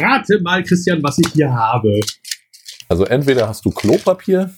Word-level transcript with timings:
Rate 0.00 0.40
mal, 0.40 0.62
Christian, 0.62 1.02
was 1.02 1.18
ich 1.18 1.28
hier 1.32 1.52
habe. 1.52 2.00
Also 2.88 3.04
entweder 3.04 3.48
hast 3.48 3.64
du 3.64 3.70
Klopapier 3.70 4.50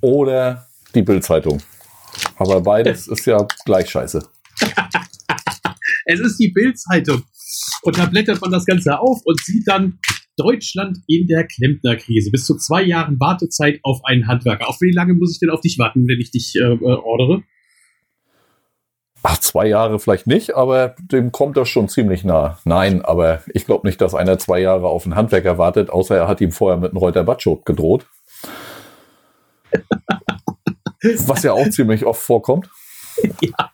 oder 0.00 0.66
die 0.94 1.02
Bildzeitung. 1.02 1.60
Aber 2.36 2.60
beides 2.60 3.08
ist 3.08 3.26
ja 3.26 3.46
gleich 3.64 3.90
scheiße. 3.90 4.26
es 6.06 6.20
ist 6.20 6.38
die 6.38 6.52
Bildzeitung. 6.52 7.22
Und 7.82 7.98
da 7.98 8.06
blättert 8.06 8.40
man 8.40 8.50
das 8.50 8.64
Ganze 8.64 8.98
auf 8.98 9.20
und 9.24 9.40
sieht 9.40 9.66
dann 9.68 9.98
Deutschland 10.36 10.98
in 11.06 11.26
der 11.26 11.46
Klempnerkrise. 11.46 12.30
Bis 12.30 12.44
zu 12.44 12.56
zwei 12.56 12.82
Jahren 12.82 13.18
Wartezeit 13.18 13.80
auf 13.82 14.00
einen 14.04 14.26
Handwerker. 14.26 14.68
Auf 14.68 14.80
wie 14.80 14.92
lange 14.92 15.14
muss 15.14 15.32
ich 15.32 15.40
denn 15.40 15.50
auf 15.50 15.60
dich 15.60 15.78
warten, 15.78 16.06
wenn 16.08 16.20
ich 16.20 16.30
dich 16.30 16.54
äh, 16.56 16.64
äh 16.64 16.78
ordere? 16.78 17.42
Ach, 19.28 19.38
zwei 19.38 19.66
Jahre 19.66 19.98
vielleicht 19.98 20.28
nicht, 20.28 20.54
aber 20.54 20.94
dem 21.00 21.32
kommt 21.32 21.56
das 21.56 21.68
schon 21.68 21.88
ziemlich 21.88 22.22
nah. 22.22 22.60
Nein, 22.64 23.04
aber 23.04 23.42
ich 23.52 23.66
glaube 23.66 23.84
nicht, 23.84 24.00
dass 24.00 24.14
einer 24.14 24.38
zwei 24.38 24.60
Jahre 24.60 24.86
auf 24.86 25.04
einen 25.04 25.16
Handwerker 25.16 25.58
wartet, 25.58 25.90
außer 25.90 26.16
er 26.16 26.28
hat 26.28 26.40
ihm 26.40 26.52
vorher 26.52 26.78
mit 26.78 26.92
einem 26.92 26.98
Reuter 26.98 27.24
Batschot 27.24 27.66
gedroht. 27.66 28.06
Was 31.26 31.42
ja 31.42 31.54
auch 31.54 31.68
ziemlich 31.70 32.06
oft 32.06 32.22
vorkommt. 32.22 32.70
Ja, 33.40 33.72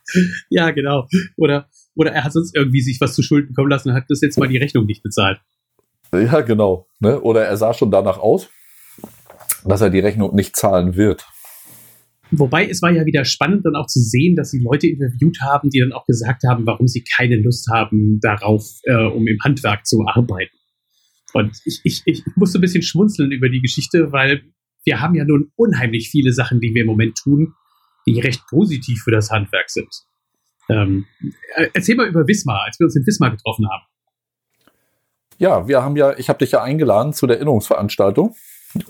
ja, 0.49 0.71
genau. 0.71 1.07
Oder, 1.37 1.69
oder 1.97 2.13
er 2.13 2.25
hat 2.25 2.33
sonst 2.33 2.57
irgendwie 2.57 2.81
sich 2.81 2.99
was 2.99 3.13
zu 3.13 3.23
Schulden 3.23 3.55
kommen 3.55 3.69
lassen 3.69 3.91
und 3.91 3.95
hat 3.95 4.05
das 4.09 4.23
jetzt 4.23 4.39
mal 4.39 4.49
die 4.49 4.57
Rechnung 4.57 4.87
nicht 4.87 5.03
bezahlt. 5.03 5.39
Ja, 6.15 6.41
genau. 6.41 6.87
Ne? 6.99 7.21
Oder 7.21 7.45
er 7.45 7.59
sah 7.59 7.75
schon 7.75 7.91
danach 7.91 8.19
aus, 8.19 8.49
dass 9.67 9.83
er 9.83 9.91
die 9.91 10.01
Rechnung 10.01 10.35
nicht 10.35 10.57
zahlen 10.57 10.97
wird. 10.97 11.27
Wobei 12.35 12.67
es 12.67 12.81
war 12.81 12.91
ja 12.91 13.05
wieder 13.05 13.27
spannend 13.27 13.67
dann 13.67 13.77
auch 13.77 13.87
zu 13.87 14.01
sehen, 14.01 14.37
dass 14.37 14.51
sie 14.51 14.63
Leute 14.63 14.87
interviewt 14.87 15.39
haben, 15.43 15.69
die 15.69 15.81
dann 15.81 15.93
auch 15.93 16.07
gesagt 16.07 16.45
haben, 16.49 16.65
warum 16.65 16.89
sie 16.89 17.05
keine 17.05 17.37
Lust 17.37 17.69
haben 17.71 18.21
darauf, 18.21 18.65
äh, 18.85 19.05
um 19.05 19.27
im 19.27 19.39
Handwerk 19.45 19.87
zu 19.87 20.03
arbeiten. 20.07 20.57
Und 21.35 21.61
ich, 21.67 21.81
ich, 21.85 22.03
ich 22.07 22.25
musste 22.35 22.59
ein 22.59 22.63
bisschen 22.63 22.83
schmunzeln 22.83 23.33
über 23.33 23.51
die 23.51 23.61
Geschichte, 23.61 24.13
weil 24.13 24.43
wir 24.85 25.01
haben 25.01 25.15
ja 25.15 25.25
nun 25.25 25.53
unheimlich 25.57 26.09
viele 26.11 26.33
Sachen, 26.33 26.61
die 26.61 26.75
wir 26.75 26.83
im 26.83 26.89
Moment 26.89 27.17
tun, 27.17 27.53
die 28.07 28.19
recht 28.19 28.43
positiv 28.49 29.03
für 29.03 29.11
das 29.11 29.31
Handwerk 29.31 29.69
sind. 29.69 29.95
Ähm, 30.71 31.05
äh, 31.55 31.69
erzähl 31.75 31.97
mal 31.97 32.09
über 32.09 32.27
Wismar, 32.27 32.63
als 32.65 32.81
wir 32.81 32.87
uns 32.87 32.97
in 32.97 33.07
Wismar 33.07 33.31
getroffen 33.31 33.69
haben. 33.71 33.83
Ja, 35.37 35.69
wir 35.69 35.83
haben 35.83 35.97
ja, 35.97 36.17
ich 36.17 36.31
habe 36.31 36.39
dich 36.39 36.53
ja 36.53 36.63
eingeladen 36.63 37.13
zu 37.13 37.27
der 37.27 37.37
Erinnerungsveranstaltung 37.37 38.35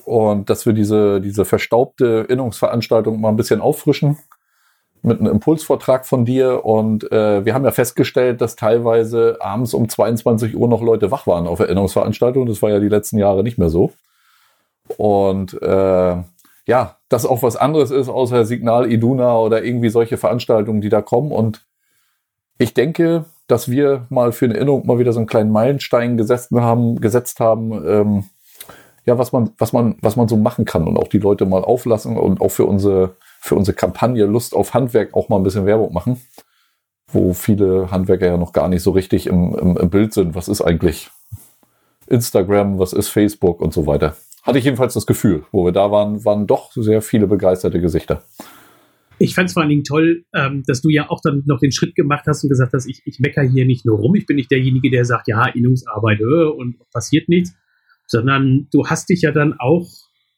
und 0.04 0.50
dass 0.50 0.66
wir 0.66 0.72
diese, 0.72 1.20
diese 1.20 1.44
verstaubte 1.44 2.26
Erinnerungsveranstaltung 2.28 3.20
mal 3.20 3.28
ein 3.28 3.36
bisschen 3.36 3.60
auffrischen 3.60 4.18
mit 5.02 5.18
einem 5.18 5.32
Impulsvortrag 5.32 6.06
von 6.06 6.24
dir. 6.24 6.64
Und 6.64 7.10
äh, 7.10 7.44
wir 7.44 7.54
haben 7.54 7.64
ja 7.64 7.72
festgestellt, 7.72 8.40
dass 8.40 8.56
teilweise 8.56 9.38
abends 9.40 9.74
um 9.74 9.88
22 9.88 10.56
Uhr 10.56 10.68
noch 10.68 10.82
Leute 10.82 11.10
wach 11.10 11.26
waren 11.26 11.46
auf 11.46 11.58
Erinnerungsveranstaltungen. 11.58 12.48
Das 12.48 12.62
war 12.62 12.70
ja 12.70 12.78
die 12.78 12.88
letzten 12.88 13.18
Jahre 13.18 13.42
nicht 13.42 13.58
mehr 13.58 13.70
so. 13.70 13.92
Und 14.96 15.60
äh, 15.60 16.22
ja, 16.66 16.96
das 17.08 17.26
auch 17.26 17.42
was 17.42 17.56
anderes 17.56 17.90
ist, 17.90 18.08
außer 18.08 18.44
Signal 18.44 18.90
Iduna 18.90 19.36
oder 19.38 19.64
irgendwie 19.64 19.88
solche 19.88 20.16
Veranstaltungen, 20.16 20.80
die 20.80 20.88
da 20.88 21.02
kommen. 21.02 21.32
Und 21.32 21.66
ich 22.58 22.74
denke, 22.74 23.24
dass 23.48 23.70
wir 23.70 24.06
mal 24.08 24.32
für 24.32 24.44
eine 24.44 24.54
Erinnerung 24.54 24.86
mal 24.86 24.98
wieder 24.98 25.12
so 25.12 25.18
einen 25.18 25.26
kleinen 25.26 25.50
Meilenstein 25.50 26.16
gesessen 26.16 26.60
haben, 26.60 27.00
gesetzt 27.00 27.40
haben, 27.40 27.72
ähm, 27.86 28.24
ja, 29.04 29.18
was 29.18 29.32
man, 29.32 29.50
was 29.58 29.72
man, 29.72 29.96
was 30.00 30.16
man 30.16 30.28
so 30.28 30.36
machen 30.36 30.64
kann 30.64 30.86
und 30.86 30.96
auch 30.96 31.08
die 31.08 31.18
Leute 31.18 31.44
mal 31.44 31.62
auflassen 31.62 32.16
und 32.16 32.40
auch 32.40 32.50
für 32.50 32.66
unsere, 32.66 33.16
für 33.40 33.56
unsere 33.56 33.74
Kampagne 33.74 34.26
Lust 34.26 34.54
auf 34.54 34.74
Handwerk 34.74 35.14
auch 35.14 35.28
mal 35.28 35.36
ein 35.36 35.42
bisschen 35.42 35.66
Werbung 35.66 35.92
machen, 35.92 36.20
wo 37.08 37.32
viele 37.32 37.90
Handwerker 37.90 38.26
ja 38.26 38.36
noch 38.36 38.52
gar 38.52 38.68
nicht 38.68 38.82
so 38.82 38.92
richtig 38.92 39.26
im, 39.26 39.54
im, 39.54 39.76
im 39.76 39.90
Bild 39.90 40.14
sind. 40.14 40.34
Was 40.34 40.48
ist 40.48 40.62
eigentlich 40.62 41.10
Instagram, 42.06 42.78
was 42.78 42.92
ist 42.92 43.08
Facebook 43.08 43.60
und 43.60 43.72
so 43.72 43.86
weiter. 43.86 44.16
Hatte 44.42 44.58
ich 44.58 44.64
jedenfalls 44.64 44.94
das 44.94 45.06
Gefühl, 45.06 45.44
wo 45.52 45.64
wir 45.64 45.72
da 45.72 45.90
waren, 45.90 46.24
waren 46.24 46.46
doch 46.46 46.72
sehr 46.72 47.00
viele 47.00 47.26
begeisterte 47.26 47.80
Gesichter. 47.80 48.22
Ich 49.18 49.34
fand 49.34 49.48
es 49.48 49.52
vor 49.52 49.62
allen 49.62 49.70
Dingen 49.70 49.84
toll, 49.84 50.24
ähm, 50.34 50.64
dass 50.66 50.82
du 50.82 50.88
ja 50.88 51.08
auch 51.08 51.20
dann 51.22 51.44
noch 51.46 51.60
den 51.60 51.70
Schritt 51.70 51.94
gemacht 51.94 52.24
hast 52.26 52.42
und 52.42 52.50
gesagt 52.50 52.72
hast, 52.72 52.86
ich, 52.86 53.02
ich 53.04 53.20
mecker 53.20 53.42
hier 53.42 53.66
nicht 53.66 53.86
nur 53.86 53.98
rum, 53.98 54.16
ich 54.16 54.26
bin 54.26 54.36
nicht 54.36 54.50
derjenige, 54.50 54.90
der 54.90 55.04
sagt, 55.04 55.28
ja, 55.28 55.46
Innungsarbeit 55.46 56.20
äh, 56.20 56.44
und 56.50 56.76
passiert 56.90 57.28
nichts, 57.28 57.54
sondern 58.12 58.68
du 58.70 58.86
hast 58.86 59.08
dich 59.08 59.22
ja 59.22 59.32
dann 59.32 59.54
auch 59.58 59.88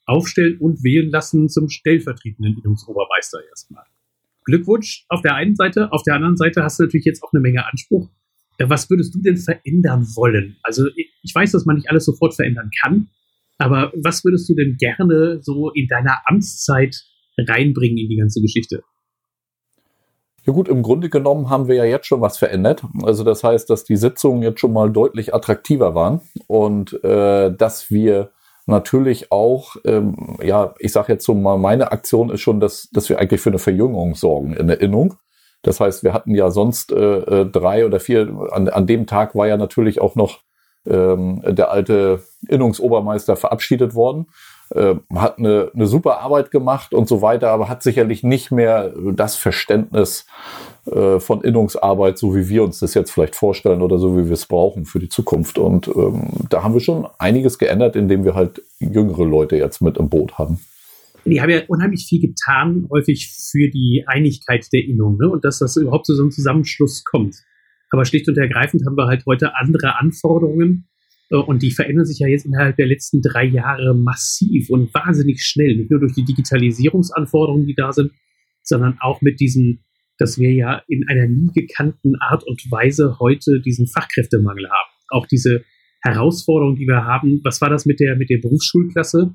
aufstellen 0.06 0.58
und 0.60 0.84
wählen 0.84 1.10
lassen 1.10 1.48
zum 1.48 1.68
stellvertretenden 1.68 2.56
Innungsobermeister 2.58 3.40
erstmal. 3.50 3.84
Glückwunsch 4.44 5.04
auf 5.08 5.22
der 5.22 5.34
einen 5.34 5.56
Seite, 5.56 5.90
auf 5.92 6.02
der 6.02 6.14
anderen 6.14 6.36
Seite 6.36 6.62
hast 6.62 6.78
du 6.78 6.84
natürlich 6.84 7.04
jetzt 7.04 7.22
auch 7.22 7.32
eine 7.32 7.40
Menge 7.40 7.66
Anspruch. 7.66 8.10
Was 8.60 8.88
würdest 8.90 9.14
du 9.14 9.20
denn 9.22 9.36
verändern 9.36 10.06
wollen? 10.14 10.56
Also 10.62 10.86
ich 10.94 11.34
weiß, 11.34 11.50
dass 11.50 11.64
man 11.64 11.76
nicht 11.76 11.90
alles 11.90 12.04
sofort 12.04 12.34
verändern 12.34 12.70
kann, 12.82 13.08
aber 13.58 13.92
was 13.96 14.24
würdest 14.24 14.48
du 14.48 14.54
denn 14.54 14.76
gerne 14.78 15.42
so 15.42 15.70
in 15.72 15.88
deiner 15.88 16.18
Amtszeit 16.26 16.94
reinbringen 17.36 17.98
in 17.98 18.08
die 18.08 18.16
ganze 18.16 18.40
Geschichte? 18.40 18.84
Ja 20.46 20.52
gut, 20.52 20.68
im 20.68 20.82
Grunde 20.82 21.08
genommen 21.08 21.48
haben 21.48 21.68
wir 21.68 21.76
ja 21.76 21.84
jetzt 21.84 22.06
schon 22.06 22.20
was 22.20 22.36
verändert. 22.36 22.82
Also 23.02 23.24
das 23.24 23.42
heißt, 23.42 23.68
dass 23.70 23.84
die 23.84 23.96
Sitzungen 23.96 24.42
jetzt 24.42 24.60
schon 24.60 24.74
mal 24.74 24.90
deutlich 24.90 25.34
attraktiver 25.34 25.94
waren 25.94 26.20
und 26.46 27.02
äh, 27.02 27.50
dass 27.50 27.90
wir 27.90 28.30
natürlich 28.66 29.32
auch, 29.32 29.76
ähm, 29.84 30.36
ja, 30.42 30.74
ich 30.78 30.92
sage 30.92 31.14
jetzt 31.14 31.24
so 31.24 31.34
mal, 31.34 31.58
meine 31.58 31.92
Aktion 31.92 32.30
ist 32.30 32.42
schon, 32.42 32.60
dass, 32.60 32.88
dass 32.92 33.08
wir 33.08 33.18
eigentlich 33.18 33.40
für 33.40 33.50
eine 33.50 33.58
Verjüngung 33.58 34.14
sorgen 34.14 34.54
in 34.54 34.66
der 34.66 34.80
Innung. 34.80 35.14
Das 35.62 35.80
heißt, 35.80 36.04
wir 36.04 36.12
hatten 36.12 36.34
ja 36.34 36.50
sonst 36.50 36.92
äh, 36.92 37.18
äh 37.40 37.46
drei 37.46 37.86
oder 37.86 37.98
vier, 37.98 38.50
an, 38.52 38.68
an 38.68 38.86
dem 38.86 39.06
Tag 39.06 39.34
war 39.34 39.46
ja 39.46 39.56
natürlich 39.56 40.00
auch 40.00 40.14
noch 40.14 40.40
ähm, 40.86 41.42
der 41.46 41.70
alte 41.70 42.22
Innungsobermeister 42.48 43.36
verabschiedet 43.36 43.94
worden. 43.94 44.26
Äh, 44.70 44.94
hat 45.14 45.38
eine, 45.38 45.70
eine 45.74 45.86
super 45.86 46.20
Arbeit 46.20 46.50
gemacht 46.50 46.94
und 46.94 47.08
so 47.08 47.20
weiter, 47.20 47.50
aber 47.50 47.68
hat 47.68 47.82
sicherlich 47.82 48.22
nicht 48.22 48.50
mehr 48.50 48.92
das 49.12 49.36
Verständnis 49.36 50.26
äh, 50.86 51.20
von 51.20 51.42
Innungsarbeit, 51.42 52.18
so 52.18 52.34
wie 52.34 52.48
wir 52.48 52.62
uns 52.62 52.78
das 52.78 52.94
jetzt 52.94 53.10
vielleicht 53.10 53.36
vorstellen 53.36 53.82
oder 53.82 53.98
so 53.98 54.16
wie 54.16 54.26
wir 54.26 54.32
es 54.32 54.46
brauchen 54.46 54.84
für 54.84 54.98
die 54.98 55.08
Zukunft. 55.08 55.58
Und 55.58 55.88
ähm, 55.88 56.28
da 56.48 56.62
haben 56.62 56.74
wir 56.74 56.80
schon 56.80 57.06
einiges 57.18 57.58
geändert, 57.58 57.94
indem 57.94 58.24
wir 58.24 58.34
halt 58.34 58.62
jüngere 58.78 59.24
Leute 59.24 59.56
jetzt 59.56 59.80
mit 59.80 59.96
im 59.96 60.08
Boot 60.08 60.38
haben. 60.38 60.58
Die 61.26 61.40
haben 61.40 61.50
ja 61.50 61.60
unheimlich 61.68 62.06
viel 62.06 62.20
getan, 62.20 62.86
häufig 62.90 63.32
für 63.32 63.70
die 63.70 64.04
Einigkeit 64.06 64.66
der 64.72 64.84
Innung 64.84 65.16
ne? 65.18 65.28
und 65.28 65.44
dass 65.44 65.58
das 65.58 65.76
überhaupt 65.76 66.06
zu 66.06 66.14
so 66.14 66.22
einem 66.22 66.30
Zusammenschluss 66.30 67.04
kommt. 67.04 67.36
Aber 67.90 68.04
schlicht 68.04 68.28
und 68.28 68.36
ergreifend 68.36 68.84
haben 68.86 68.96
wir 68.96 69.06
halt 69.06 69.24
heute 69.24 69.56
andere 69.56 69.98
Anforderungen 69.98 70.86
äh, 70.88 70.93
und 71.40 71.62
die 71.62 71.70
verändern 71.70 72.06
sich 72.06 72.18
ja 72.18 72.28
jetzt 72.28 72.46
innerhalb 72.46 72.76
der 72.76 72.86
letzten 72.86 73.20
drei 73.22 73.44
Jahre 73.44 73.94
massiv 73.94 74.70
und 74.70 74.92
wahnsinnig 74.94 75.42
schnell. 75.42 75.76
Nicht 75.76 75.90
nur 75.90 76.00
durch 76.00 76.14
die 76.14 76.24
Digitalisierungsanforderungen, 76.24 77.66
die 77.66 77.74
da 77.74 77.92
sind, 77.92 78.12
sondern 78.62 78.98
auch 79.00 79.20
mit 79.22 79.40
diesen, 79.40 79.84
dass 80.18 80.38
wir 80.38 80.52
ja 80.52 80.82
in 80.88 81.06
einer 81.08 81.26
nie 81.26 81.50
gekannten 81.54 82.14
Art 82.20 82.46
und 82.46 82.62
Weise 82.70 83.18
heute 83.20 83.60
diesen 83.60 83.86
Fachkräftemangel 83.86 84.66
haben. 84.68 84.90
Auch 85.10 85.26
diese 85.26 85.64
Herausforderung, 86.02 86.76
die 86.76 86.86
wir 86.86 87.04
haben. 87.04 87.40
Was 87.44 87.60
war 87.60 87.70
das 87.70 87.86
mit 87.86 88.00
der, 88.00 88.16
mit 88.16 88.30
der 88.30 88.38
Berufsschulklasse? 88.38 89.34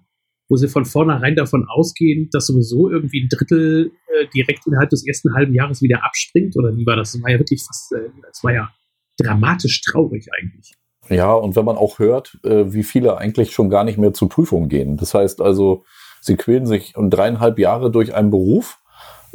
wo 0.50 0.56
sie 0.56 0.68
von 0.68 0.84
vornherein 0.84 1.36
davon 1.36 1.66
ausgehen, 1.70 2.28
dass 2.32 2.48
sowieso 2.48 2.90
irgendwie 2.90 3.22
ein 3.22 3.30
Drittel 3.30 3.92
äh, 4.08 4.28
direkt 4.34 4.66
innerhalb 4.66 4.90
des 4.90 5.06
ersten 5.06 5.34
halben 5.36 5.54
Jahres 5.54 5.82
wieder 5.82 6.04
abspringt? 6.04 6.58
Oder 6.58 6.76
wie 6.76 6.86
war 6.86 6.96
das? 6.96 7.14
Das 7.14 7.22
war 7.22 7.30
ja 7.30 7.38
wirklich 7.40 7.64
fast, 7.64 7.94
äh, 7.94 8.10
das 8.24 8.44
war 8.44 8.54
ja 8.54 8.74
dramatisch 9.18 9.82
traurig 9.82 10.26
eigentlich. 10.40 10.74
Ja, 11.10 11.34
und 11.34 11.56
wenn 11.56 11.66
man 11.66 11.78
auch 11.78 12.00
hört, 12.00 12.38
äh, 12.44 12.72
wie 12.72 12.84
viele 12.84 13.18
eigentlich 13.18 13.52
schon 13.52 13.70
gar 13.70 13.84
nicht 13.84 13.98
mehr 13.98 14.14
zur 14.14 14.30
Prüfung 14.30 14.70
gehen. 14.70 14.98
Das 14.98 15.14
heißt 15.14 15.42
also, 15.42 15.84
sie 16.22 16.36
quälen 16.36 16.66
sich 16.66 16.96
um 16.96 17.10
dreieinhalb 17.10 17.60
Jahre 17.60 17.92
durch 17.92 18.14
einen 18.14 18.30
Beruf, 18.30 18.80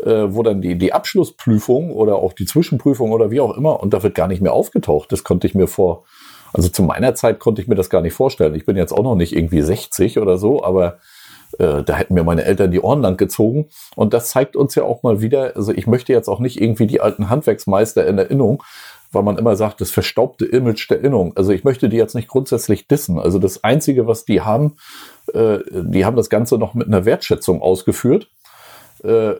äh, 0.02 0.26
wo 0.28 0.42
dann 0.42 0.62
die, 0.62 0.76
die 0.76 0.92
Abschlussprüfung 0.92 1.92
oder 1.92 2.16
auch 2.16 2.32
die 2.32 2.46
Zwischenprüfung 2.46 3.12
oder 3.12 3.30
wie 3.30 3.40
auch 3.40 3.56
immer, 3.56 3.82
und 3.82 3.92
da 3.92 4.02
wird 4.02 4.14
gar 4.14 4.28
nicht 4.28 4.42
mehr 4.42 4.52
aufgetaucht. 4.52 5.10
Das 5.10 5.24
konnte 5.24 5.46
ich 5.46 5.54
mir 5.54 5.66
vor 5.66 6.04
also 6.54 6.68
zu 6.68 6.84
meiner 6.84 7.16
Zeit 7.16 7.40
konnte 7.40 7.60
ich 7.60 7.68
mir 7.68 7.74
das 7.74 7.90
gar 7.90 8.00
nicht 8.00 8.14
vorstellen. 8.14 8.54
Ich 8.54 8.64
bin 8.64 8.76
jetzt 8.76 8.92
auch 8.92 9.02
noch 9.02 9.16
nicht 9.16 9.34
irgendwie 9.34 9.60
60 9.60 10.20
oder 10.20 10.38
so, 10.38 10.62
aber 10.62 10.98
äh, 11.58 11.82
da 11.82 11.96
hätten 11.96 12.14
mir 12.14 12.22
meine 12.22 12.44
Eltern 12.44 12.70
die 12.70 12.80
Ohren 12.80 13.02
lang 13.02 13.16
gezogen. 13.16 13.66
Und 13.96 14.14
das 14.14 14.30
zeigt 14.30 14.54
uns 14.54 14.76
ja 14.76 14.84
auch 14.84 15.02
mal 15.02 15.20
wieder, 15.20 15.56
also 15.56 15.72
ich 15.72 15.88
möchte 15.88 16.12
jetzt 16.12 16.28
auch 16.28 16.38
nicht 16.38 16.60
irgendwie 16.60 16.86
die 16.86 17.00
alten 17.00 17.28
Handwerksmeister 17.28 18.06
in 18.06 18.18
Erinnerung, 18.18 18.62
weil 19.14 19.22
man 19.22 19.38
immer 19.38 19.56
sagt, 19.56 19.80
das 19.80 19.90
verstaubte 19.90 20.44
Image 20.44 20.90
der 20.90 20.98
Erinnerung. 20.98 21.36
Also 21.36 21.52
ich 21.52 21.64
möchte 21.64 21.88
die 21.88 21.96
jetzt 21.96 22.14
nicht 22.14 22.28
grundsätzlich 22.28 22.86
dissen. 22.88 23.18
Also 23.18 23.38
das 23.38 23.64
Einzige, 23.64 24.06
was 24.06 24.24
die 24.24 24.40
haben, 24.40 24.76
äh, 25.32 25.58
die 25.70 26.04
haben 26.04 26.16
das 26.16 26.30
Ganze 26.30 26.58
noch 26.58 26.74
mit 26.74 26.86
einer 26.86 27.04
Wertschätzung 27.04 27.62
ausgeführt. 27.62 28.30
Äh, 29.02 29.34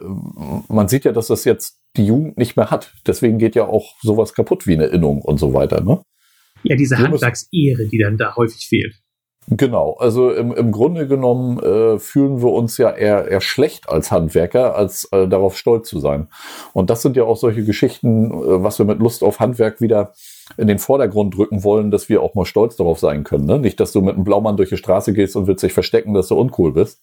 man 0.69 0.88
sieht 0.88 1.05
ja, 1.05 1.12
dass 1.12 1.29
das 1.29 1.44
jetzt 1.44 1.81
die 1.97 2.06
Jugend 2.06 2.38
nicht 2.38 2.56
mehr 2.56 2.71
hat. 2.71 2.93
Deswegen 3.06 3.38
geht 3.38 3.55
ja 3.55 3.67
auch 3.67 3.94
sowas 4.03 4.35
kaputt 4.35 4.67
wie 4.67 4.75
eine 4.75 4.85
Erinnerung 4.85 5.23
und 5.23 5.38
so 5.38 5.55
weiter. 5.55 5.81
Ne? 5.81 6.03
Ja, 6.62 6.76
diese 6.76 6.99
Handwerksehre, 6.99 7.87
die 7.87 7.99
dann 7.99 8.17
da 8.17 8.35
häufig 8.37 8.67
fehlt. 8.67 8.94
Genau, 9.49 9.96
also 9.99 10.31
im, 10.31 10.52
im 10.52 10.73
Grunde 10.73 11.06
genommen 11.06 11.58
äh, 11.58 11.99
fühlen 11.99 12.41
wir 12.41 12.50
uns 12.50 12.79
ja 12.79 12.91
eher, 12.91 13.29
eher 13.29 13.43
schlecht 13.43 13.91
als 13.91 14.11
Handwerker, 14.11 14.75
als 14.75 15.05
äh, 15.12 15.29
darauf 15.29 15.58
stolz 15.58 15.88
zu 15.88 16.00
sein. 16.00 16.29
Und 16.73 16.88
das 16.88 17.02
sind 17.02 17.14
ja 17.17 17.25
auch 17.25 17.37
solche 17.37 17.62
Geschichten, 17.62 18.31
äh, 18.31 18.62
was 18.62 18.79
wir 18.79 18.87
mit 18.87 19.00
Lust 19.00 19.23
auf 19.23 19.41
Handwerk 19.41 19.82
wieder 19.82 20.14
in 20.56 20.67
den 20.67 20.79
Vordergrund 20.79 21.37
drücken 21.37 21.62
wollen, 21.62 21.91
dass 21.91 22.08
wir 22.08 22.23
auch 22.23 22.35
mal 22.35 22.46
stolz 22.46 22.76
darauf 22.76 22.99
sein 22.99 23.23
können. 23.23 23.44
Ne? 23.44 23.58
Nicht, 23.58 23.81
dass 23.81 23.93
du 23.93 24.00
mit 24.00 24.14
einem 24.14 24.25
Blaumann 24.25 24.56
durch 24.56 24.70
die 24.70 24.79
Straße 24.79 25.12
gehst 25.12 25.37
und 25.37 25.47
willst 25.47 25.62
dich 25.62 25.75
verstecken, 25.75 26.14
dass 26.14 26.29
du 26.29 26.38
uncool 26.38 26.73
bist. 26.73 27.02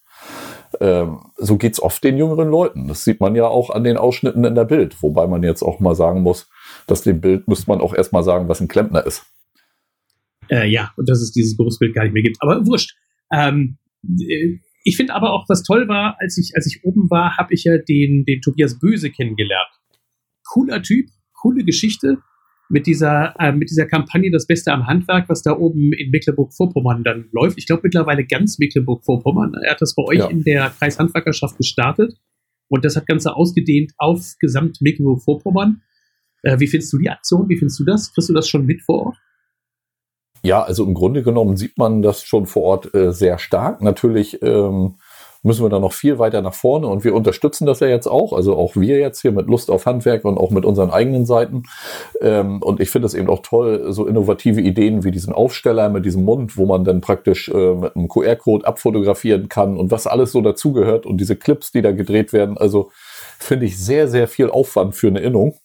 Ähm, 0.80 1.20
so 1.38 1.58
geht's 1.58 1.82
oft 1.82 2.04
den 2.04 2.18
jüngeren 2.18 2.50
Leuten. 2.50 2.88
Das 2.88 3.04
sieht 3.04 3.20
man 3.20 3.36
ja 3.36 3.48
auch 3.48 3.70
an 3.70 3.84
den 3.84 3.98
Ausschnitten 3.98 4.46
in 4.46 4.56
der 4.56 4.66
Bild, 4.66 5.02
wobei 5.04 5.28
man 5.28 5.44
jetzt 5.44 5.62
auch 5.62 5.80
mal 5.80 5.96
sagen 5.96 6.22
muss, 6.22 6.50
dass 6.88 7.02
dem 7.02 7.22
Bild 7.22 7.48
müsste 7.48 7.70
man 7.70 7.82
auch 7.82 7.94
erstmal 7.94 8.24
sagen, 8.24 8.48
was 8.48 8.62
ein 8.62 8.68
Klempner 8.68 9.06
ist. 9.06 9.26
Äh, 10.52 10.68
ja, 10.70 10.92
und 10.98 11.10
dass 11.10 11.22
es 11.22 11.32
dieses 11.32 11.56
Berufsbild 11.56 11.96
gar 11.96 12.04
nicht 12.04 12.14
mehr 12.14 12.24
gibt. 12.24 12.38
Aber 12.42 12.66
wurscht. 12.66 12.96
Ähm, 13.32 13.78
äh, 14.20 14.60
ich 14.84 14.98
finde 14.98 15.14
aber 15.14 15.32
auch, 15.32 15.48
was 15.48 15.64
toll 15.64 15.88
war, 15.88 16.18
als 16.20 16.38
ich, 16.38 16.52
als 16.56 16.68
ich 16.68 16.84
oben 16.84 17.10
war, 17.10 17.38
habe 17.38 17.54
ich 17.54 17.64
ja 17.64 17.78
den, 17.78 18.26
den 18.26 18.42
Tobias 18.42 18.80
Böse 18.80 19.12
kennengelernt. 19.12 19.70
Cooler 20.44 20.82
Typ, 20.82 21.08
coole 21.34 21.64
Geschichte 21.64 22.18
mit 22.70 22.88
dieser, 22.88 23.36
äh, 23.40 23.52
mit 23.52 23.70
dieser 23.70 23.86
Kampagne 23.86 24.32
Das 24.32 24.48
Beste 24.48 24.74
am 24.74 24.88
Handwerk, 24.88 25.30
was 25.30 25.44
da 25.44 25.56
oben 25.56 25.94
in 25.94 26.10
Mecklenburg-Vorpommern 26.10 27.04
dann 27.04 27.30
läuft. 27.32 27.58
Ich 27.58 27.68
glaube 27.68 27.84
mittlerweile 27.84 28.26
ganz 28.26 28.60
Mecklenburg-Vorpommern. 28.60 29.54
Er 29.64 29.72
hat 29.72 29.82
das 29.82 29.94
bei 29.96 30.04
euch 30.04 30.20
ja. 30.20 30.28
in 30.28 30.44
der 30.44 30.70
Kreishandwerkerschaft 30.70 31.58
gestartet 31.58 32.14
und 32.68 32.84
das 32.84 32.96
hat 32.96 33.08
Ganze 33.08 33.36
ausgedehnt 33.36 33.94
auf 33.98 34.36
gesamt 34.40 34.82
Mecklenburg-Vorpommern. 34.82 35.82
Äh, 36.44 36.60
wie 36.60 36.68
findest 36.68 36.92
du 36.92 36.98
die 36.98 37.10
Aktion? 37.10 37.48
Wie 37.50 37.58
findest 37.58 37.80
du 37.80 37.84
das? 37.84 38.14
Kriegst 38.14 38.30
du 38.30 38.34
das 38.34 38.50
schon 38.50 38.66
mit 38.66 38.82
vor 38.82 39.06
Ort? 39.08 39.18
Ja, 40.44 40.64
also 40.64 40.84
im 40.86 40.94
Grunde 40.94 41.24
genommen 41.24 41.56
sieht 41.56 41.78
man 41.78 42.02
das 42.02 42.24
schon 42.24 42.48
vor 42.48 42.64
Ort 42.64 42.96
äh, 42.96 43.12
sehr 43.12 43.38
stark. 43.38 43.82
Natürlich 43.82 44.42
ähm, 44.42 44.96
müssen 45.44 45.64
wir 45.64 45.70
da 45.70 45.80
noch 45.80 45.94
viel 45.94 46.20
weiter 46.20 46.42
nach 46.42 46.54
vorne 46.54 46.88
und 46.88 47.04
wir 47.04 47.16
unterstützen 47.16 47.66
das 47.66 47.80
ja 47.80 47.88
jetzt 47.88 48.08
auch. 48.08 48.34
Also 48.34 48.56
auch 48.56 48.76
wir 48.76 49.00
jetzt 49.00 49.22
hier 49.22 49.32
mit 49.32 49.48
Lust 49.48 49.72
auf 49.72 49.86
Handwerk 49.86 50.26
und 50.26 50.38
auch 50.38 50.52
mit 50.52 50.66
unseren 50.66 50.92
eigenen 50.92 51.26
Seiten. 51.26 51.64
Ähm, 52.22 52.62
und 52.62 52.80
ich 52.80 52.90
finde 52.90 53.08
es 53.08 53.14
eben 53.14 53.30
auch 53.30 53.42
toll, 53.44 53.92
so 53.92 54.06
innovative 54.08 54.62
Ideen 54.62 55.04
wie 55.04 55.12
diesen 55.12 55.34
Aufsteller 55.34 55.90
mit 55.90 56.06
diesem 56.06 56.26
Mund, 56.26 56.58
wo 56.58 56.66
man 56.66 56.84
dann 56.84 57.02
praktisch 57.02 57.50
äh, 57.50 57.76
mit 57.76 57.96
einem 57.96 58.08
QR-Code 58.08 58.66
abfotografieren 58.66 59.50
kann 59.50 59.78
und 59.78 59.92
was 59.92 60.08
alles 60.08 60.32
so 60.32 60.42
dazugehört 60.42 61.06
und 61.06 61.18
diese 61.18 61.36
Clips, 61.36 61.72
die 61.72 61.82
da 61.82 61.92
gedreht 61.92 62.34
werden. 62.34 62.58
Also 62.58 62.92
finde 63.40 63.66
ich 63.66 63.80
sehr, 63.80 64.08
sehr 64.08 64.28
viel 64.28 64.50
Aufwand 64.50 64.96
für 64.96 65.08
eine 65.08 65.20
Innung 65.20 65.56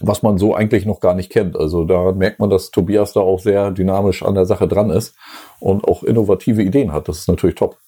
was 0.00 0.22
man 0.22 0.38
so 0.38 0.54
eigentlich 0.54 0.86
noch 0.86 1.00
gar 1.00 1.14
nicht 1.14 1.30
kennt. 1.30 1.56
Also 1.56 1.84
da 1.84 2.12
merkt 2.12 2.40
man, 2.40 2.50
dass 2.50 2.70
Tobias 2.70 3.12
da 3.12 3.20
auch 3.20 3.40
sehr 3.40 3.70
dynamisch 3.70 4.22
an 4.22 4.34
der 4.34 4.44
Sache 4.44 4.68
dran 4.68 4.90
ist 4.90 5.16
und 5.60 5.84
auch 5.84 6.02
innovative 6.02 6.62
Ideen 6.62 6.92
hat. 6.92 7.08
Das 7.08 7.18
ist 7.18 7.28
natürlich 7.28 7.56
top. 7.56 7.78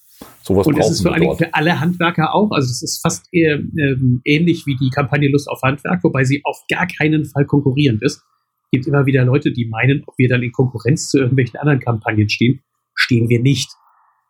Sowas 0.42 0.66
und 0.66 0.76
das 0.76 0.90
ist 0.90 1.02
vor 1.02 1.12
allem 1.12 1.36
für 1.36 1.54
alle 1.54 1.78
Handwerker 1.78 2.34
auch. 2.34 2.50
Also 2.50 2.68
das 2.68 2.82
ist 2.82 3.00
fast 3.00 3.28
eher, 3.32 3.58
ähm, 3.58 4.20
ähnlich 4.24 4.66
wie 4.66 4.76
die 4.76 4.90
Kampagne 4.90 5.28
Lust 5.28 5.48
auf 5.48 5.60
Handwerk, 5.62 6.02
wobei 6.02 6.24
sie 6.24 6.40
auf 6.44 6.64
gar 6.68 6.86
keinen 6.86 7.24
Fall 7.24 7.44
konkurrierend 7.44 8.02
ist. 8.02 8.16
Es 8.16 8.70
gibt 8.72 8.86
immer 8.86 9.06
wieder 9.06 9.24
Leute, 9.24 9.52
die 9.52 9.66
meinen, 9.66 10.02
ob 10.06 10.14
wir 10.18 10.28
dann 10.28 10.42
in 10.42 10.50
Konkurrenz 10.50 11.08
zu 11.10 11.18
irgendwelchen 11.18 11.58
anderen 11.60 11.80
Kampagnen 11.80 12.28
stehen. 12.28 12.60
Stehen 12.94 13.28
wir 13.28 13.40
nicht. 13.40 13.70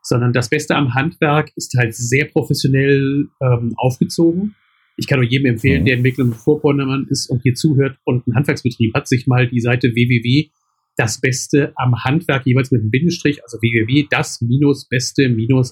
Sondern 0.02 0.32
das 0.32 0.48
Beste 0.48 0.76
am 0.76 0.94
Handwerk 0.94 1.50
ist 1.56 1.74
halt 1.78 1.94
sehr 1.94 2.26
professionell 2.26 3.28
ähm, 3.40 3.74
aufgezogen 3.76 4.54
ich 4.98 5.06
kann 5.06 5.20
nur 5.20 5.28
jedem 5.28 5.46
empfehlen, 5.46 5.82
mhm. 5.82 5.86
der 5.86 5.96
in 5.96 6.02
Mecklenburg-Vorpommern 6.02 7.06
ist 7.08 7.30
und 7.30 7.42
hier 7.42 7.54
zuhört 7.54 7.98
und 8.04 8.26
einen 8.26 8.36
Handwerksbetrieb 8.36 8.92
hat, 8.94 9.08
sich 9.08 9.26
mal 9.26 9.48
die 9.48 9.60
Seite 9.60 9.94
www 9.94 10.50
das 10.98 11.20
Beste 11.20 11.72
am 11.76 11.94
Handwerk 12.04 12.44
jeweils 12.44 12.72
mit 12.72 12.80
einem 12.82 12.90
Bindestrich, 12.90 13.42
also 13.44 13.58
www 13.58 14.08
das 14.10 14.40
Beste 14.88 15.26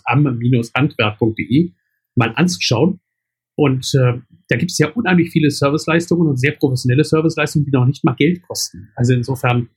am 0.05 0.26
Handwerk.de 0.75 1.73
mal 2.14 2.32
anzuschauen. 2.37 3.00
Und 3.56 3.93
äh, 3.94 4.20
da 4.49 4.56
gibt 4.56 4.70
es 4.70 4.78
ja 4.78 4.93
unheimlich 4.93 5.31
viele 5.31 5.50
Serviceleistungen 5.50 6.28
und 6.28 6.37
sehr 6.38 6.52
professionelle 6.52 7.05
Serviceleistungen, 7.05 7.67
die 7.67 7.73
noch 7.73 7.87
nicht 7.87 8.05
mal 8.05 8.14
Geld 8.14 8.43
kosten. 8.43 8.90
Also 8.94 9.14
insofern, 9.14 9.70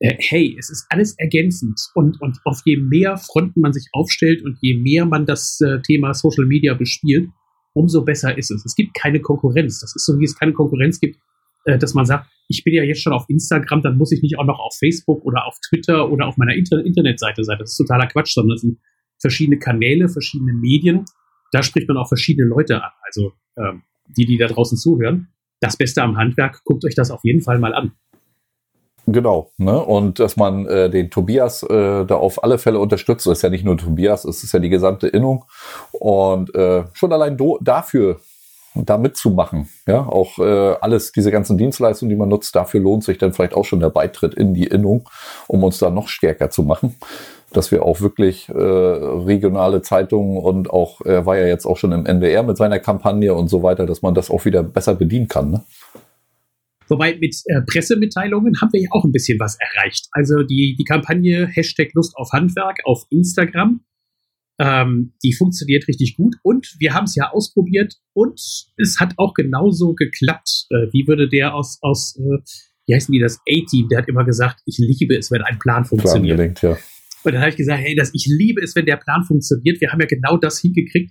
äh, 0.00 0.16
hey, 0.18 0.56
es 0.58 0.70
ist 0.70 0.86
alles 0.88 1.14
ergänzend. 1.18 1.78
Und, 1.94 2.20
und 2.20 2.38
auf 2.44 2.62
je 2.64 2.78
mehr 2.78 3.16
Fronten 3.16 3.60
man 3.60 3.72
sich 3.72 3.86
aufstellt 3.92 4.42
und 4.42 4.58
je 4.60 4.74
mehr 4.74 5.06
man 5.06 5.26
das 5.26 5.60
äh, 5.60 5.80
Thema 5.82 6.14
Social 6.14 6.46
Media 6.46 6.74
bespielt, 6.74 7.28
umso 7.76 8.04
besser 8.04 8.36
ist 8.36 8.50
es. 8.50 8.64
Es 8.64 8.74
gibt 8.74 8.94
keine 8.94 9.20
Konkurrenz. 9.20 9.80
Das 9.80 9.94
ist 9.94 10.06
so, 10.06 10.18
wie 10.18 10.24
es 10.24 10.34
keine 10.34 10.54
Konkurrenz 10.54 10.98
gibt, 10.98 11.18
äh, 11.66 11.78
dass 11.78 11.92
man 11.92 12.06
sagt, 12.06 12.30
ich 12.48 12.64
bin 12.64 12.74
ja 12.74 12.82
jetzt 12.82 13.02
schon 13.02 13.12
auf 13.12 13.26
Instagram, 13.28 13.82
dann 13.82 13.98
muss 13.98 14.12
ich 14.12 14.22
nicht 14.22 14.38
auch 14.38 14.46
noch 14.46 14.58
auf 14.58 14.74
Facebook 14.78 15.24
oder 15.24 15.46
auf 15.46 15.58
Twitter 15.68 16.10
oder 16.10 16.26
auf 16.26 16.38
meiner 16.38 16.54
Inter 16.54 16.82
Internetseite 16.84 17.44
sein. 17.44 17.58
Das 17.58 17.72
ist 17.72 17.76
totaler 17.76 18.06
Quatsch, 18.06 18.32
sondern 18.32 18.54
das 18.54 18.62
sind 18.62 18.78
verschiedene 19.20 19.58
Kanäle, 19.58 20.08
verschiedene 20.08 20.54
Medien. 20.54 21.04
Da 21.52 21.62
spricht 21.62 21.86
man 21.86 21.98
auch 21.98 22.08
verschiedene 22.08 22.48
Leute 22.48 22.82
an. 22.82 22.92
Also 23.02 23.32
ähm, 23.58 23.82
die, 24.16 24.24
die 24.24 24.38
da 24.38 24.46
draußen 24.46 24.78
zuhören. 24.78 25.28
Das 25.60 25.76
Beste 25.76 26.02
am 26.02 26.16
Handwerk, 26.16 26.62
guckt 26.64 26.84
euch 26.84 26.94
das 26.94 27.10
auf 27.10 27.24
jeden 27.24 27.42
Fall 27.42 27.58
mal 27.58 27.74
an. 27.74 27.92
Genau, 29.08 29.52
ne? 29.56 29.80
Und 29.80 30.18
dass 30.18 30.36
man 30.36 30.66
äh, 30.66 30.90
den 30.90 31.10
Tobias 31.10 31.62
äh, 31.62 32.04
da 32.04 32.16
auf 32.16 32.42
alle 32.42 32.58
Fälle 32.58 32.80
unterstützt, 32.80 33.26
das 33.26 33.38
ist 33.38 33.42
ja 33.42 33.50
nicht 33.50 33.64
nur 33.64 33.76
Tobias, 33.76 34.24
es 34.24 34.42
ist 34.42 34.52
ja 34.52 34.58
die 34.58 34.68
gesamte 34.68 35.06
Innung. 35.06 35.44
Und 35.92 36.52
äh, 36.56 36.84
schon 36.92 37.12
allein 37.12 37.38
dafür 37.60 38.18
da 38.74 38.98
mitzumachen, 38.98 39.68
ja, 39.86 40.00
auch 40.00 40.38
äh, 40.38 40.74
alles, 40.80 41.12
diese 41.12 41.30
ganzen 41.30 41.56
Dienstleistungen, 41.56 42.10
die 42.10 42.16
man 42.16 42.28
nutzt, 42.28 42.54
dafür 42.56 42.80
lohnt 42.80 43.04
sich 43.04 43.16
dann 43.16 43.32
vielleicht 43.32 43.54
auch 43.54 43.64
schon 43.64 43.80
der 43.80 43.90
Beitritt 43.90 44.34
in 44.34 44.54
die 44.54 44.66
Innung, 44.66 45.08
um 45.46 45.62
uns 45.62 45.78
da 45.78 45.88
noch 45.88 46.08
stärker 46.08 46.50
zu 46.50 46.64
machen. 46.64 46.96
Dass 47.52 47.70
wir 47.70 47.84
auch 47.84 48.00
wirklich 48.00 48.48
äh, 48.48 48.52
regionale 48.54 49.80
Zeitungen 49.82 50.36
und 50.36 50.68
auch, 50.68 51.00
er 51.02 51.26
war 51.26 51.38
ja 51.38 51.46
jetzt 51.46 51.64
auch 51.64 51.76
schon 51.76 51.92
im 51.92 52.04
NDR 52.04 52.42
mit 52.42 52.56
seiner 52.56 52.80
Kampagne 52.80 53.32
und 53.32 53.48
so 53.48 53.62
weiter, 53.62 53.86
dass 53.86 54.02
man 54.02 54.14
das 54.14 54.30
auch 54.30 54.44
wieder 54.44 54.64
besser 54.64 54.96
bedienen 54.96 55.28
kann. 55.28 55.52
Ne? 55.52 55.62
Wobei 56.88 57.16
mit 57.16 57.34
äh, 57.46 57.62
Pressemitteilungen 57.62 58.60
haben 58.60 58.72
wir 58.72 58.80
ja 58.80 58.88
auch 58.92 59.04
ein 59.04 59.12
bisschen 59.12 59.38
was 59.40 59.56
erreicht. 59.58 60.06
Also 60.12 60.42
die, 60.42 60.76
die 60.78 60.84
Kampagne 60.84 61.46
Hashtag 61.46 61.90
Lust 61.94 62.16
auf 62.16 62.30
Handwerk 62.32 62.78
auf 62.84 63.04
Instagram, 63.10 63.80
ähm, 64.58 65.12
die 65.22 65.32
funktioniert 65.34 65.86
richtig 65.88 66.16
gut 66.16 66.36
und 66.42 66.76
wir 66.78 66.94
haben 66.94 67.04
es 67.04 67.14
ja 67.14 67.30
ausprobiert 67.30 67.94
und 68.14 68.40
es 68.76 68.98
hat 69.00 69.14
auch 69.16 69.34
genauso 69.34 69.94
geklappt. 69.94 70.66
Äh, 70.70 70.92
wie 70.92 71.06
würde 71.06 71.28
der 71.28 71.54
aus, 71.54 71.78
aus 71.82 72.16
äh, 72.16 72.38
wie 72.86 72.94
heißen 72.94 73.12
die 73.12 73.20
das, 73.20 73.38
A-Team, 73.48 73.88
der 73.88 73.98
hat 73.98 74.08
immer 74.08 74.24
gesagt, 74.24 74.60
ich 74.64 74.78
liebe 74.78 75.16
es, 75.16 75.30
wenn 75.30 75.42
ein 75.42 75.58
Plan 75.58 75.84
funktioniert. 75.84 76.36
Plan 76.36 76.54
gelingt, 76.54 76.62
ja. 76.62 76.78
Und 77.24 77.32
dann 77.32 77.40
habe 77.40 77.50
ich 77.50 77.56
gesagt, 77.56 77.82
hey, 77.82 77.96
das, 77.96 78.10
ich 78.14 78.26
liebe 78.26 78.62
es, 78.62 78.76
wenn 78.76 78.86
der 78.86 78.96
Plan 78.96 79.24
funktioniert. 79.24 79.80
Wir 79.80 79.90
haben 79.90 80.00
ja 80.00 80.06
genau 80.06 80.36
das 80.36 80.60
hingekriegt, 80.60 81.10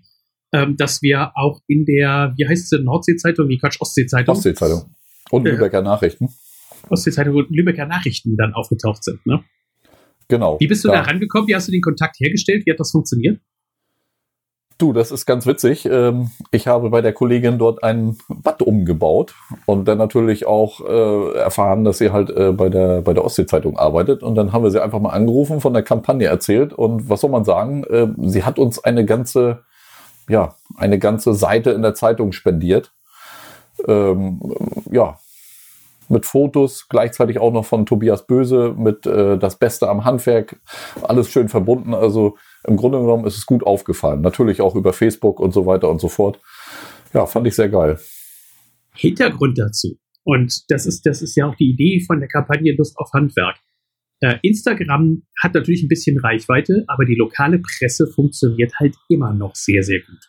ähm, 0.54 0.78
dass 0.78 1.02
wir 1.02 1.34
auch 1.36 1.60
in 1.68 1.84
der, 1.86 2.34
wie 2.38 2.48
heißt 2.48 2.72
es, 2.72 2.82
Nordsee-Zeitung, 2.82 3.50
wie 3.50 3.58
Quatsch, 3.58 3.82
Ostsee-Zeitung. 3.82 4.34
Ostsee-Zeitung 4.34 4.95
und 5.32 5.46
Lübecker 5.46 5.82
Nachrichten. 5.82 6.30
Ostsee-Zeitung 6.90 7.36
und 7.36 7.50
Lübecker 7.50 7.86
Nachrichten 7.86 8.36
dann 8.38 8.54
aufgetaucht 8.54 9.04
sind, 9.04 9.26
ne? 9.26 9.44
Genau. 10.28 10.60
Wie 10.60 10.68
bist 10.68 10.84
du 10.84 10.88
da. 10.88 10.96
da 10.96 11.02
rangekommen? 11.02 11.48
Wie 11.48 11.56
hast 11.56 11.68
du 11.68 11.72
den 11.72 11.82
Kontakt 11.82 12.20
hergestellt? 12.20 12.66
Wie 12.66 12.72
hat 12.72 12.80
das 12.80 12.92
funktioniert? 12.92 13.40
Du, 14.78 14.92
das 14.92 15.12
ist 15.12 15.26
ganz 15.26 15.46
witzig. 15.46 15.86
Ähm, 15.86 16.32
ich 16.52 16.68
habe 16.68 16.90
bei 16.90 17.02
der 17.02 17.14
Kollegin 17.14 17.58
dort 17.58 17.84
ein 17.84 18.18
Bad 18.28 18.62
umgebaut 18.62 19.34
und 19.66 19.88
dann 19.88 20.00
natürlich 20.00 20.48
auch 20.48 20.82
äh, 20.82 21.38
erfahren, 21.38 21.86
dass 21.86 22.00
sie 22.00 22.12
halt 22.12 22.30
äh, 22.32 22.52
bei 22.52 22.70
der, 22.70 23.02
bei 23.02 23.14
der 23.14 23.24
Ostsee-Zeitung 23.24 23.78
arbeitet. 23.78 24.22
Und 24.22 24.36
dann 24.36 24.52
haben 24.52 24.64
wir 24.64 24.72
sie 24.72 24.84
einfach 24.84 25.00
mal 25.00 25.12
angerufen, 25.12 25.62
von 25.62 25.74
der 25.74 25.84
Kampagne 25.84 26.28
erzählt. 26.28 26.74
Und 26.74 27.08
was 27.08 27.22
soll 27.22 27.30
man 27.30 27.46
sagen? 27.46 27.84
Äh, 27.86 28.08
sie 28.28 28.44
hat 28.44 28.60
uns 28.60 28.84
eine 28.84 29.06
ganze, 29.06 29.64
ja, 30.28 30.56
eine 30.76 31.00
ganze 31.00 31.34
Seite 31.34 31.70
in 31.70 31.84
der 31.84 31.94
Zeitung 31.94 32.32
spendiert 32.34 32.92
ähm, 33.88 34.40
ja, 34.92 35.18
mit 36.10 36.26
Fotos, 36.26 36.88
gleichzeitig 36.90 37.40
auch 37.40 37.52
noch 37.52 37.66
von 37.66 37.86
Tobias 37.86 38.26
Böse 38.28 38.76
mit 38.78 39.06
äh, 39.06 39.38
das 39.38 39.58
Beste 39.58 39.90
am 39.90 40.06
Handwerk, 40.06 40.60
alles 41.02 41.30
schön 41.30 41.50
verbunden. 41.50 41.94
Also 41.94 42.38
im 42.66 42.78
Grunde 42.78 43.00
genommen 43.00 43.26
ist 43.26 43.38
es 43.38 43.46
gut 43.46 43.64
aufgefallen. 43.64 44.22
Natürlich 44.22 44.62
auch 44.62 44.76
über 44.76 44.94
Facebook 44.94 45.40
und 45.40 45.54
so 45.54 45.66
weiter 45.66 45.90
und 45.90 46.00
so 46.00 46.10
fort. 46.10 46.40
Ja, 47.14 47.26
fand 47.26 47.48
ich 47.48 47.56
sehr 47.56 47.70
geil. 47.70 48.00
Hintergrund 48.94 49.58
dazu. 49.58 49.98
Und 50.24 50.64
das 50.70 50.86
ist, 50.86 51.06
das 51.06 51.22
ist 51.22 51.36
ja 51.36 51.48
auch 51.48 51.56
die 51.56 51.70
Idee 51.70 52.04
von 52.06 52.20
der 52.20 52.28
Kampagne 52.28 52.74
Lust 52.78 52.98
auf 52.98 53.10
Handwerk. 53.14 53.58
Äh, 54.22 54.38
Instagram 54.42 55.24
hat 55.42 55.54
natürlich 55.54 55.84
ein 55.84 55.90
bisschen 55.90 56.20
Reichweite, 56.20 56.84
aber 56.88 57.06
die 57.06 57.16
lokale 57.16 57.60
Presse 57.60 58.08
funktioniert 58.08 58.74
halt 58.80 58.96
immer 59.10 59.34
noch 59.34 59.56
sehr, 59.56 59.84
sehr 59.84 60.00
gut. 60.00 60.20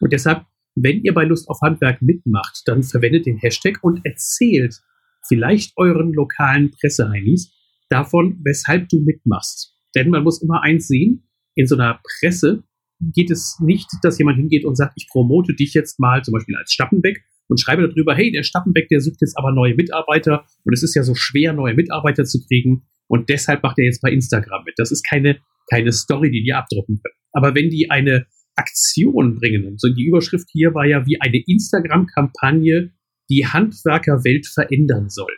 Und 0.00 0.12
deshalb 0.12 0.44
wenn 0.76 1.02
ihr 1.02 1.14
bei 1.14 1.24
Lust 1.24 1.48
auf 1.48 1.60
Handwerk 1.62 2.02
mitmacht, 2.02 2.62
dann 2.66 2.82
verwendet 2.82 3.26
den 3.26 3.38
Hashtag 3.38 3.78
und 3.82 4.04
erzählt 4.04 4.82
vielleicht 5.28 5.72
euren 5.76 6.12
lokalen 6.12 6.70
Presseheinis 6.70 7.52
davon, 7.88 8.40
weshalb 8.44 8.88
du 8.88 9.00
mitmachst. 9.00 9.74
Denn 9.94 10.10
man 10.10 10.24
muss 10.24 10.42
immer 10.42 10.62
eins 10.62 10.88
sehen, 10.88 11.28
in 11.54 11.66
so 11.66 11.76
einer 11.76 12.00
Presse 12.02 12.64
geht 13.00 13.30
es 13.30 13.58
nicht, 13.60 13.88
dass 14.02 14.18
jemand 14.18 14.38
hingeht 14.38 14.64
und 14.64 14.76
sagt, 14.76 14.94
ich 14.96 15.08
promote 15.08 15.54
dich 15.54 15.74
jetzt 15.74 16.00
mal 16.00 16.22
zum 16.22 16.32
Beispiel 16.32 16.56
als 16.56 16.72
Stappenbeck 16.72 17.22
und 17.48 17.60
schreibe 17.60 17.88
darüber, 17.88 18.14
hey, 18.14 18.32
der 18.32 18.42
Stappenbeck, 18.42 18.88
der 18.88 19.00
sucht 19.00 19.20
jetzt 19.20 19.38
aber 19.38 19.52
neue 19.52 19.74
Mitarbeiter 19.74 20.44
und 20.64 20.72
es 20.72 20.82
ist 20.82 20.94
ja 20.94 21.02
so 21.02 21.14
schwer, 21.14 21.52
neue 21.52 21.74
Mitarbeiter 21.74 22.24
zu 22.24 22.44
kriegen 22.46 22.84
und 23.06 23.28
deshalb 23.28 23.62
macht 23.62 23.78
er 23.78 23.84
jetzt 23.84 24.02
bei 24.02 24.10
Instagram 24.10 24.64
mit. 24.64 24.74
Das 24.78 24.90
ist 24.90 25.02
keine 25.02 25.38
keine 25.70 25.92
Story, 25.92 26.30
die 26.30 26.42
die 26.42 26.52
abdrucken 26.52 27.00
können. 27.02 27.14
Aber 27.32 27.54
wenn 27.54 27.70
die 27.70 27.90
eine 27.90 28.26
Aktion 28.54 29.34
bringen, 29.38 29.66
und 29.66 29.80
so 29.80 29.92
die 29.92 30.04
Überschrift 30.04 30.48
hier 30.50 30.74
war 30.74 30.86
ja 30.86 31.06
wie 31.06 31.20
eine 31.20 31.42
Instagram-Kampagne, 31.46 32.92
die 33.30 33.46
Handwerkerwelt 33.46 34.46
verändern 34.46 35.08
soll. 35.08 35.32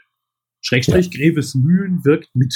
Schrägstrich 0.61 1.11
ja. 1.13 1.19
Greves 1.19 1.55
Mühlen 1.55 2.05
wirkt 2.05 2.29
mit. 2.35 2.55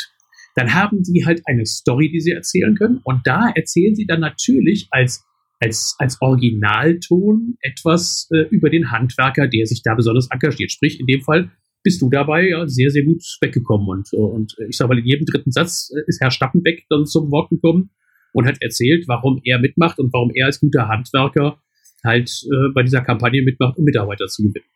Dann 0.55 0.75
haben 0.75 1.03
sie 1.03 1.25
halt 1.25 1.43
eine 1.47 1.65
Story, 1.65 2.11
die 2.11 2.21
sie 2.21 2.33
erzählen 2.33 2.75
können. 2.75 3.01
Und 3.05 3.23
da 3.25 3.51
erzählen 3.55 3.95
sie 3.95 4.07
dann 4.07 4.21
natürlich 4.21 4.89
als, 4.91 5.25
als, 5.61 5.95
als 5.99 6.21
Originalton 6.21 7.57
etwas 7.61 8.29
äh, 8.33 8.49
über 8.51 8.69
den 8.69 8.91
Handwerker, 8.91 9.49
der 9.49 9.67
sich 9.67 9.83
da 9.83 9.95
besonders 9.95 10.29
engagiert. 10.31 10.71
Sprich, 10.71 11.01
in 11.01 11.07
dem 11.07 11.23
Fall 11.23 11.51
bist 11.83 12.03
du 12.03 12.11
dabei 12.11 12.49
ja 12.49 12.69
sehr, 12.69 12.91
sehr 12.91 13.05
gut 13.05 13.23
weggekommen. 13.41 13.89
Und, 13.89 14.12
und 14.12 14.55
ich 14.69 14.77
sage 14.77 14.89
mal, 14.89 14.99
in 14.99 15.07
jedem 15.07 15.25
dritten 15.25 15.53
Satz 15.53 15.91
äh, 15.95 16.03
ist 16.07 16.21
Herr 16.21 16.31
Stappenbeck 16.31 16.85
dann 16.91 17.07
zum 17.07 17.31
Wort 17.31 17.51
gekommen 17.51 17.91
und 18.33 18.47
hat 18.47 18.61
erzählt, 18.61 19.05
warum 19.09 19.41
er 19.45 19.59
mitmacht 19.59 19.99
und 19.99 20.12
warum 20.12 20.31
er 20.35 20.47
als 20.47 20.61
guter 20.61 20.89
Handwerker 20.89 21.59
halt 22.05 22.31
äh, 22.45 22.73
bei 22.75 22.83
dieser 22.83 23.03
Kampagne 23.03 23.43
mitmacht, 23.43 23.79
um 23.79 23.85
Mitarbeiter 23.85 24.27
zu 24.27 24.43
gewinnen. 24.43 24.67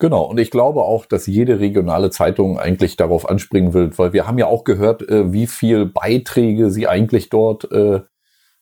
Genau, 0.00 0.22
und 0.22 0.40
ich 0.40 0.50
glaube 0.50 0.80
auch, 0.80 1.04
dass 1.04 1.26
jede 1.26 1.60
regionale 1.60 2.08
Zeitung 2.08 2.58
eigentlich 2.58 2.96
darauf 2.96 3.28
anspringen 3.28 3.74
will, 3.74 3.90
weil 3.98 4.14
wir 4.14 4.26
haben 4.26 4.38
ja 4.38 4.46
auch 4.46 4.64
gehört, 4.64 5.06
äh, 5.06 5.30
wie 5.30 5.46
viel 5.46 5.84
Beiträge 5.84 6.70
sie 6.70 6.88
eigentlich 6.88 7.28
dort 7.28 7.70
äh, 7.70 8.00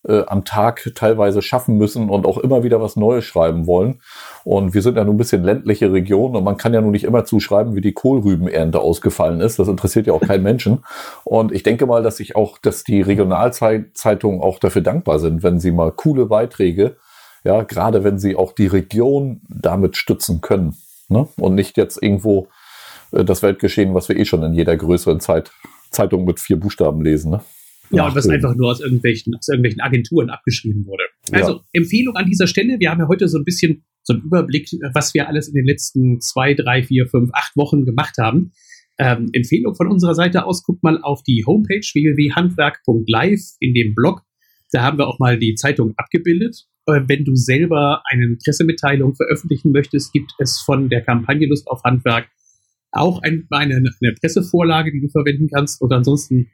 äh, 0.08 0.24
am 0.26 0.44
Tag 0.44 0.90
teilweise 0.96 1.40
schaffen 1.40 1.78
müssen 1.78 2.10
und 2.10 2.26
auch 2.26 2.38
immer 2.38 2.64
wieder 2.64 2.80
was 2.80 2.96
Neues 2.96 3.24
schreiben 3.24 3.68
wollen. 3.68 4.00
Und 4.42 4.74
wir 4.74 4.82
sind 4.82 4.96
ja 4.96 5.04
nur 5.04 5.14
ein 5.14 5.18
bisschen 5.18 5.44
ländliche 5.44 5.92
Region 5.92 6.34
und 6.34 6.42
man 6.42 6.56
kann 6.56 6.74
ja 6.74 6.80
nun 6.80 6.90
nicht 6.90 7.04
immer 7.04 7.24
zuschreiben, 7.24 7.76
wie 7.76 7.82
die 7.82 7.94
Kohlrübenernte 7.94 8.80
ausgefallen 8.80 9.40
ist. 9.40 9.60
Das 9.60 9.68
interessiert 9.68 10.08
ja 10.08 10.14
auch 10.14 10.20
keinen 10.20 10.42
Menschen. 10.42 10.84
Und 11.22 11.52
ich 11.52 11.62
denke 11.62 11.86
mal, 11.86 12.02
dass 12.02 12.16
sich 12.16 12.34
auch, 12.34 12.58
dass 12.58 12.82
die 12.82 13.00
Regionalzeitungen 13.00 14.40
auch 14.40 14.58
dafür 14.58 14.82
dankbar 14.82 15.20
sind, 15.20 15.44
wenn 15.44 15.60
sie 15.60 15.70
mal 15.70 15.92
coole 15.92 16.26
Beiträge, 16.26 16.96
ja, 17.44 17.62
gerade 17.62 18.02
wenn 18.02 18.18
sie 18.18 18.34
auch 18.34 18.50
die 18.50 18.66
Region 18.66 19.42
damit 19.48 19.96
stützen 19.96 20.40
können. 20.40 20.74
Ne? 21.08 21.28
Und 21.36 21.54
nicht 21.54 21.76
jetzt 21.76 22.02
irgendwo 22.02 22.48
äh, 23.12 23.24
das 23.24 23.42
Weltgeschehen, 23.42 23.94
was 23.94 24.08
wir 24.08 24.16
eh 24.16 24.24
schon 24.24 24.42
in 24.42 24.52
jeder 24.52 24.76
größeren 24.76 25.20
Zeit, 25.20 25.50
Zeitung 25.90 26.24
mit 26.24 26.40
vier 26.40 26.56
Buchstaben 26.56 27.02
lesen. 27.02 27.30
Ne? 27.32 27.40
Ja, 27.90 28.06
und 28.06 28.14
was 28.14 28.28
einfach 28.28 28.54
nur 28.54 28.70
aus 28.70 28.80
irgendwelchen, 28.80 29.34
aus 29.34 29.48
irgendwelchen 29.48 29.80
Agenturen 29.80 30.30
abgeschrieben 30.30 30.84
wurde. 30.86 31.04
Also 31.32 31.52
ja. 31.52 31.60
Empfehlung 31.72 32.16
an 32.16 32.26
dieser 32.26 32.46
Stelle. 32.46 32.78
Wir 32.78 32.90
haben 32.90 33.00
ja 33.00 33.08
heute 33.08 33.28
so 33.28 33.38
ein 33.38 33.44
bisschen 33.44 33.84
so 34.02 34.14
einen 34.14 34.22
Überblick, 34.22 34.68
was 34.92 35.14
wir 35.14 35.28
alles 35.28 35.48
in 35.48 35.54
den 35.54 35.64
letzten 35.64 36.20
zwei, 36.20 36.54
drei, 36.54 36.82
vier, 36.82 37.06
fünf, 37.06 37.30
acht 37.32 37.56
Wochen 37.56 37.84
gemacht 37.84 38.16
haben. 38.18 38.52
Ähm, 38.98 39.28
Empfehlung 39.32 39.74
von 39.74 39.90
unserer 39.90 40.14
Seite 40.14 40.44
aus, 40.44 40.64
guckt 40.64 40.82
mal 40.82 41.00
auf 41.02 41.22
die 41.22 41.44
Homepage 41.46 41.80
www.handwerk.live 41.80 43.40
in 43.60 43.74
dem 43.74 43.94
Blog. 43.94 44.22
Da 44.72 44.82
haben 44.82 44.98
wir 44.98 45.06
auch 45.06 45.18
mal 45.18 45.38
die 45.38 45.54
Zeitung 45.54 45.94
abgebildet. 45.96 46.67
Äh, 46.88 47.02
wenn 47.06 47.24
du 47.24 47.34
selber 47.34 48.02
eine 48.10 48.36
Pressemitteilung 48.42 49.14
veröffentlichen 49.14 49.72
möchtest, 49.72 50.12
gibt 50.12 50.32
es 50.38 50.60
von 50.60 50.88
der 50.88 51.02
Kampagne 51.02 51.46
Lust 51.46 51.68
auf 51.68 51.82
Handwerk 51.84 52.28
auch 52.90 53.20
ein, 53.22 53.46
eine, 53.50 53.76
eine 53.76 54.14
Pressevorlage, 54.18 54.90
die 54.90 55.00
du 55.00 55.08
verwenden 55.08 55.48
kannst. 55.52 55.80
Und 55.82 55.92
ansonsten 55.92 56.50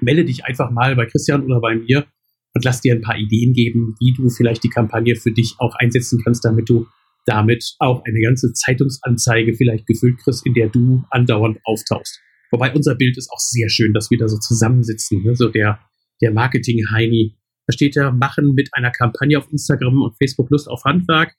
melde 0.00 0.24
dich 0.24 0.44
einfach 0.44 0.70
mal 0.70 0.94
bei 0.94 1.06
Christian 1.06 1.44
oder 1.44 1.60
bei 1.60 1.76
mir 1.76 2.06
und 2.54 2.64
lass 2.64 2.82
dir 2.82 2.94
ein 2.94 3.00
paar 3.00 3.16
Ideen 3.16 3.54
geben, 3.54 3.94
wie 4.00 4.12
du 4.12 4.28
vielleicht 4.28 4.62
die 4.62 4.68
Kampagne 4.68 5.16
für 5.16 5.32
dich 5.32 5.54
auch 5.58 5.74
einsetzen 5.76 6.20
kannst, 6.22 6.44
damit 6.44 6.68
du 6.68 6.86
damit 7.26 7.64
auch 7.78 8.04
eine 8.04 8.20
ganze 8.20 8.52
Zeitungsanzeige 8.52 9.54
vielleicht 9.54 9.86
gefüllt 9.86 10.18
kriegst, 10.18 10.44
in 10.46 10.52
der 10.52 10.68
du 10.68 11.02
andauernd 11.10 11.58
auftauchst. 11.64 12.20
Wobei 12.50 12.72
unser 12.74 12.94
Bild 12.94 13.16
ist 13.16 13.30
auch 13.32 13.38
sehr 13.38 13.70
schön, 13.70 13.94
dass 13.94 14.10
wir 14.10 14.18
da 14.18 14.28
so 14.28 14.38
zusammensitzen. 14.38 15.22
Ne? 15.22 15.34
So 15.34 15.48
der, 15.48 15.80
der 16.20 16.32
Marketing-Heini 16.32 17.34
da 17.66 17.72
steht 17.72 17.96
ja, 17.96 18.10
machen 18.10 18.54
mit 18.54 18.70
einer 18.72 18.90
Kampagne 18.90 19.38
auf 19.38 19.50
Instagram 19.50 20.02
und 20.02 20.16
Facebook 20.16 20.50
Lust 20.50 20.68
auf 20.68 20.84
Handwerk. 20.84 21.34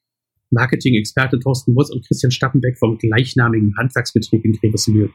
Marketing-Experte 0.51 1.39
Thorsten 1.39 1.75
Wurz 1.75 1.89
und 1.89 2.05
Christian 2.05 2.31
Stappenbeck 2.31 2.77
vom 2.77 2.97
gleichnamigen 2.97 3.75
Handwerksbetrieb 3.77 4.45
in 4.45 4.53
Grevesmühl. 4.53 5.11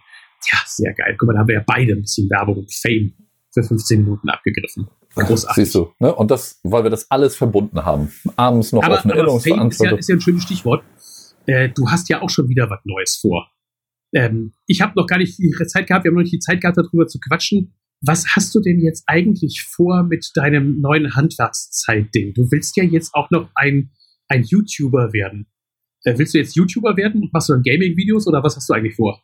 Ja, 0.53 0.59
sehr 0.67 0.93
geil. 0.95 1.17
Guck 1.19 1.29
mal, 1.29 1.35
da 1.35 1.41
haben 1.41 1.49
wir 1.49 1.57
ja 1.57 1.65
beide 1.67 1.93
ein 1.93 2.03
bisschen 2.03 2.29
Werbung 2.31 2.59
und 2.59 2.73
Fame 2.73 3.15
für 3.53 3.63
15 3.63 4.05
Minuten 4.05 4.29
abgegriffen. 4.29 4.89
Großartig. 5.15 5.65
Siehst 5.65 5.75
du, 5.75 5.93
ne? 5.99 6.15
Und 6.15 6.31
das, 6.31 6.61
weil 6.63 6.85
wir 6.85 6.91
das 6.91 7.11
alles 7.11 7.37
verbunden 7.37 7.85
haben. 7.85 8.13
Abends 8.37 8.73
noch 8.73 8.83
aber, 8.83 8.99
auf 8.99 9.05
eine 9.05 9.15
aber 9.15 9.41
Fame 9.41 9.69
ist 9.69 9.83
ja, 9.83 9.97
ist 9.97 10.09
ja 10.09 10.17
ein 10.17 10.21
schönes 10.21 10.45
Stichwort. 10.45 10.85
Äh, 11.47 11.69
du 11.71 11.89
hast 11.89 12.09
ja 12.09 12.23
auch 12.23 12.31
schon 12.31 12.49
wieder 12.49 12.71
was 12.71 12.81
Neues 12.85 13.17
vor. 13.21 13.51
Ähm, 14.15 14.53
ich 14.67 14.81
habe 14.81 14.93
noch 14.97 15.07
gar 15.07 15.19
nicht 15.19 15.39
die 15.39 15.51
Zeit 15.67 15.87
gehabt, 15.87 16.05
wir 16.05 16.11
haben 16.11 16.17
noch 16.17 16.23
nicht 16.23 16.33
die 16.33 16.41
Zeit 16.41 16.61
gehabt, 16.61 16.79
darüber 16.79 17.07
zu 17.07 17.19
quatschen 17.19 17.75
was 18.01 18.27
hast 18.35 18.55
du 18.55 18.61
denn 18.61 18.81
jetzt 18.81 19.05
eigentlich 19.07 19.63
vor 19.63 20.05
mit 20.05 20.31
deinem 20.35 20.81
neuen 20.81 21.15
Handwerkszeitding? 21.15 22.35
Du 22.35 22.51
willst 22.51 22.77
ja 22.77 22.85
jetzt 22.85 23.15
auch 23.15 23.31
noch 23.31 23.51
ein, 23.55 23.91
ein 24.29 24.45
YouTuber 24.45 25.13
werden. 25.13 25.47
Äh, 26.05 26.17
willst 26.17 26.35
du 26.35 26.39
jetzt 26.39 26.57
YouTuber 26.57 26.97
werden 26.97 27.23
und 27.23 27.33
machst 27.33 27.49
du 27.49 27.53
dann 27.55 27.63
Gaming-Videos 27.63 28.27
oder 28.27 28.43
was 28.43 28.57
hast 28.57 28.69
du 28.69 28.75
eigentlich 28.75 28.97
vor? 28.97 29.23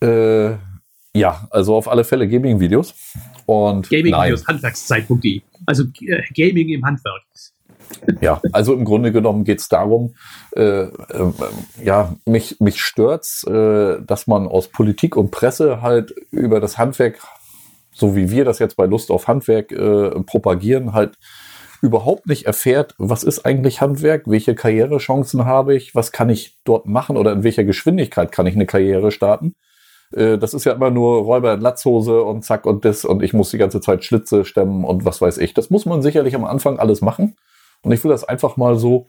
Äh, 0.00 0.56
ja, 1.14 1.46
also 1.50 1.74
auf 1.74 1.88
alle 1.88 2.04
Fälle 2.04 2.28
Gaming-Videos. 2.28 2.94
Gaming-Videos, 3.46 4.46
Handwerkszeit.de. 4.46 5.42
Also 5.66 5.84
äh, 6.00 6.22
Gaming 6.34 6.68
im 6.70 6.84
Handwerk. 6.84 7.22
Ja, 8.20 8.40
also 8.52 8.74
im 8.74 8.84
Grunde 8.84 9.12
genommen 9.12 9.44
geht 9.44 9.60
es 9.60 9.68
darum, 9.68 10.14
äh, 10.56 10.82
äh, 10.82 10.90
ja, 11.82 12.14
mich, 12.26 12.60
mich 12.60 12.80
stört's, 12.80 13.44
äh, 13.44 14.00
dass 14.02 14.26
man 14.26 14.46
aus 14.46 14.68
Politik 14.68 15.16
und 15.16 15.30
Presse 15.30 15.82
halt 15.82 16.14
über 16.30 16.60
das 16.60 16.78
Handwerk, 16.78 17.18
so 17.92 18.16
wie 18.16 18.30
wir 18.30 18.44
das 18.44 18.58
jetzt 18.58 18.76
bei 18.76 18.86
Lust 18.86 19.10
auf 19.10 19.28
Handwerk 19.28 19.72
äh, 19.72 20.10
propagieren, 20.22 20.92
halt 20.92 21.16
überhaupt 21.82 22.26
nicht 22.26 22.46
erfährt, 22.46 22.94
was 22.96 23.24
ist 23.24 23.44
eigentlich 23.44 23.80
Handwerk, 23.80 24.22
welche 24.26 24.54
Karrierechancen 24.54 25.44
habe 25.44 25.74
ich, 25.74 25.94
was 25.94 26.12
kann 26.12 26.30
ich 26.30 26.56
dort 26.64 26.86
machen 26.86 27.16
oder 27.16 27.32
in 27.32 27.42
welcher 27.42 27.64
Geschwindigkeit 27.64 28.30
kann 28.30 28.46
ich 28.46 28.54
eine 28.54 28.66
Karriere 28.66 29.10
starten. 29.10 29.56
Äh, 30.12 30.38
das 30.38 30.54
ist 30.54 30.64
ja 30.64 30.72
immer 30.72 30.90
nur 30.90 31.22
Räuber 31.22 31.54
in 31.54 31.60
Latzhose 31.60 32.22
und 32.22 32.44
zack 32.44 32.66
und 32.66 32.84
das 32.84 33.04
und 33.04 33.22
ich 33.22 33.32
muss 33.32 33.50
die 33.50 33.58
ganze 33.58 33.80
Zeit 33.80 34.04
Schlitze 34.04 34.44
stemmen 34.44 34.84
und 34.84 35.04
was 35.04 35.20
weiß 35.20 35.38
ich. 35.38 35.54
Das 35.54 35.70
muss 35.70 35.84
man 35.84 36.02
sicherlich 36.02 36.34
am 36.34 36.44
Anfang 36.44 36.78
alles 36.78 37.00
machen. 37.00 37.36
Und 37.82 37.92
ich 37.92 38.02
will 38.04 38.10
das 38.10 38.24
einfach 38.24 38.56
mal 38.56 38.76
so 38.76 39.08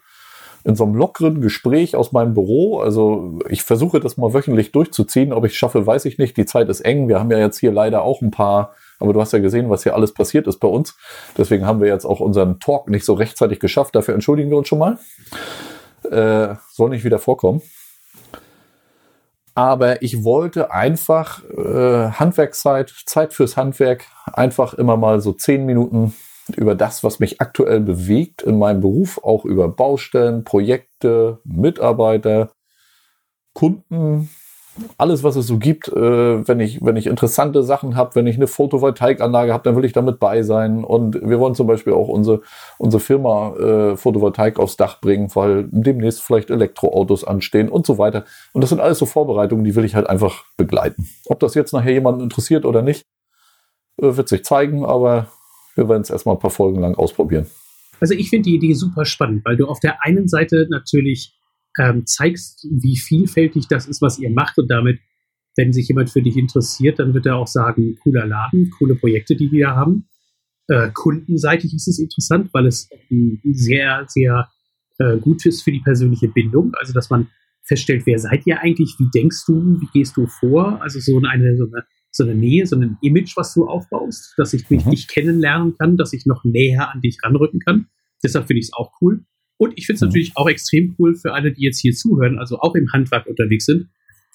in 0.63 0.75
so 0.75 0.86
einem 0.86 0.96
lockeren 0.96 1.42
Gespräch 1.42 1.96
aus 1.96 2.12
meinem 2.12 2.34
Büro. 2.34 2.80
Also 2.80 3.39
ich 3.50 3.63
versuche 3.63 4.00
das 4.00 4.18
mal 4.18 4.34
wöchentlich 4.34 4.72
durchzuziehen. 4.72 5.34
Ob 5.34 5.46
ich 5.46 5.51
es 5.51 5.58
schaffe, 5.58 5.86
weiß 5.86 6.06
ich 6.06 6.18
nicht. 6.18 6.38
Die 6.38 6.46
Zeit 6.46 6.70
ist 6.70 6.82
eng. 6.82 7.08
Wir 7.08 7.20
haben 7.20 7.32
ja 7.32 7.38
jetzt 7.38 7.60
hier 7.60 7.72
leider 7.72 8.03
auch 8.03 8.22
ein 8.22 8.32
paar, 8.32 8.74
aber 9.00 9.13
du 9.13 9.20
hast 9.20 9.34
ja 9.34 9.39
gesehen, 9.39 9.70
was 9.70 9.84
hier 9.84 9.94
alles 9.94 10.13
passiert 10.13 10.48
ist 10.48 10.60
bei 10.60 10.68
uns. 10.68 10.96
Deswegen 11.38 11.65
haben 11.65 11.82
wir 11.82 11.88
jetzt 11.88 12.06
auch 12.06 12.22
unseren 12.22 12.60
Talk 12.60 12.89
nicht 12.89 13.03
so 13.03 13.13
rechtzeitig 13.13 13.60
geschafft. 13.60 13.96
Dafür 13.96 14.13
entschuldigen 14.13 14.50
wir 14.50 14.58
uns 14.58 14.70
schon 14.70 14.80
mal. 14.80 14.98
Äh, 16.10 16.56
soll 16.72 16.89
nicht 16.89 17.03
wieder 17.03 17.20
vorkommen. 17.20 17.62
Aber 19.56 20.01
ich 20.01 20.24
wollte 20.24 20.72
einfach 20.72 21.44
äh, 21.50 22.10
Handwerkszeit, 22.12 22.92
Zeit 23.06 23.34
fürs 23.34 23.56
Handwerk, 23.56 24.06
einfach 24.32 24.74
immer 24.74 24.98
mal 24.98 25.20
so 25.22 25.34
zehn 25.34 25.65
Minuten 25.65 26.13
über 26.55 26.75
das, 26.75 27.03
was 27.03 27.19
mich 27.19 27.41
aktuell 27.41 27.79
bewegt 27.79 28.41
in 28.41 28.57
meinem 28.57 28.81
Beruf, 28.81 29.19
auch 29.23 29.45
über 29.45 29.69
Baustellen, 29.69 30.43
Projekte, 30.43 31.39
Mitarbeiter, 31.43 32.51
Kunden, 33.53 34.29
alles, 34.97 35.23
was 35.23 35.35
es 35.35 35.47
so 35.47 35.57
gibt. 35.59 35.88
Äh, 35.89 36.47
wenn, 36.47 36.59
ich, 36.59 36.83
wenn 36.83 36.95
ich 36.95 37.07
interessante 37.07 37.63
Sachen 37.63 37.95
habe, 37.95 38.15
wenn 38.15 38.27
ich 38.27 38.38
eine 38.38 38.47
Photovoltaikanlage 38.47 39.53
habe, 39.53 39.63
dann 39.63 39.75
will 39.75 39.85
ich 39.85 39.93
damit 39.93 40.19
bei 40.19 40.41
sein. 40.43 40.83
Und 40.83 41.21
wir 41.21 41.39
wollen 41.39 41.55
zum 41.55 41.67
Beispiel 41.67 41.93
auch 41.93 42.07
unsere, 42.07 42.41
unsere 42.77 43.00
Firma 43.00 43.55
äh, 43.55 43.97
Photovoltaik 43.97 44.59
aufs 44.59 44.77
Dach 44.77 45.00
bringen, 45.00 45.29
weil 45.35 45.67
demnächst 45.69 46.21
vielleicht 46.21 46.50
Elektroautos 46.50 47.23
anstehen 47.23 47.69
und 47.69 47.85
so 47.85 47.97
weiter. 47.97 48.25
Und 48.53 48.62
das 48.62 48.69
sind 48.69 48.79
alles 48.79 48.97
so 48.97 49.05
Vorbereitungen, 49.05 49.63
die 49.63 49.75
will 49.75 49.85
ich 49.85 49.95
halt 49.95 50.07
einfach 50.09 50.43
begleiten. 50.57 51.07
Ob 51.27 51.39
das 51.39 51.53
jetzt 51.53 51.73
nachher 51.73 51.93
jemanden 51.93 52.21
interessiert 52.21 52.65
oder 52.65 52.81
nicht, 52.81 53.05
äh, 54.01 54.17
wird 54.17 54.29
sich 54.29 54.43
zeigen, 54.43 54.85
aber 54.85 55.27
wir 55.75 55.89
werden 55.89 56.01
es 56.01 56.10
erstmal 56.10 56.36
ein 56.36 56.42
paar 56.42 56.51
Folgen 56.51 56.80
lang 56.80 56.96
ausprobieren. 56.96 57.48
Also 58.00 58.13
ich 58.13 58.30
finde 58.30 58.50
die 58.50 58.56
Idee 58.56 58.74
super 58.74 59.06
spannend, 59.06 59.46
weil 59.46 59.58
du 59.58 59.68
auf 59.68 59.80
der 59.80 60.03
einen 60.03 60.27
Seite 60.27 60.68
natürlich 60.70 61.34
ähm, 61.80 62.06
zeigst, 62.06 62.68
wie 62.70 62.98
vielfältig 62.98 63.68
das 63.68 63.88
ist, 63.88 64.01
was 64.01 64.20
ihr 64.20 64.30
macht 64.30 64.58
und 64.58 64.70
damit, 64.70 65.00
wenn 65.56 65.72
sich 65.72 65.88
jemand 65.88 66.10
für 66.10 66.22
dich 66.22 66.36
interessiert, 66.36 67.00
dann 67.00 67.13
wird 67.13 67.25
er 67.25 67.38
auch 67.38 67.48
sagen, 67.48 67.98
cooler 68.03 68.25
Laden, 68.25 68.72
coole 68.77 68.96
Projekte, 68.96 69.36
die 69.36 69.51
wir 69.51 69.70
haben. 69.70 70.08
Äh, 70.68 70.89
kundenseitig 70.94 71.74
ist 71.74 71.88
es 71.88 72.00
interessant, 72.00 72.50
weil 72.53 72.68
es 72.68 72.89
äh, 73.10 73.38
sehr, 73.53 74.06
sehr 74.08 74.50
äh, 74.98 75.18
gut 75.18 75.46
ist 75.46 75.62
für 75.62 75.72
die 75.72 75.82
persönliche 75.82 76.27
Bindung. 76.27 76.74
Also, 76.80 76.94
dass 76.94 77.10
man 77.10 77.27
feststellt, 77.63 78.06
wer 78.06 78.20
seid 78.20 78.46
ihr 78.46 78.60
eigentlich, 78.62 78.96
wie 79.00 79.10
denkst 79.13 79.46
du, 79.48 79.80
wie 79.80 79.88
gehst 79.94 80.18
du 80.18 80.27
vor? 80.27 80.82
Also 80.82 81.00
so 81.00 81.18
eine, 81.18 81.58
so 81.58 81.65
eine 81.65 81.86
so 82.15 82.24
eine 82.24 82.36
Nähe, 82.36 82.65
so 82.67 82.75
ein 82.75 82.98
Image, 83.01 83.36
was 83.36 83.53
du 83.55 83.65
aufbaust, 83.65 84.36
dass 84.38 84.53
ich 84.53 84.70
mhm. 84.70 84.89
dich 84.89 85.08
kennenlernen 85.08 85.75
kann, 85.77 85.98
dass 85.98 86.13
ich 86.13 86.25
noch 86.25 86.43
näher 86.43 86.91
an 86.91 87.01
dich 87.01 87.17
ranrücken 87.24 87.60
kann. 87.60 87.88
Deshalb 88.24 88.48
finde 88.48 88.60
ich 88.60 88.67
es 88.67 88.74
auch 88.74 88.91
cool. 89.01 89.25
Und 89.58 89.74
ich 89.77 89.88
finde 89.88 89.96
es 89.96 90.01
mhm. 90.01 90.08
natürlich 90.08 90.32
auch 90.36 90.48
extrem 90.48 90.96
cool 91.00 91.15
für 91.15 91.34
alle, 91.34 91.51
die 91.51 91.63
jetzt 91.63 91.79
hier 91.79 91.93
zuhören, 91.93 92.38
also 92.38 92.60
auch 92.60 92.75
im 92.75 92.91
Handwerk 92.93 93.25
unterwegs 93.25 93.65
sind, 93.65 93.89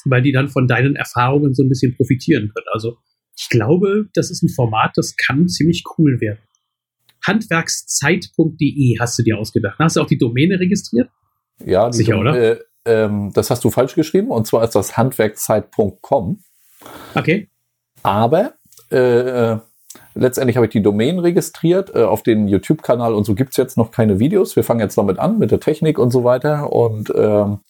weil 0.04 0.23
die 0.23 0.32
dann 0.32 0.49
von 0.49 0.66
deinen 0.66 0.97
Erfahrungen 0.97 1.54
so 1.54 1.62
ein 1.62 1.68
bisschen 1.68 1.97
profitieren 1.97 2.50
können. 2.54 2.66
Also 2.73 2.99
ich 3.38 3.49
glaube, 3.49 4.08
das 4.14 4.30
ist 4.30 4.42
ein 4.42 4.49
Format, 4.49 4.92
das 4.97 5.14
kann 5.16 5.49
ziemlich 5.49 5.85
cool 5.97 6.20
werden. 6.20 6.40
Handwerkszeit.de 7.25 8.99
hast 8.99 9.18
du 9.18 9.23
dir 9.23 9.38
ausgedacht. 9.38 9.78
Hast 9.78 9.97
du 9.97 10.00
auch 10.00 10.06
die 10.06 10.18
Domäne 10.18 10.58
registriert? 10.58 11.11
Ja, 11.64 11.92
Sicher, 11.92 12.12
Dom- 12.12 12.20
oder? 12.23 12.58
Äh, 12.58 12.58
ähm, 12.87 13.30
das 13.35 13.50
hast 13.50 13.64
du 13.64 13.70
falsch 13.70 13.94
geschrieben. 13.94 14.30
Und 14.30 14.47
zwar 14.47 14.64
ist 14.64 14.75
das 14.75 14.97
handwerkszeit.com. 14.97 16.42
Okay. 17.14 17.49
Aber 18.02 18.52
äh, 18.90 19.52
äh, 19.52 19.58
letztendlich 20.14 20.56
habe 20.56 20.66
ich 20.66 20.72
die 20.72 20.82
Domain 20.82 21.18
registriert. 21.18 21.94
Äh, 21.94 22.02
auf 22.02 22.22
den 22.22 22.48
YouTube-Kanal 22.48 23.14
und 23.14 23.24
so 23.24 23.34
gibt's 23.34 23.56
jetzt 23.56 23.76
noch 23.76 23.90
keine 23.90 24.18
Videos. 24.18 24.56
Wir 24.56 24.64
fangen 24.64 24.80
jetzt 24.80 24.98
damit 24.98 25.18
an 25.18 25.38
mit 25.38 25.50
der 25.50 25.60
Technik 25.60 25.98
und 25.98 26.10
so 26.10 26.24
weiter. 26.24 26.72
Und 26.72 27.12
ähm, 27.14 27.60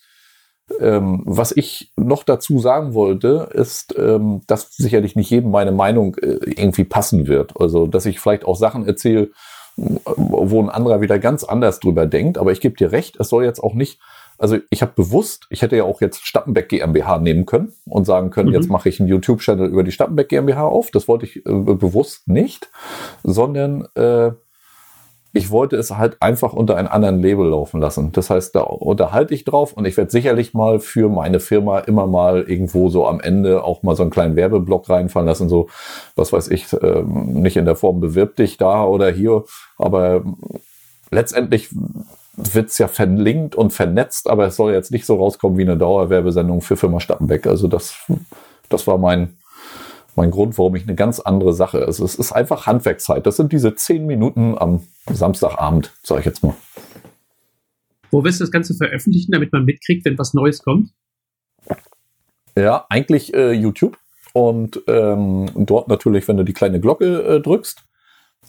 ähm, 0.80 1.22
was 1.24 1.52
ich 1.56 1.92
noch 1.96 2.24
dazu 2.24 2.58
sagen 2.58 2.94
wollte, 2.94 3.48
ist, 3.52 3.94
ähm, 3.98 4.42
dass 4.46 4.70
sicherlich 4.76 5.16
nicht 5.16 5.30
jedem 5.30 5.50
meine 5.50 5.72
Meinung 5.72 6.16
äh, 6.16 6.38
irgendwie 6.44 6.84
passen 6.84 7.26
wird. 7.26 7.58
Also, 7.58 7.86
dass 7.86 8.06
ich 8.06 8.20
vielleicht 8.20 8.44
auch 8.44 8.56
Sachen 8.56 8.86
erzähle, 8.86 9.30
wo 9.76 10.60
ein 10.60 10.70
anderer 10.70 11.00
wieder 11.00 11.18
ganz 11.18 11.44
anders 11.44 11.80
drüber 11.80 12.06
denkt. 12.06 12.36
Aber 12.36 12.52
ich 12.52 12.60
gebe 12.60 12.76
dir 12.76 12.92
recht, 12.92 13.18
es 13.18 13.28
soll 13.28 13.44
jetzt 13.44 13.60
auch 13.60 13.74
nicht, 13.74 14.00
also 14.38 14.58
ich 14.70 14.82
habe 14.82 14.92
bewusst, 14.94 15.46
ich 15.50 15.62
hätte 15.62 15.76
ja 15.76 15.84
auch 15.84 16.00
jetzt 16.00 16.26
Stappenbeck 16.26 16.68
GmbH 16.68 17.18
nehmen 17.18 17.44
können 17.44 17.72
und 17.86 18.04
sagen 18.04 18.30
können, 18.30 18.48
Mhm. 18.48 18.54
jetzt 18.54 18.70
mache 18.70 18.88
ich 18.88 19.00
einen 19.00 19.08
YouTube-Channel 19.08 19.68
über 19.68 19.82
die 19.82 19.92
Stappenbeck 19.92 20.28
GmbH 20.28 20.62
auf. 20.66 20.90
Das 20.90 21.08
wollte 21.08 21.26
ich 21.26 21.36
äh, 21.44 21.52
bewusst 21.52 22.28
nicht, 22.28 22.70
sondern 23.22 23.86
äh, 23.94 24.30
ich 25.34 25.50
wollte 25.50 25.76
es 25.76 25.90
halt 25.96 26.16
einfach 26.20 26.54
unter 26.54 26.76
einem 26.76 26.88
anderen 26.88 27.20
Label 27.20 27.48
laufen 27.50 27.80
lassen. 27.80 28.12
Das 28.12 28.30
heißt, 28.30 28.54
da 28.54 28.60
unterhalte 28.60 29.34
ich 29.34 29.44
drauf 29.44 29.74
und 29.74 29.84
ich 29.84 29.96
werde 29.96 30.10
sicherlich 30.10 30.54
mal 30.54 30.80
für 30.80 31.10
meine 31.10 31.38
Firma 31.38 31.80
immer 31.80 32.06
mal 32.06 32.42
irgendwo 32.44 32.88
so 32.88 33.06
am 33.06 33.20
Ende 33.20 33.62
auch 33.62 33.82
mal 33.82 33.94
so 33.94 34.02
einen 34.02 34.10
kleinen 34.10 34.36
Werbeblock 34.36 34.88
reinfallen 34.88 35.28
lassen, 35.28 35.48
so, 35.50 35.68
was 36.16 36.32
weiß 36.32 36.48
ich, 36.48 36.66
ähm, 36.82 37.34
nicht 37.34 37.56
in 37.58 37.66
der 37.66 37.76
Form 37.76 38.00
bewirb 38.00 38.36
dich 38.36 38.56
da 38.56 38.84
oder 38.84 39.10
hier, 39.10 39.44
aber 39.76 40.24
letztendlich 41.10 41.68
wird's 42.38 42.78
ja 42.78 42.88
verlinkt 42.88 43.54
und 43.54 43.72
vernetzt, 43.72 44.28
aber 44.28 44.46
es 44.46 44.56
soll 44.56 44.72
jetzt 44.72 44.92
nicht 44.92 45.06
so 45.06 45.16
rauskommen 45.16 45.58
wie 45.58 45.62
eine 45.62 45.76
Dauerwerbesendung 45.76 46.60
für 46.60 46.76
Firma 46.76 47.00
Stappenbeck. 47.00 47.46
Also 47.46 47.68
das, 47.68 47.96
das 48.68 48.86
war 48.86 48.98
mein, 48.98 49.36
mein 50.14 50.30
Grund, 50.30 50.56
warum 50.56 50.76
ich 50.76 50.84
eine 50.84 50.94
ganz 50.94 51.20
andere 51.20 51.52
Sache. 51.52 51.84
Also 51.84 52.04
es 52.04 52.14
ist 52.14 52.32
einfach 52.32 52.66
Handwerkszeit. 52.66 53.26
Das 53.26 53.36
sind 53.36 53.52
diese 53.52 53.74
zehn 53.74 54.06
Minuten 54.06 54.56
am 54.56 54.86
Samstagabend, 55.10 55.92
sage 56.02 56.20
ich 56.20 56.26
jetzt 56.26 56.42
mal. 56.42 56.54
Wo 58.10 58.24
wirst 58.24 58.40
du 58.40 58.44
das 58.44 58.52
Ganze 58.52 58.74
veröffentlichen, 58.74 59.32
damit 59.32 59.52
man 59.52 59.64
mitkriegt, 59.64 60.04
wenn 60.04 60.18
was 60.18 60.32
Neues 60.32 60.62
kommt? 60.62 60.90
Ja, 62.56 62.86
eigentlich 62.88 63.34
äh, 63.34 63.52
YouTube. 63.52 63.98
Und 64.32 64.82
ähm, 64.86 65.50
dort 65.54 65.88
natürlich, 65.88 66.28
wenn 66.28 66.36
du 66.36 66.44
die 66.44 66.52
kleine 66.52 66.80
Glocke 66.80 67.22
äh, 67.22 67.40
drückst, 67.40 67.87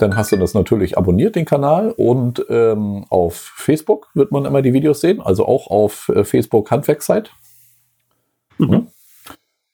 dann 0.02 0.16
hast 0.16 0.32
du 0.32 0.38
das 0.38 0.54
natürlich 0.54 0.98
abonniert, 0.98 1.36
den 1.36 1.46
Kanal. 1.46 1.92
Und 1.92 2.46
ähm, 2.50 3.06
auf 3.10 3.36
Facebook 3.36 4.10
wird 4.14 4.32
man 4.32 4.46
immer 4.46 4.62
die 4.62 4.74
Videos 4.74 5.02
sehen, 5.02 5.22
also 5.22 5.46
auch 5.46 5.68
auf 5.68 6.10
äh, 6.10 6.24
Facebook 6.24 6.72
Handwerkszeit. 6.72 7.32
Mhm. 8.58 8.88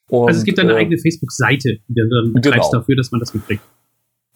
Und, 0.09 0.27
also 0.27 0.39
es 0.39 0.45
gibt 0.45 0.59
eine 0.59 0.73
äh, 0.73 0.77
eigene 0.77 0.97
Facebook-Seite, 0.97 1.77
die 1.87 1.95
dann 1.95 2.33
betreibst 2.33 2.71
Genau. 2.71 2.81
dafür, 2.81 2.95
dass 2.95 3.11
man 3.11 3.19
das 3.19 3.33
mitkriegt. 3.33 3.63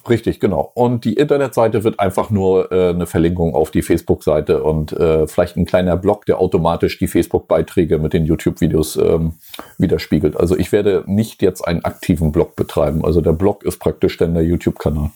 Richtig, 0.07 0.39
genau. 0.39 0.71
Und 0.75 1.03
die 1.03 1.13
Internetseite 1.13 1.83
wird 1.83 1.99
einfach 1.99 2.29
nur 2.29 2.71
äh, 2.71 2.89
eine 2.89 3.05
Verlinkung 3.05 3.53
auf 3.53 3.69
die 3.69 3.81
Facebook-Seite 3.81 4.63
und 4.63 4.93
äh, 4.93 5.27
vielleicht 5.27 5.57
ein 5.57 5.65
kleiner 5.65 5.97
Blog, 5.97 6.25
der 6.25 6.39
automatisch 6.39 6.97
die 6.97 7.07
Facebook-Beiträge 7.07 7.99
mit 7.99 8.13
den 8.13 8.25
YouTube-Videos 8.25 8.95
ähm, 8.95 9.33
widerspiegelt. 9.77 10.37
Also 10.37 10.57
ich 10.57 10.71
werde 10.71 11.03
nicht 11.05 11.41
jetzt 11.41 11.67
einen 11.67 11.83
aktiven 11.83 12.31
Blog 12.31 12.55
betreiben. 12.55 13.03
Also 13.03 13.19
der 13.19 13.33
Blog 13.33 13.63
ist 13.63 13.77
praktisch 13.79 14.17
dann 14.17 14.33
der 14.33 14.43
YouTube-Kanal. 14.43 15.11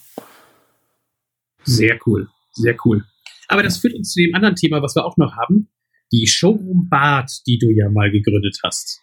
Sehr 1.64 2.00
cool, 2.06 2.28
sehr 2.54 2.76
cool. 2.86 3.04
Aber 3.48 3.64
das 3.64 3.78
führt 3.78 3.94
uns 3.96 4.12
zu 4.14 4.22
dem 4.22 4.34
anderen 4.36 4.56
Thema, 4.56 4.82
was 4.82 4.96
wir 4.96 5.06
auch 5.06 5.18
noch 5.18 5.36
haben. 5.36 5.70
Die 6.12 6.28
Showroom 6.28 6.88
Bad, 6.90 7.32
die 7.48 7.58
du 7.58 7.70
ja 7.72 7.90
mal 7.90 8.12
gegründet 8.12 8.58
hast. 8.64 9.02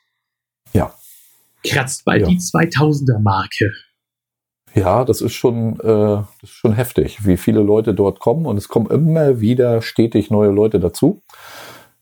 Ja. 0.72 0.94
Kratzt 1.64 2.04
bald 2.04 2.22
Ja. 2.22 2.28
die 2.28 2.38
2000er-Marke. 2.38 3.72
Ja, 4.74 5.04
das 5.04 5.20
ist 5.20 5.34
schon, 5.34 5.80
äh, 5.80 6.20
ist 6.42 6.52
schon 6.52 6.72
heftig, 6.74 7.26
wie 7.26 7.36
viele 7.36 7.60
Leute 7.60 7.92
dort 7.92 8.20
kommen 8.20 8.46
und 8.46 8.56
es 8.56 8.68
kommen 8.68 8.88
immer 8.90 9.40
wieder 9.40 9.82
stetig 9.82 10.30
neue 10.30 10.50
Leute 10.50 10.78
dazu. 10.78 11.22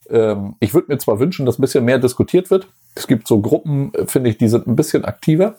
Ähm, 0.09 0.55
ich 0.59 0.73
würde 0.73 0.91
mir 0.91 0.97
zwar 0.99 1.19
wünschen, 1.19 1.45
dass 1.47 1.57
ein 1.57 1.61
bisschen 1.63 1.83
mehr 1.85 1.97
diskutiert 1.99 2.51
wird. 2.51 2.67
Es 2.95 3.07
gibt 3.07 3.27
so 3.27 3.41
Gruppen, 3.41 3.93
äh, 3.95 4.05
finde 4.05 4.29
ich, 4.29 4.37
die 4.37 4.47
sind 4.47 4.67
ein 4.67 4.75
bisschen 4.75 5.03
aktiver. 5.03 5.57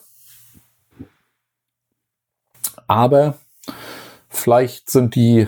Aber 2.87 3.38
vielleicht 4.31 4.88
sind 4.88 5.14
die, 5.14 5.47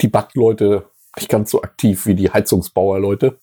die 0.00 0.08
Badleute 0.08 0.86
nicht 1.16 1.28
ganz 1.28 1.50
so 1.50 1.62
aktiv 1.62 2.06
wie 2.06 2.14
die 2.14 2.30
Heizungsbauerleute. 2.30 3.38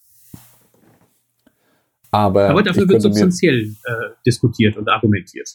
Aber, 2.12 2.50
Aber 2.50 2.64
dafür 2.64 2.88
wird 2.88 3.02
substanziell 3.02 3.76
äh, 3.84 3.94
diskutiert 4.26 4.78
und 4.78 4.90
argumentiert. 4.90 5.48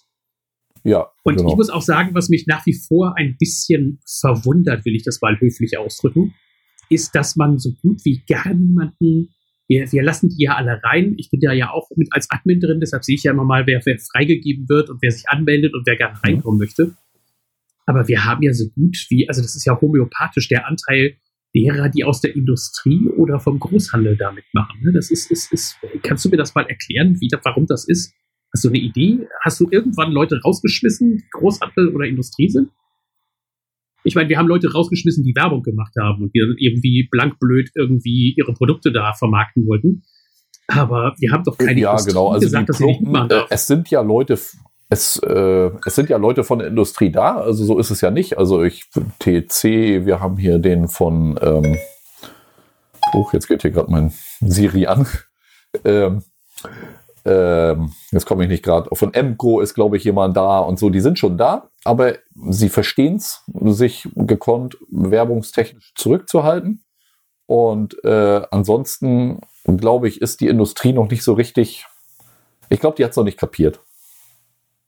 ja, 0.84 1.10
Und 1.24 1.36
genau. 1.36 1.50
ich 1.50 1.56
muss 1.56 1.70
auch 1.70 1.82
sagen, 1.82 2.14
was 2.14 2.28
mich 2.28 2.46
nach 2.46 2.64
wie 2.66 2.74
vor 2.74 3.16
ein 3.16 3.36
bisschen 3.38 4.00
verwundert, 4.06 4.84
will 4.84 4.94
ich 4.94 5.02
das 5.02 5.20
mal 5.20 5.38
höflich 5.40 5.78
ausdrücken, 5.78 6.34
ist, 6.90 7.14
dass 7.14 7.34
man 7.34 7.58
so 7.58 7.72
gut 7.82 8.04
wie 8.04 8.22
gar 8.28 8.54
niemanden, 8.54 9.34
wir, 9.66 9.90
wir 9.90 10.02
lassen 10.02 10.28
die 10.28 10.44
ja 10.44 10.54
alle 10.54 10.80
rein. 10.84 11.14
Ich 11.16 11.30
bin 11.30 11.40
da 11.40 11.52
ja 11.52 11.70
auch 11.70 11.88
mit 11.96 12.12
als 12.12 12.30
Admin 12.30 12.60
drin, 12.60 12.78
deshalb 12.80 13.02
sehe 13.02 13.16
ich 13.16 13.24
ja 13.24 13.32
immer 13.32 13.44
mal, 13.44 13.66
wer, 13.66 13.80
wer 13.84 13.98
freigegeben 13.98 14.68
wird 14.68 14.90
und 14.90 15.02
wer 15.02 15.10
sich 15.10 15.28
anmeldet 15.28 15.74
und 15.74 15.86
wer 15.86 15.96
gerne 15.96 16.22
reinkommen 16.22 16.58
möchte. 16.58 16.94
Aber 17.86 18.08
wir 18.08 18.24
haben 18.24 18.42
ja 18.42 18.52
so 18.52 18.68
gut 18.70 18.96
wie, 19.10 19.28
also 19.28 19.42
das 19.42 19.54
ist 19.54 19.64
ja 19.64 19.78
homöopathisch, 19.80 20.48
der 20.48 20.66
Anteil 20.66 21.16
derer, 21.54 21.88
die 21.88 22.04
aus 22.04 22.20
der 22.20 22.34
Industrie 22.34 23.08
oder 23.16 23.38
vom 23.38 23.58
Großhandel 23.60 24.16
da 24.16 24.32
mitmachen. 24.32 24.80
ne? 24.82 24.92
Das 24.92 25.10
ist, 25.10 25.30
ist, 25.30 25.52
ist, 25.52 25.76
kannst 26.02 26.24
du 26.24 26.28
mir 26.28 26.36
das 26.36 26.54
mal 26.54 26.66
erklären, 26.66 27.16
wie, 27.20 27.28
warum 27.44 27.66
das 27.66 27.86
ist? 27.86 28.12
Hast 28.52 28.64
du 28.64 28.68
eine 28.68 28.78
Idee? 28.78 29.26
Hast 29.42 29.60
du 29.60 29.68
irgendwann 29.70 30.12
Leute 30.12 30.40
rausgeschmissen, 30.40 31.16
die 31.18 31.28
Großhandel 31.32 31.94
oder 31.94 32.06
Industrie 32.06 32.48
sind? 32.48 32.70
Ich 34.04 34.14
meine, 34.14 34.28
wir 34.28 34.38
haben 34.38 34.48
Leute 34.48 34.70
rausgeschmissen, 34.70 35.24
die 35.24 35.34
Werbung 35.34 35.62
gemacht 35.62 35.94
haben 35.98 36.22
und 36.22 36.34
die 36.34 36.40
dann 36.40 36.56
irgendwie 36.58 37.08
blankblöd 37.10 37.70
irgendwie 37.74 38.34
ihre 38.36 38.52
Produkte 38.52 38.92
da 38.92 39.14
vermarkten 39.14 39.66
wollten. 39.66 40.02
Aber 40.68 41.14
wir 41.18 41.32
haben 41.32 41.42
doch 41.44 41.56
keine 41.56 41.80
ja, 41.80 41.90
Industrie 41.90 42.12
genau. 42.12 42.28
Also 42.28 42.46
gesagt, 42.46 42.62
die 42.62 42.66
dass 42.66 42.78
sie 42.78 42.86
nicht 42.86 43.00
mitmachen 43.00 43.26
äh, 43.26 43.34
darf. 43.34 43.46
es 43.50 43.66
sind 43.66 43.90
ja 43.90 44.02
Leute, 44.02 44.38
es, 44.88 45.16
äh, 45.18 45.70
es 45.86 45.94
sind 45.94 46.08
ja 46.08 46.16
Leute 46.16 46.44
von 46.44 46.58
der 46.58 46.68
Industrie 46.68 47.10
da, 47.10 47.36
also 47.36 47.64
so 47.64 47.78
ist 47.78 47.90
es 47.90 48.00
ja 48.00 48.10
nicht. 48.10 48.38
Also 48.38 48.62
ich 48.62 48.90
TC, 49.18 50.04
wir 50.04 50.20
haben 50.20 50.36
hier 50.36 50.58
den 50.58 50.88
von, 50.88 51.38
ähm, 51.42 51.78
oh, 53.12 53.26
jetzt 53.32 53.48
geht 53.48 53.62
hier 53.62 53.70
gerade 53.70 53.90
mein 53.90 54.12
Siri 54.40 54.86
an. 54.86 55.06
Ähm, 55.84 56.22
ähm, 57.24 57.92
jetzt 58.12 58.26
komme 58.26 58.44
ich 58.44 58.48
nicht 58.48 58.62
gerade. 58.62 58.88
Von 58.94 59.14
Emco 59.14 59.60
ist, 59.60 59.74
glaube 59.74 59.96
ich, 59.96 60.04
jemand 60.04 60.36
da 60.36 60.58
und 60.60 60.78
so. 60.78 60.90
Die 60.90 61.00
sind 61.00 61.18
schon 61.18 61.38
da, 61.38 61.70
aber 61.84 62.14
sie 62.48 62.68
verstehen 62.68 63.16
es, 63.16 63.42
sich 63.64 64.08
gekonnt 64.14 64.76
werbungstechnisch 64.90 65.94
zurückzuhalten. 65.94 66.84
Und 67.46 68.02
äh, 68.04 68.42
ansonsten, 68.50 69.40
glaube 69.64 70.08
ich, 70.08 70.20
ist 70.20 70.40
die 70.40 70.48
Industrie 70.48 70.92
noch 70.92 71.10
nicht 71.10 71.24
so 71.24 71.32
richtig. 71.32 71.86
Ich 72.68 72.80
glaube, 72.80 72.96
die 72.96 73.04
hat 73.04 73.10
es 73.10 73.16
noch 73.16 73.24
nicht 73.24 73.38
kapiert, 73.38 73.80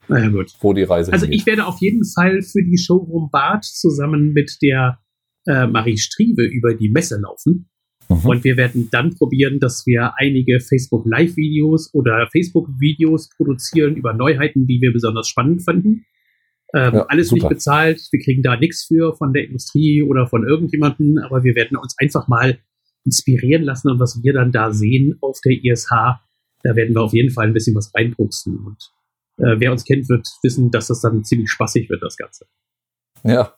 Naja, 0.07 0.29
gut. 0.29 0.53
wo 0.61 0.73
die 0.73 0.83
Reise 0.83 1.11
Also 1.11 1.25
hingeht. 1.25 1.41
ich 1.41 1.45
werde 1.45 1.65
auf 1.65 1.79
jeden 1.81 2.03
Fall 2.05 2.41
für 2.41 2.63
die 2.63 2.77
Showroom 2.77 3.29
Bad 3.31 3.63
zusammen 3.65 4.33
mit 4.33 4.57
der 4.61 4.99
äh, 5.47 5.67
Marie 5.67 5.97
Striebe 5.97 6.43
über 6.43 6.73
die 6.73 6.89
Messe 6.89 7.19
laufen. 7.21 7.69
Mhm. 8.09 8.25
Und 8.25 8.43
wir 8.43 8.55
werden 8.57 8.89
dann 8.91 9.15
probieren, 9.15 9.59
dass 9.59 9.85
wir 9.85 10.13
einige 10.17 10.59
Facebook 10.61 11.05
Live-Videos 11.05 11.93
oder 11.93 12.27
Facebook-Videos 12.31 13.29
produzieren 13.35 13.95
über 13.95 14.13
Neuheiten, 14.13 14.65
die 14.65 14.79
wir 14.81 14.93
besonders 14.93 15.27
spannend 15.27 15.63
fanden. 15.63 16.05
Ähm, 16.73 16.93
Ja, 16.95 17.05
alles 17.07 17.31
nicht 17.31 17.41
super. 17.41 17.53
bezahlt. 17.53 18.01
Wir 18.11 18.19
kriegen 18.21 18.43
da 18.43 18.57
nichts 18.57 18.85
für 18.85 19.13
von 19.15 19.33
der 19.33 19.45
Industrie 19.45 20.03
oder 20.03 20.27
von 20.27 20.47
irgendjemanden, 20.47 21.17
aber 21.19 21.43
wir 21.43 21.55
werden 21.55 21.77
uns 21.77 21.95
einfach 21.97 22.27
mal 22.27 22.59
inspirieren 23.05 23.63
lassen 23.63 23.89
und 23.89 23.99
was 23.99 24.21
wir 24.21 24.33
dann 24.33 24.51
da 24.51 24.71
sehen 24.73 25.15
auf 25.21 25.39
der 25.45 25.53
ISH, 25.63 25.89
da 26.63 26.75
werden 26.75 26.93
wir 26.93 27.01
auf 27.01 27.13
jeden 27.13 27.29
Fall 27.31 27.47
ein 27.47 27.53
bisschen 27.53 27.75
was 27.75 27.91
reinputzen. 27.95 28.57
Und 28.57 28.77
äh, 29.37 29.55
wer 29.59 29.71
uns 29.71 29.83
kennt, 29.85 30.09
wird 30.09 30.27
wissen, 30.43 30.71
dass 30.71 30.87
das 30.87 31.01
dann 31.01 31.23
ziemlich 31.23 31.49
spaßig 31.49 31.89
wird, 31.89 32.01
das 32.03 32.17
Ganze. 32.17 32.45
ja, 33.23 33.53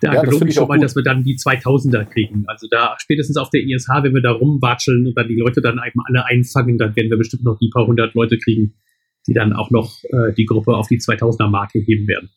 Da 0.00 0.14
Ja, 0.14 0.22
gelobe 0.22 0.48
ich 0.48 0.54
schon 0.54 0.68
mal, 0.68 0.76
gut. 0.76 0.84
dass 0.84 0.96
wir 0.96 1.02
dann 1.02 1.22
die 1.24 1.36
2000er 1.36 2.04
kriegen. 2.06 2.44
Also 2.48 2.66
da 2.70 2.96
spätestens 2.98 3.36
auf 3.36 3.50
der 3.50 3.62
ISH, 3.62 3.88
wenn 4.02 4.14
wir 4.14 4.22
da 4.22 4.32
rumwatscheln 4.32 5.06
und 5.06 5.16
dann 5.16 5.28
die 5.28 5.36
Leute 5.38 5.60
dann 5.60 5.78
eben 5.86 6.00
alle 6.06 6.24
einfangen, 6.26 6.78
dann 6.78 6.94
werden 6.96 7.10
wir 7.10 7.18
bestimmt 7.18 7.44
noch 7.44 7.58
die 7.58 7.70
paar 7.72 7.86
hundert 7.86 8.14
Leute 8.14 8.38
kriegen, 8.38 8.74
die 9.26 9.32
dann 9.32 9.52
auch 9.52 9.70
noch 9.70 9.92
äh, 10.04 10.32
die 10.36 10.44
Gruppe 10.46 10.74
auf 10.76 10.88
die 10.88 10.98
2000er 10.98 11.48
Marke 11.48 11.78
heben 11.78 12.08
werden. 12.08 12.30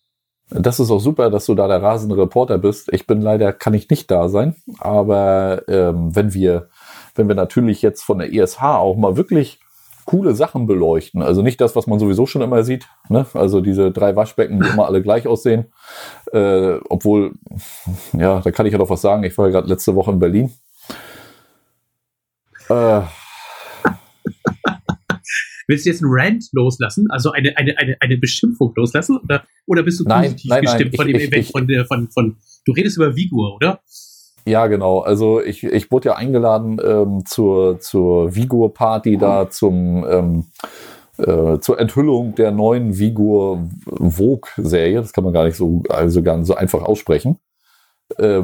das 0.51 0.79
ist 0.79 0.91
auch 0.91 0.99
super, 0.99 1.31
dass 1.31 1.47
du 1.47 1.55
da 1.55 1.67
der 1.67 1.81
rasende 1.81 2.15
Reporter 2.17 2.59
bist. 2.59 2.93
Ich 2.93 3.07
bin 3.07 3.19
leider, 3.19 3.51
kann 3.51 3.73
ich 3.73 3.89
nicht 3.89 4.11
da 4.11 4.29
sein. 4.29 4.55
Aber 4.77 5.63
ähm, 5.67 6.15
wenn 6.15 6.35
wir, 6.35 6.69
wenn 7.15 7.27
wir 7.27 7.33
natürlich 7.35 7.81
jetzt 7.81 8.03
von 8.03 8.19
der 8.19 8.31
ESH 8.31 8.61
auch 8.61 8.95
mal 8.95 9.17
wirklich 9.17 9.59
coole 10.05 10.35
Sachen 10.35 10.67
beleuchten. 10.67 11.21
Also 11.21 11.41
nicht 11.41 11.59
das, 11.59 11.75
was 11.75 11.87
man 11.87 11.99
sowieso 11.99 12.25
schon 12.25 12.41
immer 12.41 12.63
sieht. 12.63 12.87
Ne? 13.09 13.25
Also 13.33 13.61
diese 13.61 13.91
drei 13.91 14.15
Waschbecken, 14.15 14.61
die 14.61 14.69
immer 14.69 14.85
alle 14.85 15.01
gleich 15.01 15.27
aussehen. 15.27 15.65
Äh, 16.31 16.77
obwohl, 16.89 17.33
ja, 18.13 18.39
da 18.39 18.51
kann 18.51 18.65
ich 18.65 18.71
ja 18.71 18.77
doch 18.77 18.89
was 18.89 19.01
sagen. 19.01 19.23
Ich 19.23 19.37
war 19.37 19.47
ja 19.47 19.51
gerade 19.51 19.67
letzte 19.67 19.95
Woche 19.95 20.11
in 20.11 20.19
Berlin. 20.19 20.51
Äh, 22.69 23.01
Willst 25.67 25.85
du 25.85 25.89
jetzt 25.89 26.03
einen 26.03 26.11
Rant 26.13 26.45
loslassen, 26.51 27.07
also 27.09 27.31
eine, 27.31 27.57
eine, 27.57 27.75
eine, 27.77 27.97
eine 27.99 28.17
Beschimpfung 28.17 28.73
loslassen? 28.75 29.17
Oder, 29.17 29.43
oder 29.65 29.83
bist 29.83 29.99
du 29.99 30.03
nein, 30.03 30.25
positiv 30.25 30.49
nein, 30.49 30.61
gestimmt 30.61 30.91
nein, 30.91 30.97
von 30.97 31.07
dem 31.07 31.15
ich, 31.15 31.27
Event 31.27 31.45
ich, 31.45 31.51
von, 31.51 31.67
der, 31.67 31.85
von, 31.85 32.09
von, 32.11 32.37
du 32.65 32.71
redest 32.71 32.97
über 32.97 33.15
Vigur, 33.15 33.55
oder? 33.55 33.81
Ja, 34.47 34.67
genau. 34.67 34.99
Also 34.99 35.41
ich, 35.41 35.63
ich 35.63 35.91
wurde 35.91 36.09
ja 36.09 36.15
eingeladen 36.15 36.79
ähm, 36.85 37.25
zur, 37.25 37.79
zur 37.79 38.35
Vigur-Party 38.35 39.17
da 39.17 39.49
zum 39.49 40.05
ähm, 40.07 40.45
äh, 41.17 41.59
zur 41.59 41.79
Enthüllung 41.79 42.35
der 42.35 42.51
neuen 42.51 42.97
Vigur 42.97 43.67
Vogue-Serie. 43.85 45.01
Das 45.01 45.13
kann 45.13 45.23
man 45.23 45.33
gar 45.33 45.45
nicht 45.45 45.57
so, 45.57 45.81
also 45.89 46.21
gar 46.21 46.37
nicht 46.37 46.47
so 46.47 46.55
einfach 46.55 46.83
aussprechen. 46.83 47.39
Äh, 48.17 48.43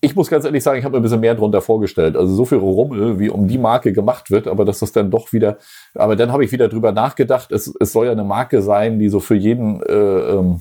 ich 0.00 0.14
muss 0.14 0.28
ganz 0.28 0.44
ehrlich 0.44 0.62
sagen, 0.62 0.78
ich 0.78 0.84
habe 0.84 0.92
mir 0.92 1.00
ein 1.00 1.02
bisschen 1.02 1.20
mehr 1.20 1.34
drunter 1.34 1.62
vorgestellt. 1.62 2.16
Also 2.16 2.34
so 2.34 2.44
viel 2.44 2.58
Rummel, 2.58 3.18
wie 3.18 3.30
um 3.30 3.48
die 3.48 3.58
Marke 3.58 3.92
gemacht 3.92 4.30
wird, 4.30 4.46
aber 4.46 4.64
dass 4.64 4.80
das 4.80 4.92
dann 4.92 5.10
doch 5.10 5.32
wieder, 5.32 5.56
aber 5.94 6.14
dann 6.14 6.30
habe 6.30 6.44
ich 6.44 6.52
wieder 6.52 6.68
drüber 6.68 6.92
nachgedacht, 6.92 7.50
es, 7.52 7.74
es 7.80 7.92
soll 7.92 8.06
ja 8.06 8.12
eine 8.12 8.24
Marke 8.24 8.60
sein, 8.60 8.98
die 8.98 9.08
so 9.08 9.18
für 9.18 9.34
jeden, 9.34 9.82
äh, 9.82 9.92
ähm, 9.92 10.60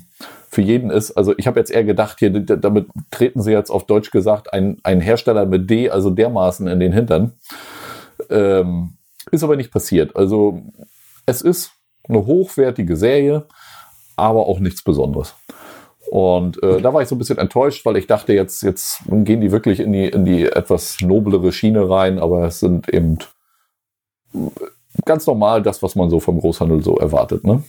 für 0.53 0.61
jeden 0.61 0.89
ist. 0.89 1.11
Also 1.11 1.33
ich 1.37 1.47
habe 1.47 1.59
jetzt 1.59 1.71
eher 1.71 1.83
gedacht, 1.83 2.19
hier, 2.19 2.29
damit 2.31 2.87
treten 3.11 3.41
sie 3.41 3.51
jetzt 3.51 3.69
auf 3.69 3.85
Deutsch 3.85 4.11
gesagt 4.11 4.53
ein, 4.53 4.77
ein 4.83 5.01
Hersteller 5.01 5.45
mit 5.45 5.69
D, 5.69 5.89
also 5.89 6.09
dermaßen 6.09 6.67
in 6.67 6.79
den 6.79 6.93
Hintern. 6.93 7.33
Ähm, 8.29 8.93
ist 9.31 9.43
aber 9.43 9.55
nicht 9.55 9.71
passiert. 9.71 10.15
Also 10.15 10.61
es 11.25 11.41
ist 11.41 11.71
eine 12.07 12.25
hochwertige 12.25 12.95
Serie, 12.95 13.45
aber 14.15 14.47
auch 14.47 14.59
nichts 14.59 14.83
Besonderes. 14.83 15.33
Und 16.11 16.61
äh, 16.61 16.81
da 16.81 16.93
war 16.93 17.01
ich 17.01 17.07
so 17.07 17.15
ein 17.15 17.17
bisschen 17.17 17.39
enttäuscht, 17.39 17.85
weil 17.85 17.97
ich 17.97 18.05
dachte, 18.05 18.33
jetzt, 18.33 18.61
jetzt 18.61 19.01
gehen 19.07 19.41
die 19.41 19.51
wirklich 19.51 19.79
in 19.79 19.93
die, 19.93 20.05
in 20.05 20.25
die 20.25 20.45
etwas 20.45 20.97
noblere 21.01 21.51
Schiene 21.51 21.89
rein, 21.89 22.19
aber 22.19 22.45
es 22.45 22.59
sind 22.59 22.87
eben 22.93 23.17
ganz 25.05 25.25
normal 25.25 25.63
das, 25.63 25.81
was 25.81 25.95
man 25.95 26.11
so 26.11 26.19
vom 26.19 26.39
Großhandel 26.39 26.83
so 26.83 26.97
erwartet. 26.97 27.43
Ne? 27.43 27.63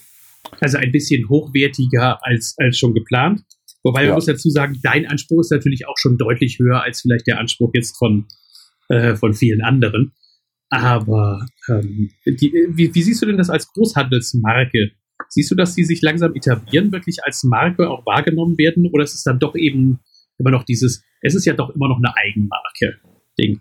Also 0.60 0.78
ein 0.78 0.92
bisschen 0.92 1.28
hochwertiger 1.28 2.18
als, 2.22 2.54
als 2.58 2.78
schon 2.78 2.94
geplant. 2.94 3.42
Wobei 3.82 4.02
ja. 4.02 4.08
man 4.08 4.16
muss 4.16 4.26
dazu 4.26 4.50
sagen, 4.50 4.78
dein 4.82 5.06
Anspruch 5.06 5.40
ist 5.40 5.52
natürlich 5.52 5.86
auch 5.86 5.96
schon 5.98 6.16
deutlich 6.16 6.58
höher 6.58 6.82
als 6.82 7.02
vielleicht 7.02 7.26
der 7.26 7.38
Anspruch 7.38 7.70
jetzt 7.74 7.96
von, 7.98 8.26
äh, 8.88 9.14
von 9.14 9.34
vielen 9.34 9.62
anderen. 9.62 10.12
Aber 10.70 11.46
ähm, 11.68 12.10
die, 12.26 12.52
wie, 12.70 12.94
wie 12.94 13.02
siehst 13.02 13.22
du 13.22 13.26
denn 13.26 13.36
das 13.36 13.50
als 13.50 13.68
Großhandelsmarke? 13.68 14.90
Siehst 15.28 15.50
du, 15.50 15.54
dass 15.54 15.74
sie 15.74 15.84
sich 15.84 16.00
langsam 16.02 16.34
etablieren, 16.34 16.92
wirklich 16.92 17.18
als 17.24 17.44
Marke 17.44 17.88
auch 17.88 18.04
wahrgenommen 18.06 18.58
werden? 18.58 18.88
Oder 18.92 19.04
ist 19.04 19.14
es 19.14 19.22
dann 19.22 19.38
doch 19.38 19.54
eben 19.54 20.00
immer 20.38 20.50
noch 20.50 20.64
dieses, 20.64 21.04
es 21.20 21.34
ist 21.34 21.44
ja 21.44 21.54
doch 21.54 21.70
immer 21.70 21.88
noch 21.88 21.98
eine 21.98 22.16
Eigenmarke-Ding? 22.16 23.60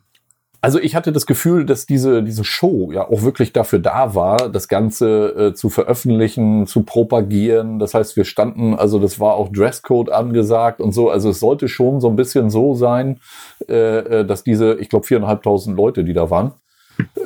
Also 0.64 0.80
ich 0.80 0.96
hatte 0.96 1.12
das 1.12 1.26
Gefühl, 1.26 1.66
dass 1.66 1.88
diese, 1.88 2.24
diese 2.24 2.46
Show 2.46 2.90
ja 2.94 3.10
auch 3.10 3.24
wirklich 3.24 3.52
dafür 3.52 3.80
da 3.80 4.16
war, 4.16 4.50
das 4.50 4.70
Ganze 4.70 5.50
äh, 5.50 5.54
zu 5.54 5.70
veröffentlichen, 5.70 6.68
zu 6.68 6.84
propagieren. 6.84 7.80
Das 7.80 7.94
heißt, 7.94 8.16
wir 8.16 8.24
standen, 8.24 8.74
also 8.74 8.98
das 8.98 9.20
war 9.20 9.34
auch 9.34 9.50
Dresscode 9.52 10.10
angesagt 10.10 10.80
und 10.80 10.94
so. 10.94 11.10
Also 11.10 11.32
es 11.32 11.42
sollte 11.42 11.68
schon 11.68 12.00
so 12.00 12.08
ein 12.08 12.16
bisschen 12.16 12.50
so 12.50 12.76
sein, 12.76 13.20
äh, 13.68 14.22
äh 14.22 14.26
dass 14.26 14.46
diese, 14.46 14.76
ich 14.76 14.88
glaube, 14.88 15.06
viereinhalbtausend 15.06 15.76
Leute, 15.76 16.06
die 16.06 16.14
da 16.14 16.30
waren, 16.30 16.54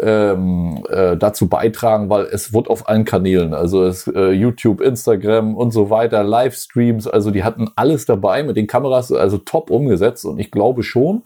ähm, 0.01 0.83
äh, 0.89 1.15
dazu 1.15 1.47
beitragen, 1.47 2.09
weil 2.09 2.25
es 2.25 2.53
wird 2.53 2.67
auf 2.71 2.89
allen 2.89 3.05
Kanälen, 3.05 3.53
also 3.53 3.83
es, 3.83 4.07
äh, 4.07 4.31
YouTube, 4.31 4.81
Instagram 4.81 5.55
und 5.55 5.69
so 5.69 5.91
weiter, 5.91 6.23
Livestreams, 6.23 7.05
also 7.05 7.29
die 7.29 7.43
hatten 7.43 7.69
alles 7.75 8.07
dabei 8.07 8.41
mit 8.41 8.57
den 8.57 8.65
Kameras, 8.65 9.11
also 9.11 9.37
top 9.37 9.69
umgesetzt 9.69 10.25
und 10.25 10.39
ich 10.39 10.49
glaube 10.49 10.81
schon, 10.81 11.21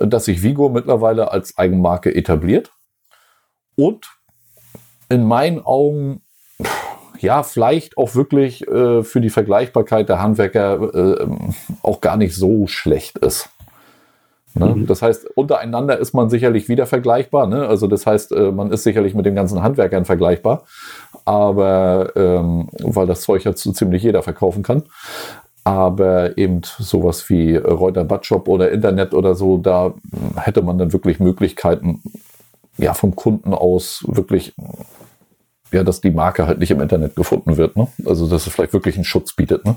dass 0.00 0.26
sich 0.26 0.42
Vigo 0.42 0.68
mittlerweile 0.68 1.32
als 1.32 1.56
Eigenmarke 1.58 2.14
etabliert 2.14 2.70
und 3.76 4.06
in 5.08 5.24
meinen 5.24 5.64
Augen 5.64 6.22
ja, 7.18 7.42
vielleicht 7.42 7.96
auch 7.96 8.14
wirklich 8.14 8.66
äh, 8.68 9.02
für 9.02 9.20
die 9.20 9.30
Vergleichbarkeit 9.30 10.08
der 10.08 10.20
Handwerker 10.20 10.94
äh, 10.94 11.26
auch 11.82 12.00
gar 12.00 12.16
nicht 12.16 12.34
so 12.34 12.66
schlecht 12.66 13.18
ist. 13.18 13.48
Ne? 14.54 14.66
Mhm. 14.74 14.86
Das 14.86 15.02
heißt, 15.02 15.26
untereinander 15.36 15.98
ist 15.98 16.14
man 16.14 16.30
sicherlich 16.30 16.68
wieder 16.68 16.86
vergleichbar. 16.86 17.46
Ne? 17.46 17.66
Also 17.66 17.86
das 17.86 18.06
heißt, 18.06 18.32
äh, 18.32 18.52
man 18.52 18.70
ist 18.70 18.84
sicherlich 18.84 19.14
mit 19.14 19.26
den 19.26 19.34
ganzen 19.34 19.62
Handwerkern 19.62 20.04
vergleichbar, 20.04 20.64
aber 21.24 22.12
ähm, 22.16 22.68
weil 22.82 23.06
das 23.06 23.22
Zeug 23.22 23.44
ja 23.44 23.54
zu 23.54 23.72
ziemlich 23.72 24.02
jeder 24.02 24.22
verkaufen 24.22 24.62
kann. 24.62 24.84
Aber 25.66 26.38
eben 26.38 26.60
sowas 26.62 27.28
wie 27.28 27.56
Reuter 27.56 28.04
Badshop 28.04 28.46
oder 28.46 28.70
Internet 28.70 29.12
oder 29.12 29.34
so, 29.34 29.58
da 29.58 29.94
hätte 30.36 30.62
man 30.62 30.78
dann 30.78 30.92
wirklich 30.92 31.18
Möglichkeiten, 31.18 32.02
ja, 32.78 32.94
vom 32.94 33.16
Kunden 33.16 33.52
aus 33.52 34.04
wirklich, 34.06 34.54
ja, 35.72 35.82
dass 35.82 36.00
die 36.00 36.12
Marke 36.12 36.46
halt 36.46 36.60
nicht 36.60 36.70
im 36.70 36.80
Internet 36.80 37.16
gefunden 37.16 37.56
wird. 37.56 37.76
Ne? 37.76 37.88
Also, 38.04 38.28
dass 38.28 38.46
es 38.46 38.52
vielleicht 38.52 38.74
wirklich 38.74 38.94
einen 38.94 39.04
Schutz 39.04 39.34
bietet. 39.34 39.64
Ne? 39.64 39.74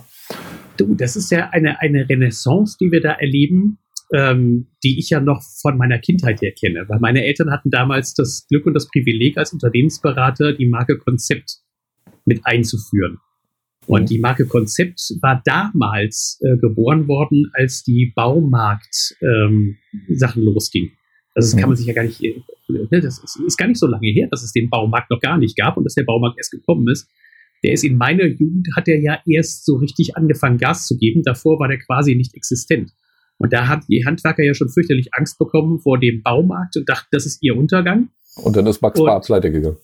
Du, 0.78 0.94
das 0.94 1.16
ist 1.16 1.32
ja 1.32 1.50
eine, 1.50 1.82
eine 1.82 2.08
Renaissance, 2.08 2.78
die 2.80 2.92
wir 2.92 3.02
da 3.02 3.14
erleben 3.14 3.80
ähm, 4.14 4.68
die 4.84 5.00
ich 5.00 5.10
ja 5.10 5.20
noch 5.20 5.42
von 5.62 5.78
meiner 5.78 6.00
Kindheit 6.00 6.42
her 6.42 6.52
kenne. 6.52 6.86
Weil 6.88 7.00
meine 7.00 7.24
Eltern 7.26 7.52
hatten 7.52 7.70
damals 7.70 8.14
das 8.14 8.48
Glück 8.48 8.66
und 8.66 8.74
das 8.74 8.88
Privileg, 8.88 9.38
als 9.38 9.54
Unternehmensberater 9.54 10.54
die 10.54 10.68
Marke 10.68 10.98
Konzept 10.98 11.60
mit 12.26 12.42
einzuführen. 12.44 13.20
Und 13.90 14.04
mhm. 14.04 14.06
die 14.06 14.20
Marke 14.20 14.46
Konzept 14.46 15.16
war 15.22 15.42
damals 15.46 16.40
äh, 16.44 16.58
geboren 16.58 17.08
worden, 17.08 17.50
als 17.54 17.84
die 17.84 18.14
Baumarkt-Sachen 18.16 20.42
ähm, 20.42 20.46
losging. 20.46 20.92
Also 21.34 21.48
das 21.48 21.54
kann 21.54 21.64
mhm. 21.64 21.70
man 21.70 21.78
sich 21.78 21.88
ja 21.88 21.94
gar 21.94 22.04
nicht, 22.04 22.24
äh, 22.24 22.40
ne, 22.68 23.02
das 23.02 23.18
ist, 23.18 23.40
ist, 23.40 23.58
gar 23.58 23.66
nicht 23.66 23.80
so 23.80 23.88
lange 23.88 24.10
her, 24.10 24.28
dass 24.30 24.44
es 24.44 24.52
den 24.52 24.70
Baumarkt 24.70 25.10
noch 25.10 25.20
gar 25.20 25.40
nicht 25.40 25.58
gab 25.58 25.76
und 25.76 25.86
dass 25.86 25.96
der 25.96 26.04
Baumarkt 26.04 26.38
erst 26.38 26.52
gekommen 26.52 26.88
ist. 26.88 27.10
Der 27.64 27.74
ist 27.74 27.84
in 27.84 27.98
meiner 27.98 28.26
Jugend, 28.26 28.68
hat 28.76 28.88
er 28.88 29.02
ja 29.02 29.22
erst 29.26 29.66
so 29.66 29.78
richtig 29.78 30.16
angefangen, 30.16 30.60
Gas 30.60 30.86
zu 30.86 30.96
geben. 30.96 31.24
Davor 31.24 31.60
war 31.60 31.68
der 31.68 31.80
quasi 31.80 32.14
nicht 32.14 32.36
existent. 32.36 32.92
Und 33.40 33.54
da 33.54 33.68
haben 33.68 33.82
die 33.90 34.06
Handwerker 34.06 34.44
ja 34.44 34.54
schon 34.54 34.70
fürchterlich 34.70 35.10
Angst 35.14 35.40
bekommen 35.40 35.80
vor 35.80 36.00
dem 36.00 36.22
Baumarkt 36.22 36.78
und 36.78 36.88
dachten, 36.88 37.08
das 37.10 37.26
ist 37.26 37.42
ihr 37.42 37.58
Untergang. 37.58 38.10
Und 38.36 38.56
dann 38.56 38.68
ist 38.68 38.84
Max 38.84 39.00
Barth 39.00 39.26
pleite 39.26 39.52
gegangen. 39.52 39.78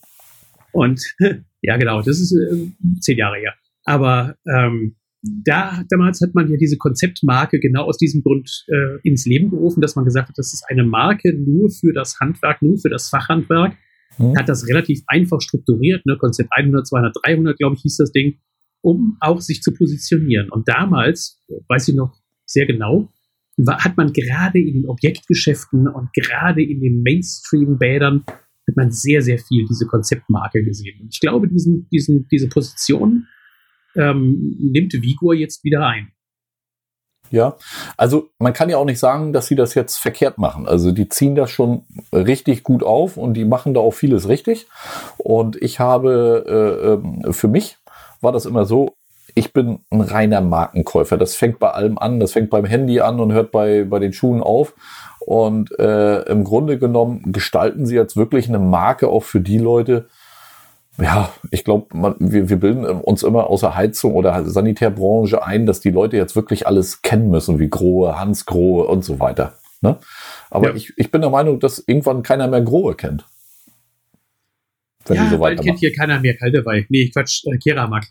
Und 0.74 1.02
ja, 1.64 1.78
genau, 1.78 2.04
das 2.04 2.20
ist 2.20 2.34
äh, 2.34 2.70
zehn 3.00 3.18
Jahre 3.18 3.38
her. 3.38 3.56
Aber 3.86 4.36
ähm, 4.48 4.96
da 5.22 5.84
damals 5.90 6.22
hat 6.22 6.36
man 6.36 6.50
ja 6.50 6.58
diese 6.58 6.78
Konzeptmarke 6.78 7.60
genau 7.60 7.86
aus 7.86 7.98
diesem 7.98 8.22
Grund 8.22 8.66
äh, 8.68 9.00
ins 9.08 9.26
Leben 9.26 9.50
gerufen, 9.50 9.82
dass 9.82 9.96
man 9.96 10.06
gesagt 10.06 10.30
hat, 10.30 10.38
das 10.38 10.54
ist 10.54 10.66
eine 10.70 10.84
Marke 10.84 11.34
nur 11.34 11.70
für 11.70 11.94
das 11.94 12.20
Handwerk, 12.20 12.62
nur 12.62 12.78
für 12.78 12.90
das 12.90 13.10
Fachhandwerk. 13.10 13.76
Hm. 14.18 14.38
Hat 14.38 14.50
das 14.50 14.68
relativ 14.68 15.02
einfach 15.08 15.42
strukturiert, 15.42 16.06
ne? 16.06 16.18
Konzept 16.18 16.50
100, 16.52 16.88
200, 16.88 17.16
300, 17.24 17.58
glaube 17.58 17.76
ich, 17.76 17.82
hieß 17.82 17.98
das 17.98 18.12
Ding, 18.12 18.38
um 18.82 19.18
auch 19.20 19.42
sich 19.42 19.62
zu 19.62 19.74
positionieren. 19.74 20.50
Und 20.52 20.68
damals, 20.68 21.42
weiß 21.70 21.88
ich 21.88 21.96
noch 21.96 22.16
sehr 22.46 22.66
genau, 22.66 23.10
hat 23.68 23.98
man 23.98 24.14
gerade 24.14 24.60
in 24.60 24.82
den 24.82 24.86
Objektgeschäften 24.86 25.88
und 25.88 26.14
gerade 26.14 26.62
in 26.62 26.82
den 26.82 27.02
Mainstream-Bädern 27.02 28.26
hat 28.28 28.76
man 28.76 28.92
sehr, 28.92 29.22
sehr 29.22 29.38
viel 29.38 29.66
diese 29.70 29.86
Konzeptmarke 29.86 30.64
gesehen. 30.64 31.02
Und 31.02 31.14
ich 31.14 31.20
glaube, 31.20 31.48
diesen, 31.48 31.88
diesen, 31.90 32.28
diese 32.28 32.50
Position 32.50 33.28
ähm, 33.96 34.56
nimmt 34.60 34.94
Vigor 34.94 35.34
jetzt 35.34 35.64
wieder 35.64 35.86
ein. 35.86 36.12
Ja, 37.32 37.56
also 37.98 38.30
man 38.40 38.54
kann 38.54 38.70
ja 38.70 38.78
auch 38.78 38.86
nicht 38.86 39.00
sagen, 39.00 39.34
dass 39.34 39.48
sie 39.48 39.56
das 39.56 39.74
jetzt 39.74 39.98
verkehrt 39.98 40.38
machen. 40.38 40.68
Also 40.68 40.92
die 40.92 41.10
ziehen 41.10 41.36
das 41.36 41.50
schon 41.50 41.84
richtig 42.14 42.64
gut 42.64 42.84
auf 42.84 43.18
und 43.18 43.34
die 43.34 43.46
machen 43.46 43.74
da 43.74 43.80
auch 43.80 43.94
vieles 43.94 44.30
richtig. 44.30 44.68
Und 45.18 45.56
ich 45.62 45.80
habe 45.80 46.46
äh, 46.48 46.94
ähm, 46.94 47.34
für 47.34 47.48
mich 47.48 47.78
war 48.22 48.32
das 48.32 48.46
immer 48.46 48.66
so, 48.66 48.96
ich 49.34 49.52
bin 49.52 49.80
ein 49.90 50.02
reiner 50.02 50.42
Markenkäufer. 50.42 51.18
Das 51.18 51.36
fängt 51.36 51.60
bei 51.60 51.72
allem 51.72 51.98
an. 51.98 52.20
Das 52.20 52.32
fängt 52.32 52.50
beim 52.50 52.66
Handy 52.66 53.02
an 53.02 53.20
und 53.20 53.34
hört 53.34 53.52
bei, 53.52 53.84
bei 53.84 54.00
den 54.00 54.14
Schuhen 54.14 54.42
auf. 54.42 54.74
Und 55.20 55.78
äh, 55.80 56.22
im 56.24 56.44
Grunde 56.44 56.78
genommen 56.80 57.34
gestalten 57.34 57.86
sie 57.86 57.96
jetzt 57.96 58.16
wirklich 58.16 58.48
eine 58.48 58.60
Marke 58.60 59.10
auch 59.10 59.24
für 59.24 59.42
die 59.42 59.58
Leute. 59.58 60.08
Ja, 60.98 61.34
ich 61.52 61.66
glaube, 61.66 61.88
wir, 62.20 62.50
wir 62.50 62.58
bilden 62.58 62.86
uns 62.86 63.24
immer 63.24 63.50
außer 63.50 63.76
Heizung 63.76 64.14
oder 64.14 64.46
Sanitärbranche 64.46 65.44
ein, 65.44 65.66
dass 65.66 65.82
die 65.82 65.90
Leute 65.90 66.16
jetzt 66.16 66.36
wirklich 66.36 66.68
alles 66.68 67.02
kennen 67.02 67.30
müssen, 67.30 67.60
wie 67.60 67.70
Grohe, 67.70 68.18
Hans 68.18 68.46
Grohe 68.46 68.86
und 68.88 69.04
so 69.04 69.20
weiter. 69.20 69.58
Ne? 69.82 69.98
Aber 70.50 70.70
ja. 70.70 70.76
ich, 70.76 70.94
ich 70.96 71.12
bin 71.12 71.22
der 71.22 71.30
Meinung, 71.30 71.60
dass 71.60 71.84
irgendwann 71.86 72.24
keiner 72.24 72.48
mehr 72.48 72.62
Grohe 72.62 72.96
kennt. 72.96 73.26
Wenn 75.06 75.18
ja, 75.18 75.30
so 75.30 75.38
bald 75.38 75.62
kennt 75.62 75.80
hier 75.80 75.94
keiner 75.94 76.20
mehr 76.20 76.36
Kaldewey. 76.38 76.86
Nee, 76.90 77.10
Quatsch, 77.10 77.44
äh, 77.46 77.58
Keramak. 77.58 78.06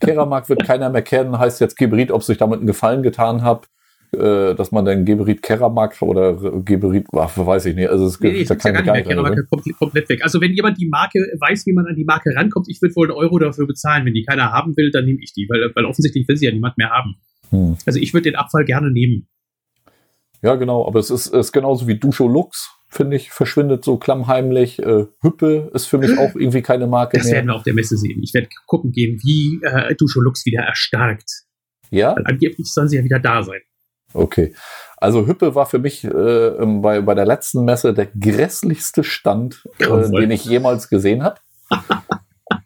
Keramark 0.00 0.48
wird 0.48 0.64
keiner 0.64 0.90
mehr 0.90 1.02
kennen, 1.02 1.38
heißt 1.38 1.60
jetzt 1.60 1.76
Kibrit, 1.76 2.10
ob 2.10 2.24
sich 2.24 2.36
damit 2.36 2.58
einen 2.58 2.66
Gefallen 2.66 3.02
getan 3.02 3.42
habe. 3.42 3.68
Äh, 4.14 4.54
dass 4.54 4.72
man 4.72 4.84
dann 4.84 5.04
Geberit 5.04 5.42
Keramak 5.42 6.00
oder 6.02 6.34
Geberit, 6.62 7.06
ach, 7.12 7.36
weiß 7.36 7.66
ich 7.66 7.74
nicht. 7.74 7.88
Also 7.88 8.06
es 8.06 8.20
nee, 8.20 8.32
nee, 8.32 8.44
da 8.44 8.54
kann 8.56 8.74
ja 8.74 8.82
gar 8.82 8.96
nicht 8.96 9.06
mehr. 9.06 9.16
Keramak 9.16 9.48
komplett, 9.48 9.76
komplett 9.78 10.08
weg. 10.10 10.22
Also 10.22 10.40
wenn 10.40 10.52
jemand 10.52 10.78
die 10.78 10.88
Marke 10.88 11.18
weiß, 11.40 11.66
wie 11.66 11.72
man 11.72 11.86
an 11.86 11.96
die 11.96 12.04
Marke 12.04 12.34
rankommt, 12.36 12.66
ich 12.68 12.82
würde 12.82 12.94
wohl 12.94 13.08
einen 13.08 13.16
Euro 13.16 13.38
dafür 13.38 13.66
bezahlen. 13.66 14.04
Wenn 14.04 14.14
die 14.14 14.24
keiner 14.24 14.52
haben 14.52 14.76
will, 14.76 14.90
dann 14.90 15.06
nehme 15.06 15.18
ich 15.22 15.32
die, 15.32 15.46
weil, 15.48 15.72
weil 15.74 15.86
offensichtlich 15.86 16.28
will 16.28 16.36
sie 16.36 16.46
ja 16.46 16.52
niemand 16.52 16.76
mehr 16.76 16.90
haben. 16.90 17.14
Hm. 17.50 17.76
Also 17.86 17.98
ich 17.98 18.12
würde 18.12 18.30
den 18.30 18.36
Abfall 18.36 18.64
gerne 18.64 18.90
nehmen. 18.90 19.28
Ja, 20.42 20.56
genau, 20.56 20.86
aber 20.86 20.98
es 20.98 21.10
ist, 21.10 21.28
ist 21.28 21.52
genauso 21.52 21.86
wie 21.86 21.98
Duscho 21.98 22.26
Lux, 22.26 22.70
finde 22.88 23.16
ich, 23.16 23.30
verschwindet 23.30 23.84
so 23.84 23.96
klammheimlich. 23.96 24.78
Äh, 24.80 25.06
Hüppe 25.22 25.70
ist 25.72 25.86
für 25.86 25.98
mich 25.98 26.18
auch 26.18 26.34
irgendwie 26.34 26.62
keine 26.62 26.86
Marke 26.86 27.16
das 27.16 27.26
mehr. 27.26 27.32
Das 27.32 27.36
werden 27.38 27.46
wir 27.46 27.54
auf 27.54 27.62
der 27.62 27.74
Messe 27.74 27.96
sehen. 27.96 28.20
Ich 28.22 28.34
werde 28.34 28.48
gucken 28.66 28.90
gehen, 28.90 29.20
wie 29.22 29.60
äh, 29.62 29.94
Duscho 29.94 30.20
Lux 30.20 30.44
wieder 30.44 30.64
erstarkt. 30.64 31.44
Ja? 31.90 32.16
Weil 32.16 32.26
angeblich 32.26 32.66
sollen 32.66 32.88
sie 32.88 32.96
ja 32.96 33.04
wieder 33.04 33.20
da 33.20 33.42
sein. 33.42 33.60
Okay. 34.14 34.54
Also 34.96 35.26
Hüppe 35.26 35.54
war 35.54 35.66
für 35.66 35.78
mich 35.78 36.04
äh, 36.04 36.10
bei, 36.10 37.00
bei 37.00 37.14
der 37.14 37.26
letzten 37.26 37.64
Messe 37.64 37.92
der 37.92 38.06
grässlichste 38.06 39.02
Stand, 39.02 39.64
äh, 39.78 40.10
den 40.10 40.30
ich 40.30 40.44
jemals 40.44 40.88
gesehen 40.88 41.22
habe. 41.22 41.40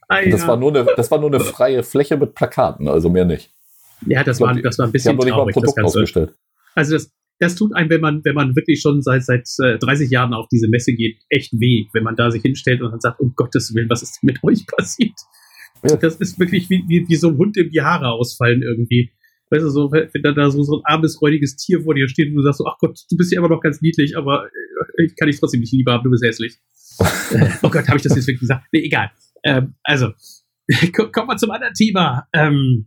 das, 0.08 0.46
war 0.46 0.56
nur 0.56 0.74
eine, 0.76 0.86
das 0.96 1.10
war 1.10 1.18
nur 1.18 1.30
eine 1.30 1.40
freie 1.40 1.82
Fläche 1.82 2.16
mit 2.16 2.34
Plakaten, 2.34 2.88
also 2.88 3.08
mehr 3.08 3.24
nicht. 3.24 3.52
Ja, 4.06 4.22
das, 4.22 4.38
glaub, 4.38 4.54
war, 4.54 4.60
das 4.60 4.78
war 4.78 4.86
ein 4.86 4.92
bisschen 4.92 5.16
traurig, 5.16 5.24
nicht 5.26 5.36
mal 5.36 5.46
ein 5.46 5.52
Produkt 5.52 5.82
ausgestellt. 5.82 6.34
Also 6.74 6.94
das, 6.94 7.10
das 7.38 7.54
tut 7.54 7.74
einem, 7.74 7.90
wenn 7.90 8.00
man, 8.00 8.20
wenn 8.24 8.34
man 8.34 8.54
wirklich 8.54 8.80
schon 8.80 9.02
seit, 9.02 9.24
seit 9.24 9.48
äh, 9.64 9.78
30 9.78 10.10
Jahren 10.10 10.34
auf 10.34 10.46
diese 10.48 10.68
Messe 10.68 10.92
geht, 10.92 11.18
echt 11.30 11.52
weh, 11.54 11.86
wenn 11.92 12.02
man 12.02 12.16
da 12.16 12.30
sich 12.30 12.42
hinstellt 12.42 12.82
und 12.82 12.90
dann 12.90 13.00
sagt, 13.00 13.20
um 13.20 13.32
Gottes 13.34 13.74
Willen, 13.74 13.88
was 13.88 14.02
ist 14.02 14.18
denn 14.20 14.26
mit 14.26 14.44
euch 14.44 14.66
passiert? 14.66 15.18
Ja. 15.82 15.96
Das 15.96 16.16
ist 16.16 16.38
wirklich 16.38 16.70
wie, 16.70 16.84
wie, 16.88 17.06
wie 17.08 17.16
so 17.16 17.28
ein 17.28 17.36
Hund, 17.36 17.56
dem 17.56 17.70
die 17.70 17.82
Haare 17.82 18.10
ausfallen 18.10 18.62
irgendwie. 18.62 19.10
Weißt 19.50 19.64
du, 19.64 19.70
so, 19.70 19.92
wenn 19.92 20.22
da, 20.22 20.32
da 20.32 20.50
so, 20.50 20.62
so 20.62 20.78
ein 20.78 20.82
armes, 20.84 21.22
räudiges 21.22 21.56
Tier 21.56 21.82
vor 21.82 21.94
dir 21.94 22.08
steht 22.08 22.28
und 22.28 22.34
du 22.34 22.42
sagst 22.42 22.58
so, 22.58 22.66
ach 22.66 22.78
Gott, 22.80 22.98
du 23.10 23.16
bist 23.16 23.32
ja 23.32 23.38
immer 23.38 23.48
noch 23.48 23.60
ganz 23.60 23.80
niedlich, 23.80 24.16
aber 24.16 24.46
äh, 24.46 25.04
ich 25.04 25.14
kann 25.16 25.28
dich 25.28 25.38
trotzdem 25.38 25.60
nicht 25.60 25.72
lieber 25.72 25.92
haben, 25.92 26.04
du 26.04 26.10
bist 26.10 26.24
hässlich. 26.24 26.56
oh 27.62 27.70
Gott, 27.70 27.86
habe 27.86 27.96
ich 27.96 28.02
das 28.02 28.16
jetzt 28.16 28.26
wirklich 28.26 28.40
gesagt? 28.40 28.66
Nee, 28.72 28.80
egal. 28.80 29.10
Ähm, 29.44 29.74
also, 29.84 30.10
kommen 31.12 31.28
wir 31.28 31.36
zum 31.36 31.50
anderen 31.50 31.74
Thema. 31.74 32.26
Ähm, 32.32 32.86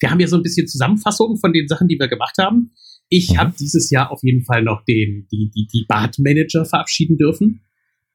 wir 0.00 0.10
haben 0.10 0.20
ja 0.20 0.26
so 0.26 0.36
ein 0.36 0.42
bisschen 0.42 0.66
Zusammenfassung 0.66 1.38
von 1.38 1.52
den 1.52 1.68
Sachen, 1.68 1.88
die 1.88 1.98
wir 1.98 2.08
gemacht 2.08 2.36
haben. 2.38 2.72
Ich 3.08 3.32
mhm. 3.32 3.38
habe 3.38 3.54
dieses 3.58 3.90
Jahr 3.90 4.10
auf 4.10 4.20
jeden 4.22 4.44
Fall 4.44 4.62
noch 4.62 4.84
den, 4.84 5.26
die, 5.30 5.50
die, 5.54 5.68
die 5.72 5.84
Badmanager 5.88 6.64
verabschieden 6.64 7.16
dürfen. 7.16 7.62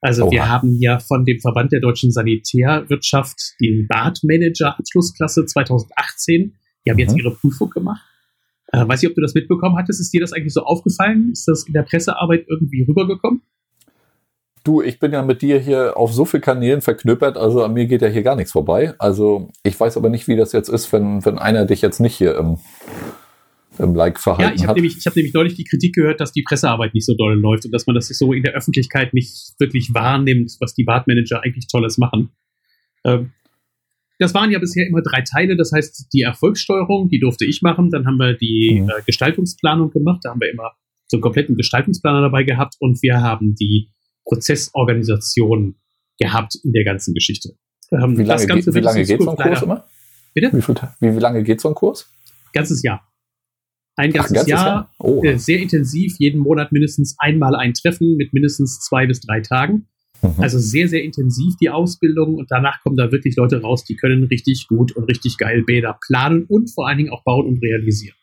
Also 0.00 0.24
Oha. 0.24 0.32
wir 0.32 0.48
haben 0.48 0.76
ja 0.80 0.98
von 0.98 1.24
dem 1.24 1.40
Verband 1.40 1.72
der 1.72 1.80
deutschen 1.80 2.10
Sanitärwirtschaft 2.10 3.54
den 3.60 3.86
Badmanager 3.86 4.78
Abschlussklasse 4.78 5.46
2018. 5.46 6.56
Die 6.84 6.90
haben 6.90 6.96
mhm. 6.96 7.00
jetzt 7.00 7.16
ihre 7.16 7.30
Prüfung 7.34 7.70
gemacht. 7.70 8.02
Äh, 8.68 8.86
weiß 8.88 9.02
ich, 9.02 9.08
ob 9.08 9.14
du 9.14 9.20
das 9.20 9.34
mitbekommen 9.34 9.76
hattest. 9.76 10.00
Ist 10.00 10.12
dir 10.12 10.20
das 10.20 10.32
eigentlich 10.32 10.54
so 10.54 10.62
aufgefallen? 10.62 11.30
Ist 11.32 11.46
das 11.46 11.64
in 11.66 11.74
der 11.74 11.82
Pressearbeit 11.82 12.46
irgendwie 12.48 12.84
rübergekommen? 12.88 13.42
Du, 14.64 14.80
ich 14.80 15.00
bin 15.00 15.12
ja 15.12 15.22
mit 15.22 15.42
dir 15.42 15.58
hier 15.58 15.96
auf 15.96 16.12
so 16.12 16.24
vielen 16.24 16.42
Kanälen 16.42 16.82
verknüppert, 16.82 17.36
also 17.36 17.64
an 17.64 17.72
mir 17.72 17.86
geht 17.86 18.00
ja 18.00 18.06
hier 18.06 18.22
gar 18.22 18.36
nichts 18.36 18.52
vorbei. 18.52 18.94
Also 18.98 19.50
ich 19.64 19.78
weiß 19.78 19.96
aber 19.96 20.08
nicht, 20.08 20.28
wie 20.28 20.36
das 20.36 20.52
jetzt 20.52 20.68
ist, 20.68 20.92
wenn, 20.92 21.24
wenn 21.24 21.36
einer 21.36 21.66
dich 21.66 21.82
jetzt 21.82 21.98
nicht 21.98 22.14
hier 22.14 22.36
im, 22.36 22.58
im 23.80 23.96
Like-Verhalten 23.96 24.50
ja, 24.50 24.54
ich 24.54 24.68
habe 24.68 24.80
nämlich, 24.80 25.04
hab 25.04 25.16
nämlich 25.16 25.34
neulich 25.34 25.56
die 25.56 25.64
Kritik 25.64 25.96
gehört, 25.96 26.20
dass 26.20 26.32
die 26.32 26.44
Pressearbeit 26.44 26.94
nicht 26.94 27.06
so 27.06 27.14
doll 27.16 27.34
läuft 27.40 27.64
und 27.64 27.72
dass 27.72 27.88
man 27.88 27.96
das 27.96 28.06
so 28.06 28.32
in 28.32 28.44
der 28.44 28.52
Öffentlichkeit 28.52 29.12
nicht 29.14 29.52
wirklich 29.58 29.90
wahrnimmt, 29.94 30.56
was 30.60 30.74
die 30.74 30.84
Badmanager 30.84 31.42
eigentlich 31.42 31.66
Tolles 31.66 31.98
machen. 31.98 32.30
Ähm, 33.04 33.32
das 34.22 34.34
waren 34.34 34.50
ja 34.50 34.58
bisher 34.58 34.86
immer 34.86 35.02
drei 35.02 35.22
Teile. 35.22 35.56
Das 35.56 35.72
heißt, 35.72 36.08
die 36.12 36.22
Erfolgssteuerung, 36.22 37.08
die 37.08 37.18
durfte 37.18 37.44
ich 37.44 37.60
machen. 37.60 37.90
Dann 37.90 38.06
haben 38.06 38.16
wir 38.16 38.34
die 38.34 38.80
mhm. 38.80 38.88
äh, 38.88 39.02
Gestaltungsplanung 39.04 39.90
gemacht. 39.90 40.20
Da 40.22 40.30
haben 40.30 40.40
wir 40.40 40.50
immer 40.50 40.70
so 41.08 41.16
einen 41.16 41.22
kompletten 41.22 41.56
Gestaltungsplaner 41.56 42.22
dabei 42.22 42.44
gehabt. 42.44 42.76
Und 42.78 43.02
wir 43.02 43.20
haben 43.20 43.54
die 43.54 43.90
Prozessorganisation 44.24 45.74
gehabt 46.18 46.54
in 46.62 46.72
der 46.72 46.84
ganzen 46.84 47.14
Geschichte. 47.14 47.50
Ähm, 47.90 48.16
wie 48.16 48.22
lange, 48.22 48.46
Ganze 48.46 48.72
wie 48.72 48.80
lange 48.80 49.04
geht 49.04 49.20
so 49.22 49.30
ein 49.30 49.36
Kurs 49.36 49.62
immer? 49.62 49.84
Bitte? 50.34 50.50
Wie, 50.56 50.62
viel, 50.62 50.74
wie, 51.00 51.16
wie 51.16 51.20
lange 51.20 51.42
geht 51.42 51.60
so 51.60 51.68
ein 51.68 51.74
Kurs? 51.74 52.10
Ganzes 52.52 52.82
Jahr. 52.82 53.06
Ein 53.96 54.12
ganzes, 54.12 54.30
Ach, 54.30 54.34
ganzes 54.36 54.50
Jahr, 54.50 54.66
Jahr. 54.66 54.90
Oh. 55.00 55.22
Äh, 55.22 55.38
sehr 55.38 55.58
intensiv, 55.58 56.14
jeden 56.18 56.40
Monat 56.40 56.72
mindestens 56.72 57.16
einmal 57.18 57.54
ein 57.56 57.74
Treffen 57.74 58.16
mit 58.16 58.32
mindestens 58.32 58.80
zwei 58.80 59.06
bis 59.06 59.20
drei 59.20 59.40
Tagen. 59.40 59.88
Mhm. 60.22 60.34
Also 60.38 60.58
sehr, 60.58 60.88
sehr 60.88 61.02
intensiv 61.02 61.54
die 61.60 61.70
Ausbildung 61.70 62.36
und 62.36 62.50
danach 62.50 62.80
kommen 62.82 62.96
da 62.96 63.10
wirklich 63.12 63.36
Leute 63.36 63.60
raus, 63.60 63.84
die 63.84 63.96
können 63.96 64.24
richtig 64.24 64.66
gut 64.68 64.92
und 64.92 65.04
richtig 65.04 65.36
geil 65.36 65.64
Bäder 65.64 65.98
planen 66.06 66.44
und 66.44 66.70
vor 66.72 66.88
allen 66.88 66.98
Dingen 66.98 67.10
auch 67.10 67.24
bauen 67.24 67.46
und 67.46 67.62
realisieren. 67.62 68.16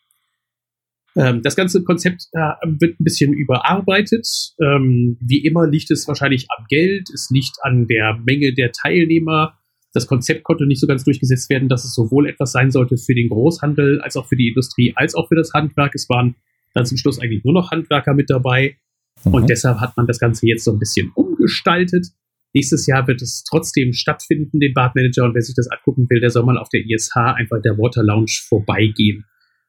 Ähm, 1.16 1.42
das 1.42 1.56
ganze 1.56 1.82
Konzept 1.82 2.28
äh, 2.32 2.52
wird 2.62 3.00
ein 3.00 3.04
bisschen 3.04 3.32
überarbeitet. 3.32 4.26
Ähm, 4.60 5.18
wie 5.20 5.44
immer 5.44 5.66
liegt 5.66 5.90
es 5.90 6.06
wahrscheinlich 6.06 6.46
am 6.56 6.66
Geld, 6.68 7.08
es 7.12 7.28
liegt 7.30 7.56
an 7.62 7.86
der 7.86 8.18
Menge 8.24 8.54
der 8.54 8.72
Teilnehmer. 8.72 9.54
Das 9.92 10.06
Konzept 10.06 10.44
konnte 10.44 10.66
nicht 10.66 10.80
so 10.80 10.86
ganz 10.86 11.02
durchgesetzt 11.02 11.50
werden, 11.50 11.68
dass 11.68 11.84
es 11.84 11.94
sowohl 11.94 12.28
etwas 12.28 12.52
sein 12.52 12.70
sollte 12.70 12.96
für 12.96 13.14
den 13.14 13.28
Großhandel 13.28 14.00
als 14.00 14.16
auch 14.16 14.26
für 14.26 14.36
die 14.36 14.48
Industrie 14.48 14.92
als 14.94 15.16
auch 15.16 15.28
für 15.28 15.34
das 15.34 15.52
Handwerk. 15.52 15.94
Es 15.94 16.08
waren 16.08 16.36
dann 16.74 16.86
zum 16.86 16.96
Schluss 16.96 17.18
eigentlich 17.18 17.44
nur 17.44 17.54
noch 17.54 17.72
Handwerker 17.72 18.14
mit 18.14 18.30
dabei. 18.30 18.76
Mhm. 19.24 19.34
Und 19.34 19.50
deshalb 19.50 19.80
hat 19.80 19.96
man 19.96 20.06
das 20.06 20.20
Ganze 20.20 20.46
jetzt 20.46 20.64
so 20.64 20.72
ein 20.72 20.78
bisschen 20.78 21.10
umgestaltet. 21.40 22.08
Nächstes 22.52 22.86
Jahr 22.86 23.06
wird 23.06 23.22
es 23.22 23.44
trotzdem 23.48 23.92
stattfinden, 23.92 24.58
den 24.58 24.74
Badmanager. 24.74 25.24
Und 25.24 25.34
wer 25.34 25.42
sich 25.42 25.54
das 25.54 25.68
angucken 25.68 26.06
will, 26.10 26.20
der 26.20 26.30
soll 26.30 26.44
mal 26.44 26.58
auf 26.58 26.68
der 26.68 26.84
ISH 26.84 27.14
einfach 27.14 27.62
der 27.62 27.78
Water 27.78 28.02
Lounge 28.02 28.32
vorbeigehen. 28.48 29.24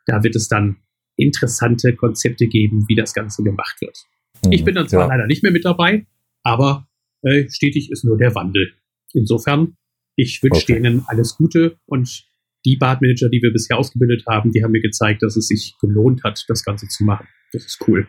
Da 0.08 0.24
wird 0.24 0.36
es 0.36 0.48
dann 0.48 0.78
interessante 1.16 1.96
Konzepte 1.96 2.48
geben, 2.48 2.86
wie 2.88 2.96
das 2.96 3.14
Ganze 3.14 3.44
gemacht 3.44 3.78
wird. 3.82 3.98
Mhm, 4.44 4.52
ich 4.52 4.64
bin 4.64 4.76
dann 4.76 4.88
zwar 4.88 5.02
ja. 5.02 5.08
leider 5.08 5.28
nicht 5.28 5.44
mehr 5.44 5.52
mit 5.52 5.66
dabei, 5.66 6.08
aber 6.44 6.88
äh, 7.22 7.48
stetig 7.50 7.92
ist 7.92 8.04
nur 8.04 8.18
der 8.18 8.34
Wandel. 8.34 8.74
Insofern, 9.14 9.78
ich 10.16 10.42
wünsche 10.42 10.64
okay. 10.64 10.74
denen 10.74 11.04
alles 11.06 11.36
Gute 11.36 11.78
und 11.86 12.26
die 12.66 12.78
Badmanager, 12.78 13.30
die 13.30 13.42
wir 13.42 13.52
bisher 13.52 13.78
ausgebildet 13.78 14.26
haben, 14.28 14.52
die 14.52 14.64
haben 14.64 14.72
mir 14.72 14.82
gezeigt, 14.82 15.22
dass 15.24 15.36
es 15.36 15.48
sich 15.48 15.76
gelohnt 15.80 16.24
hat, 16.24 16.44
das 16.48 16.64
Ganze 16.64 16.88
zu 16.88 17.04
machen. 17.04 17.28
Das 17.54 17.66
ist 17.66 17.84
cool. 17.88 18.08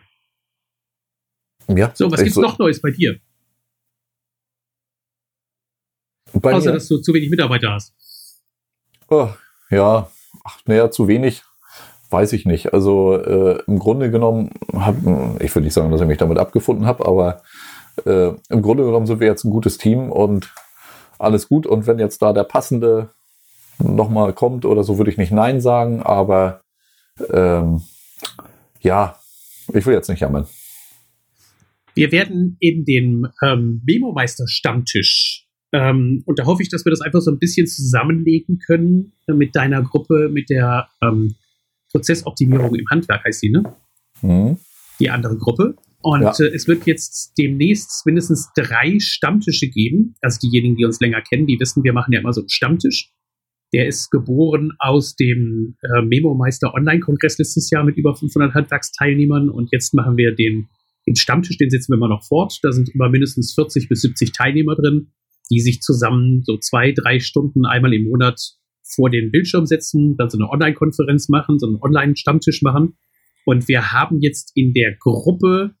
Ja, 1.69 1.91
so, 1.95 2.11
was 2.11 2.19
gibt's 2.19 2.35
so 2.35 2.41
noch 2.41 2.59
Neues 2.59 2.81
bei 2.81 2.91
dir? 2.91 3.19
Bei 6.33 6.53
Außer, 6.53 6.67
mir? 6.67 6.73
dass 6.73 6.87
du 6.87 6.97
zu 6.97 7.13
wenig 7.13 7.29
Mitarbeiter 7.29 7.71
hast. 7.71 7.93
Oh, 9.09 9.29
ja, 9.69 10.09
ach, 10.43 10.59
naja, 10.65 10.89
zu 10.91 11.07
wenig, 11.07 11.43
weiß 12.09 12.33
ich 12.33 12.45
nicht. 12.45 12.73
Also 12.73 13.15
äh, 13.15 13.61
im 13.67 13.79
Grunde 13.79 14.11
genommen, 14.11 14.51
hab, 14.73 14.97
ich 15.41 15.53
würde 15.53 15.65
nicht 15.65 15.73
sagen, 15.73 15.91
dass 15.91 16.01
ich 16.01 16.07
mich 16.07 16.17
damit 16.17 16.37
abgefunden 16.37 16.85
habe, 16.85 17.05
aber 17.05 17.41
äh, 18.05 18.31
im 18.49 18.61
Grunde 18.61 18.85
genommen 18.85 19.05
sind 19.05 19.19
wir 19.19 19.27
jetzt 19.27 19.43
ein 19.43 19.51
gutes 19.51 19.77
Team 19.77 20.11
und 20.11 20.53
alles 21.19 21.47
gut. 21.47 21.67
Und 21.67 21.87
wenn 21.87 21.99
jetzt 21.99 22.21
da 22.21 22.33
der 22.33 22.43
passende 22.43 23.09
nochmal 23.79 24.33
kommt 24.33 24.65
oder 24.65 24.83
so, 24.83 24.97
würde 24.97 25.11
ich 25.11 25.17
nicht 25.17 25.31
Nein 25.31 25.61
sagen, 25.61 26.01
aber 26.01 26.61
ähm, 27.31 27.81
ja, 28.81 29.19
ich 29.73 29.85
will 29.85 29.93
jetzt 29.93 30.09
nicht 30.09 30.19
jammern. 30.19 30.47
Wir 31.95 32.11
werden 32.11 32.57
in 32.59 32.85
den 32.85 33.27
ähm, 33.43 33.81
Memo-Meister-Stammtisch, 33.85 35.42
ähm, 35.73 36.23
und 36.25 36.37
da 36.39 36.45
hoffe 36.45 36.61
ich, 36.61 36.69
dass 36.69 36.85
wir 36.85 36.91
das 36.91 37.01
einfach 37.01 37.21
so 37.21 37.31
ein 37.31 37.39
bisschen 37.39 37.65
zusammenlegen 37.67 38.59
können 38.59 39.13
äh, 39.27 39.33
mit 39.33 39.55
deiner 39.55 39.81
Gruppe, 39.81 40.29
mit 40.31 40.49
der 40.49 40.87
ähm, 41.01 41.35
Prozessoptimierung 41.91 42.75
im 42.75 42.85
Handwerk, 42.89 43.25
heißt 43.25 43.41
die, 43.41 43.49
ne? 43.49 43.75
Mhm. 44.21 44.57
Die 44.99 45.09
andere 45.09 45.35
Gruppe. 45.37 45.75
Und 46.01 46.21
ja. 46.21 46.33
äh, 46.39 46.53
es 46.53 46.67
wird 46.67 46.85
jetzt 46.85 47.33
demnächst 47.37 48.05
mindestens 48.05 48.49
drei 48.55 48.99
Stammtische 48.99 49.67
geben. 49.67 50.15
Also 50.21 50.39
diejenigen, 50.43 50.75
die 50.75 50.85
uns 50.85 50.99
länger 50.99 51.21
kennen, 51.21 51.47
die 51.47 51.59
wissen, 51.59 51.83
wir 51.83 51.93
machen 51.93 52.13
ja 52.13 52.19
immer 52.19 52.33
so 52.33 52.41
einen 52.41 52.49
Stammtisch. 52.49 53.11
Der 53.73 53.87
ist 53.87 54.11
geboren 54.11 54.73
aus 54.77 55.15
dem 55.15 55.75
äh, 55.81 56.03
Memo-Meister 56.03 56.75
Online-Kongress 56.75 57.39
letztes 57.39 57.71
Jahr 57.71 57.83
mit 57.83 57.97
über 57.97 58.15
500 58.15 58.53
Handwerksteilnehmern. 58.53 59.49
Und 59.49 59.69
jetzt 59.71 59.95
machen 59.95 60.17
wir 60.17 60.35
den 60.35 60.67
den 61.07 61.15
Stammtisch, 61.15 61.57
den 61.57 61.69
setzen 61.69 61.91
wir 61.91 61.97
immer 61.97 62.07
noch 62.07 62.23
fort. 62.23 62.59
Da 62.61 62.71
sind 62.71 62.89
immer 62.93 63.09
mindestens 63.09 63.53
40 63.53 63.89
bis 63.89 64.01
70 64.01 64.31
Teilnehmer 64.31 64.75
drin, 64.75 65.11
die 65.53 65.61
sich 65.61 65.81
zusammen 65.81 66.41
so 66.43 66.57
zwei, 66.57 66.91
drei 66.91 67.19
Stunden 67.19 67.65
einmal 67.65 67.93
im 67.93 68.03
Monat 68.03 68.39
vor 68.83 69.09
den 69.09 69.31
Bildschirm 69.31 69.65
setzen, 69.65 70.17
dann 70.17 70.29
so 70.29 70.37
eine 70.37 70.49
Online-Konferenz 70.49 71.29
machen, 71.29 71.59
so 71.59 71.67
einen 71.67 71.77
Online-Stammtisch 71.81 72.61
machen. 72.61 72.97
Und 73.45 73.67
wir 73.67 73.91
haben 73.91 74.19
jetzt 74.21 74.51
in 74.55 74.73
der 74.73 74.95
Gruppe 74.99 75.75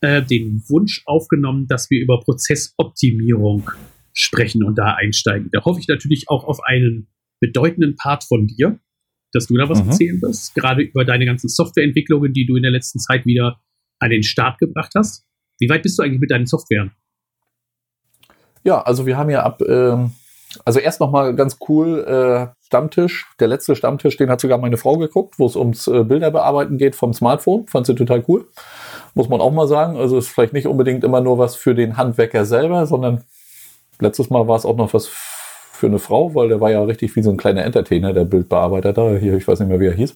äh, 0.00 0.22
den 0.22 0.62
Wunsch 0.68 1.02
aufgenommen, 1.06 1.66
dass 1.66 1.90
wir 1.90 2.00
über 2.00 2.20
Prozessoptimierung 2.20 3.70
sprechen 4.12 4.64
und 4.64 4.76
da 4.76 4.94
einsteigen. 4.94 5.48
Da 5.52 5.64
hoffe 5.64 5.80
ich 5.80 5.88
natürlich 5.88 6.28
auch 6.28 6.44
auf 6.44 6.60
einen 6.64 7.08
bedeutenden 7.40 7.96
Part 7.96 8.24
von 8.24 8.46
dir, 8.46 8.78
dass 9.32 9.46
du 9.46 9.56
da 9.56 9.68
was 9.68 9.82
mhm. 9.82 9.90
erzählen 9.90 10.22
wirst, 10.22 10.54
gerade 10.54 10.82
über 10.82 11.04
deine 11.04 11.26
ganzen 11.26 11.48
Softwareentwicklungen, 11.48 12.32
die 12.32 12.46
du 12.46 12.56
in 12.56 12.62
der 12.62 12.72
letzten 12.72 12.98
Zeit 12.98 13.26
wieder 13.26 13.60
an 13.98 14.10
den 14.10 14.22
Start 14.22 14.58
gebracht 14.58 14.92
hast. 14.94 15.24
Wie 15.58 15.68
weit 15.68 15.82
bist 15.82 15.98
du 15.98 16.02
eigentlich 16.02 16.20
mit 16.20 16.30
deinen 16.30 16.46
Softwaren? 16.46 16.92
Ja, 18.66 18.82
also 18.82 19.06
wir 19.06 19.16
haben 19.16 19.30
ja 19.30 19.44
ab, 19.44 19.62
ähm, 19.62 20.10
also 20.64 20.80
erst 20.80 20.98
nochmal 20.98 21.36
ganz 21.36 21.58
cool, 21.68 22.04
äh, 22.04 22.52
Stammtisch, 22.66 23.30
der 23.38 23.46
letzte 23.46 23.76
Stammtisch, 23.76 24.16
den 24.16 24.28
hat 24.28 24.40
sogar 24.40 24.58
meine 24.58 24.76
Frau 24.76 24.96
geguckt, 24.96 25.38
wo 25.38 25.46
es 25.46 25.54
ums 25.54 25.86
äh, 25.86 26.02
Bilderbearbeiten 26.02 26.76
geht 26.76 26.96
vom 26.96 27.14
Smartphone. 27.14 27.68
Fand 27.68 27.86
sie 27.86 27.94
total 27.94 28.24
cool. 28.26 28.48
Muss 29.14 29.28
man 29.28 29.40
auch 29.40 29.52
mal 29.52 29.68
sagen. 29.68 29.96
Also 29.96 30.18
ist 30.18 30.30
vielleicht 30.30 30.52
nicht 30.52 30.66
unbedingt 30.66 31.04
immer 31.04 31.20
nur 31.20 31.38
was 31.38 31.54
für 31.54 31.76
den 31.76 31.96
Handwerker 31.96 32.44
selber, 32.44 32.86
sondern 32.86 33.22
letztes 34.00 34.30
Mal 34.30 34.48
war 34.48 34.56
es 34.56 34.66
auch 34.66 34.76
noch 34.76 34.92
was 34.94 35.06
für 35.06 35.86
eine 35.86 36.00
Frau, 36.00 36.34
weil 36.34 36.48
der 36.48 36.60
war 36.60 36.72
ja 36.72 36.82
richtig 36.82 37.14
wie 37.14 37.22
so 37.22 37.30
ein 37.30 37.36
kleiner 37.36 37.64
Entertainer, 37.64 38.12
der 38.12 38.24
Bildbearbeiter 38.24 38.92
da. 38.92 39.10
Hier, 39.10 39.34
ich 39.36 39.46
weiß 39.46 39.60
nicht 39.60 39.68
mehr, 39.68 39.78
wie 39.78 39.86
er 39.86 39.94
hieß. 39.94 40.12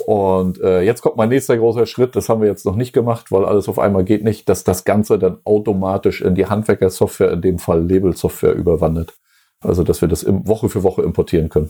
Und 0.05 0.61
äh, 0.61 0.81
jetzt 0.81 1.01
kommt 1.01 1.17
mein 1.17 1.29
nächster 1.29 1.57
großer 1.57 1.85
Schritt, 1.85 2.15
das 2.15 2.29
haben 2.29 2.41
wir 2.41 2.47
jetzt 2.47 2.65
noch 2.65 2.75
nicht 2.75 2.93
gemacht, 2.93 3.31
weil 3.31 3.45
alles 3.45 3.67
auf 3.67 3.79
einmal 3.79 4.03
geht 4.03 4.23
nicht, 4.23 4.47
dass 4.47 4.63
das 4.63 4.85
Ganze 4.85 5.17
dann 5.17 5.37
automatisch 5.43 6.21
in 6.21 6.35
die 6.35 6.45
Handwerkersoftware, 6.45 7.31
in 7.31 7.41
dem 7.41 7.59
Fall 7.59 7.85
Label-Software, 7.85 8.53
überwandert. 8.53 9.17
Also, 9.59 9.83
dass 9.83 10.01
wir 10.01 10.07
das 10.07 10.25
Woche 10.27 10.69
für 10.69 10.83
Woche 10.83 11.01
importieren 11.01 11.49
können. 11.49 11.69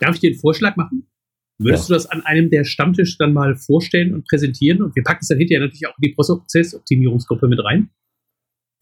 Darf 0.00 0.14
ich 0.14 0.20
dir 0.20 0.30
einen 0.30 0.40
Vorschlag 0.40 0.76
machen? 0.76 1.08
Würdest 1.58 1.88
ja. 1.88 1.94
du 1.94 1.98
das 1.98 2.06
an 2.06 2.22
einem 2.24 2.50
der 2.50 2.64
Stammtisch 2.64 3.18
dann 3.18 3.32
mal 3.32 3.54
vorstellen 3.56 4.14
und 4.14 4.26
präsentieren? 4.26 4.80
Und 4.80 4.96
wir 4.96 5.02
packen 5.02 5.20
es 5.22 5.28
dann 5.28 5.38
hinterher 5.38 5.60
natürlich 5.60 5.86
auch 5.86 5.98
in 5.98 6.08
die 6.08 6.14
Prozessoptimierungsgruppe 6.14 7.48
mit 7.48 7.62
rein 7.62 7.90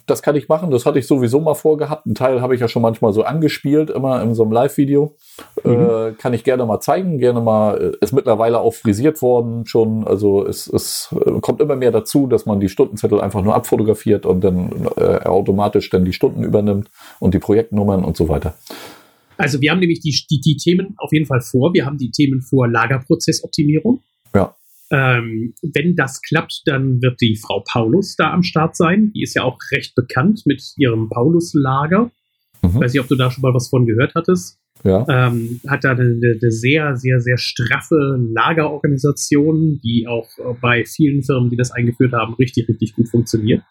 das 0.06 0.22
kann 0.22 0.36
ich 0.36 0.48
machen. 0.48 0.70
Das 0.70 0.86
hatte 0.86 0.98
ich 0.98 1.06
sowieso 1.06 1.40
mal 1.40 1.54
vorgehabt. 1.54 2.06
Ein 2.06 2.14
Teil 2.14 2.40
habe 2.40 2.54
ich 2.54 2.60
ja 2.60 2.68
schon 2.68 2.82
manchmal 2.82 3.12
so 3.12 3.22
angespielt, 3.22 3.90
immer 3.90 4.22
in 4.22 4.34
so 4.34 4.44
einem 4.44 4.52
Live-Video. 4.52 5.16
Mhm. 5.64 5.72
Äh, 5.72 6.12
kann 6.12 6.32
ich 6.32 6.44
gerne 6.44 6.64
mal 6.64 6.80
zeigen. 6.80 7.18
Gerne 7.18 7.40
mal, 7.40 7.94
äh, 7.94 8.04
ist 8.04 8.12
mittlerweile 8.12 8.60
auch 8.60 8.74
frisiert 8.74 9.20
worden 9.22 9.66
schon. 9.66 10.06
Also 10.06 10.46
es, 10.46 10.66
es 10.68 11.14
äh, 11.26 11.40
kommt 11.40 11.60
immer 11.60 11.76
mehr 11.76 11.90
dazu, 11.90 12.26
dass 12.26 12.46
man 12.46 12.60
die 12.60 12.68
Stundenzettel 12.68 13.20
einfach 13.20 13.42
nur 13.42 13.54
abfotografiert 13.54 14.26
und 14.26 14.42
dann 14.42 14.88
äh, 14.96 15.24
automatisch 15.24 15.90
dann 15.90 16.04
die 16.04 16.12
Stunden 16.12 16.44
übernimmt 16.44 16.88
und 17.18 17.34
die 17.34 17.38
Projektnummern 17.38 18.04
und 18.04 18.16
so 18.16 18.28
weiter. 18.28 18.54
Also 19.36 19.60
wir 19.60 19.70
haben 19.70 19.80
nämlich 19.80 20.00
die, 20.00 20.16
die, 20.30 20.40
die 20.40 20.56
Themen 20.56 20.94
auf 20.98 21.12
jeden 21.12 21.26
Fall 21.26 21.40
vor. 21.40 21.74
Wir 21.74 21.84
haben 21.84 21.98
die 21.98 22.10
Themen 22.10 22.40
vor 22.40 22.68
Lagerprozessoptimierung. 22.68 24.02
Ähm, 24.90 25.54
wenn 25.62 25.96
das 25.96 26.22
klappt, 26.22 26.62
dann 26.66 27.02
wird 27.02 27.20
die 27.20 27.36
Frau 27.36 27.64
Paulus 27.70 28.14
da 28.16 28.32
am 28.32 28.42
Start 28.42 28.76
sein. 28.76 29.12
Die 29.14 29.22
ist 29.22 29.34
ja 29.34 29.42
auch 29.42 29.58
recht 29.72 29.94
bekannt 29.94 30.42
mit 30.44 30.62
ihrem 30.76 31.08
Paulus-Lager. 31.08 32.10
Mhm. 32.62 32.80
Weiß 32.80 32.92
nicht, 32.92 33.00
ob 33.00 33.08
du 33.08 33.16
da 33.16 33.30
schon 33.30 33.42
mal 33.42 33.54
was 33.54 33.68
von 33.68 33.86
gehört 33.86 34.14
hattest. 34.14 34.58
Ja. 34.84 35.04
Ähm, 35.08 35.60
hat 35.66 35.84
da 35.84 35.90
eine, 35.92 36.02
eine, 36.02 36.50
sehr, 36.50 36.96
sehr, 36.96 37.20
sehr 37.20 37.38
straffe 37.38 37.96
Lagerorganisation, 38.32 39.80
die 39.82 40.06
auch 40.06 40.28
bei 40.60 40.84
vielen 40.84 41.22
Firmen, 41.22 41.50
die 41.50 41.56
das 41.56 41.72
eingeführt 41.72 42.12
haben, 42.12 42.34
richtig, 42.34 42.68
richtig 42.68 42.94
gut 42.94 43.08
funktioniert. 43.08 43.62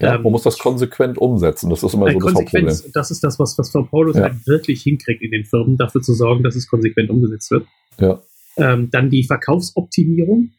Ja, 0.00 0.16
ähm, 0.16 0.22
man 0.22 0.32
muss 0.32 0.42
das 0.42 0.58
konsequent 0.58 1.18
umsetzen. 1.18 1.70
Das 1.70 1.82
ist 1.82 1.94
immer 1.94 2.12
so 2.12 2.18
das 2.18 2.34
Hauptproblem. 2.34 2.66
Das 2.92 3.10
ist 3.10 3.24
das, 3.24 3.38
was, 3.38 3.56
was 3.58 3.70
Frau 3.70 3.82
Paulus 3.82 4.16
ja. 4.16 4.24
halt 4.24 4.46
wirklich 4.46 4.82
hinkriegt 4.82 5.22
in 5.22 5.30
den 5.30 5.44
Firmen, 5.44 5.76
dafür 5.76 6.02
zu 6.02 6.14
sorgen, 6.14 6.42
dass 6.42 6.56
es 6.56 6.68
konsequent 6.68 7.10
umgesetzt 7.10 7.50
wird. 7.50 7.66
Ja. 7.98 8.20
Ähm, 8.56 8.90
dann 8.90 9.10
die 9.10 9.24
Verkaufsoptimierung. 9.24 10.50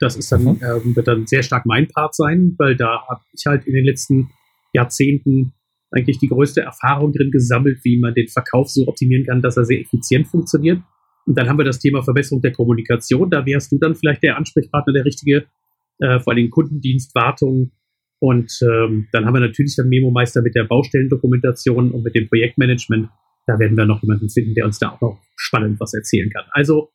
Das 0.00 0.16
ist 0.16 0.32
dann, 0.32 0.44
mhm. 0.44 0.60
ähm, 0.62 0.96
wird 0.96 1.06
dann 1.06 1.26
sehr 1.26 1.42
stark 1.42 1.66
mein 1.66 1.86
Part 1.88 2.14
sein, 2.14 2.54
weil 2.58 2.76
da 2.76 3.06
habe 3.08 3.20
ich 3.32 3.44
halt 3.46 3.66
in 3.66 3.74
den 3.74 3.84
letzten 3.84 4.30
Jahrzehnten 4.72 5.52
eigentlich 5.92 6.18
die 6.18 6.28
größte 6.28 6.62
Erfahrung 6.62 7.12
drin 7.12 7.30
gesammelt, 7.30 7.78
wie 7.84 8.00
man 8.00 8.14
den 8.14 8.28
Verkauf 8.28 8.70
so 8.70 8.88
optimieren 8.88 9.26
kann, 9.26 9.42
dass 9.42 9.56
er 9.56 9.64
sehr 9.64 9.80
effizient 9.80 10.26
funktioniert. 10.26 10.80
Und 11.26 11.38
dann 11.38 11.48
haben 11.48 11.58
wir 11.58 11.64
das 11.64 11.78
Thema 11.78 12.02
Verbesserung 12.02 12.42
der 12.42 12.52
Kommunikation. 12.52 13.30
Da 13.30 13.46
wärst 13.46 13.70
du 13.70 13.78
dann 13.78 13.94
vielleicht 13.94 14.22
der 14.22 14.36
Ansprechpartner, 14.36 14.92
der 14.92 15.04
richtige, 15.04 15.46
äh, 16.00 16.18
vor 16.18 16.32
allem 16.32 16.50
Kundendienst, 16.50 17.14
Wartung. 17.14 17.72
Und 18.18 18.52
ähm, 18.62 19.08
dann 19.12 19.26
haben 19.26 19.34
wir 19.34 19.40
natürlich 19.40 19.76
dann 19.76 19.88
Memo-Meister 19.88 20.42
mit 20.42 20.54
der 20.54 20.64
Baustellendokumentation 20.64 21.92
und 21.92 22.02
mit 22.02 22.14
dem 22.14 22.28
Projektmanagement. 22.28 23.08
Da 23.46 23.58
werden 23.58 23.76
wir 23.76 23.84
noch 23.84 24.02
jemanden 24.02 24.30
finden, 24.30 24.54
der 24.54 24.64
uns 24.64 24.78
da 24.78 24.90
auch 24.90 25.00
noch 25.00 25.20
spannend 25.36 25.78
was 25.80 25.92
erzählen 25.94 26.30
kann. 26.30 26.44
Also 26.52 26.90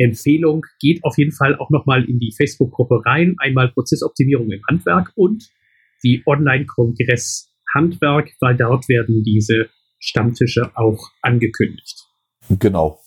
Empfehlung, 0.00 0.64
geht 0.80 1.04
auf 1.04 1.18
jeden 1.18 1.32
Fall 1.32 1.56
auch 1.56 1.70
nochmal 1.70 2.04
in 2.04 2.18
die 2.18 2.32
Facebook-Gruppe 2.36 3.02
rein. 3.04 3.36
Einmal 3.38 3.70
Prozessoptimierung 3.70 4.50
im 4.50 4.62
Handwerk 4.68 5.12
und 5.14 5.48
die 6.02 6.22
Online-Kongress 6.26 7.50
Handwerk, 7.74 8.30
weil 8.40 8.56
dort 8.56 8.88
werden 8.88 9.22
diese 9.22 9.68
Stammtische 9.98 10.70
auch 10.74 11.10
angekündigt. 11.22 12.06
Genau. 12.48 12.98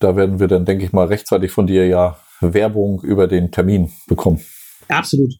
Da 0.00 0.16
werden 0.16 0.40
wir 0.40 0.48
dann, 0.48 0.64
denke 0.64 0.84
ich 0.84 0.92
mal, 0.92 1.06
rechtzeitig 1.06 1.50
von 1.50 1.66
dir 1.66 1.86
ja 1.86 2.18
Werbung 2.40 3.02
über 3.02 3.26
den 3.26 3.50
Termin 3.50 3.90
bekommen. 4.08 4.40
Absolut. 4.88 5.34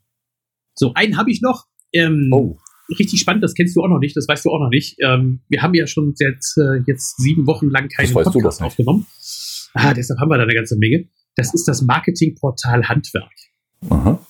So, 0.74 0.92
einen 0.94 1.16
habe 1.16 1.30
ich 1.30 1.40
noch. 1.42 1.64
Ähm, 1.92 2.30
oh. 2.32 2.56
Richtig 2.98 3.20
spannend, 3.20 3.44
das 3.44 3.54
kennst 3.54 3.76
du 3.76 3.82
auch 3.82 3.88
noch 3.88 4.00
nicht, 4.00 4.16
das 4.16 4.26
weißt 4.26 4.44
du 4.44 4.50
auch 4.50 4.58
noch 4.58 4.68
nicht. 4.68 4.96
Ähm, 5.00 5.42
wir 5.48 5.62
haben 5.62 5.74
ja 5.74 5.86
schon 5.86 6.12
jetzt, 6.18 6.58
äh, 6.58 6.82
jetzt 6.86 7.18
sieben 7.18 7.46
Wochen 7.46 7.70
lang 7.70 7.88
keinen 7.88 8.12
Podcast 8.12 8.60
aufgenommen. 8.62 9.06
Ah, 9.74 9.94
deshalb 9.94 10.20
haben 10.20 10.28
wir 10.28 10.36
da 10.36 10.44
eine 10.44 10.54
ganze 10.54 10.76
Menge. 10.76 11.08
Das 11.36 11.54
ist 11.54 11.66
das 11.66 11.82
Marketingportal 11.82 12.88
Handwerk. 12.88 13.32
Aha. 13.88 14.24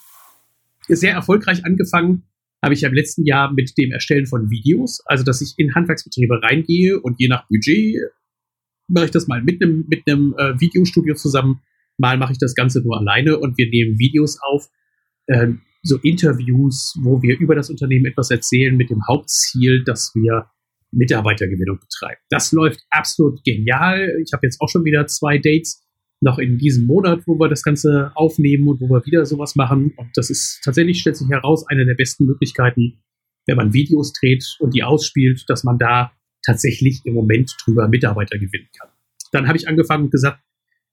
Sehr 0.89 1.13
erfolgreich 1.13 1.65
angefangen 1.65 2.25
habe 2.63 2.75
ich 2.75 2.83
ja 2.83 2.89
im 2.89 2.95
letzten 2.95 3.25
Jahr 3.25 3.53
mit 3.53 3.73
dem 3.79 3.91
Erstellen 3.91 4.27
von 4.27 4.51
Videos, 4.51 5.01
also 5.07 5.25
dass 5.25 5.41
ich 5.41 5.55
in 5.57 5.75
Handwerksbetriebe 5.75 6.43
reingehe 6.43 7.01
und 7.01 7.19
je 7.19 7.29
nach 7.29 7.49
Budget 7.49 7.97
mache 8.89 9.07
ich 9.07 9.11
das 9.11 9.29
mal 9.29 9.43
mit 9.43 9.63
einem 9.63 9.87
mit 9.89 10.03
einem 10.07 10.35
äh, 10.37 10.61
Videostudio 10.61 11.15
zusammen, 11.15 11.63
mal 11.97 12.19
mache 12.19 12.33
ich 12.33 12.39
das 12.39 12.55
Ganze 12.55 12.83
nur 12.83 12.99
alleine 12.99 13.39
und 13.39 13.57
wir 13.57 13.69
nehmen 13.71 13.99
Videos 13.99 14.39
auf, 14.43 14.69
äh, 15.27 15.49
so 15.83 15.97
Interviews, 15.99 16.99
wo 17.03 17.23
wir 17.23 17.39
über 17.39 17.55
das 17.55 17.71
Unternehmen 17.71 18.07
etwas 18.07 18.31
erzählen 18.31 18.77
mit 18.77 18.91
dem 18.91 19.07
Hauptziel, 19.09 19.83
dass 19.85 20.13
wir 20.15 20.51
Mitarbeitergewinnung 20.93 21.79
betreiben. 21.79 22.21
Das 22.31 22.53
läuft 22.53 22.81
absolut 22.91 23.43
genial. 23.45 24.17
Ich 24.25 24.33
habe 24.33 24.47
jetzt 24.47 24.61
auch 24.61 24.69
schon 24.69 24.85
wieder 24.85 25.07
zwei 25.07 25.39
Dates 25.39 25.87
noch 26.21 26.39
in 26.39 26.59
diesem 26.59 26.87
Monat, 26.87 27.23
wo 27.27 27.39
wir 27.39 27.49
das 27.49 27.63
Ganze 27.63 28.13
aufnehmen 28.15 28.69
und 28.69 28.81
wo 28.81 28.89
wir 28.91 29.05
wieder 29.07 29.25
sowas 29.25 29.57
machen. 29.57 29.93
Und 29.97 30.11
das 30.15 30.31
ist 30.31 30.61
tatsächlich, 30.63 31.01
stellt 31.01 31.17
sich 31.17 31.29
heraus, 31.31 31.67
eine 31.69 31.87
der 31.87 31.95
besten 31.95 32.27
Möglichkeiten, 32.27 33.03
wenn 33.47 33.57
man 33.57 33.73
Videos 33.73 34.13
dreht 34.13 34.45
und 34.59 34.75
die 34.75 34.83
ausspielt, 34.83 35.45
dass 35.49 35.65
man 35.65 35.79
da 35.79 36.13
tatsächlich 36.45 37.01
im 37.05 37.15
Moment 37.15 37.55
drüber 37.65 37.89
Mitarbeiter 37.89 38.39
gewinnen 38.39 38.69
kann. 38.79 38.91
Dann 39.33 39.49
habe 39.49 39.57
ich 39.57 39.69
angefangen 39.69 40.05
und 40.05 40.11
gesagt, 40.11 40.41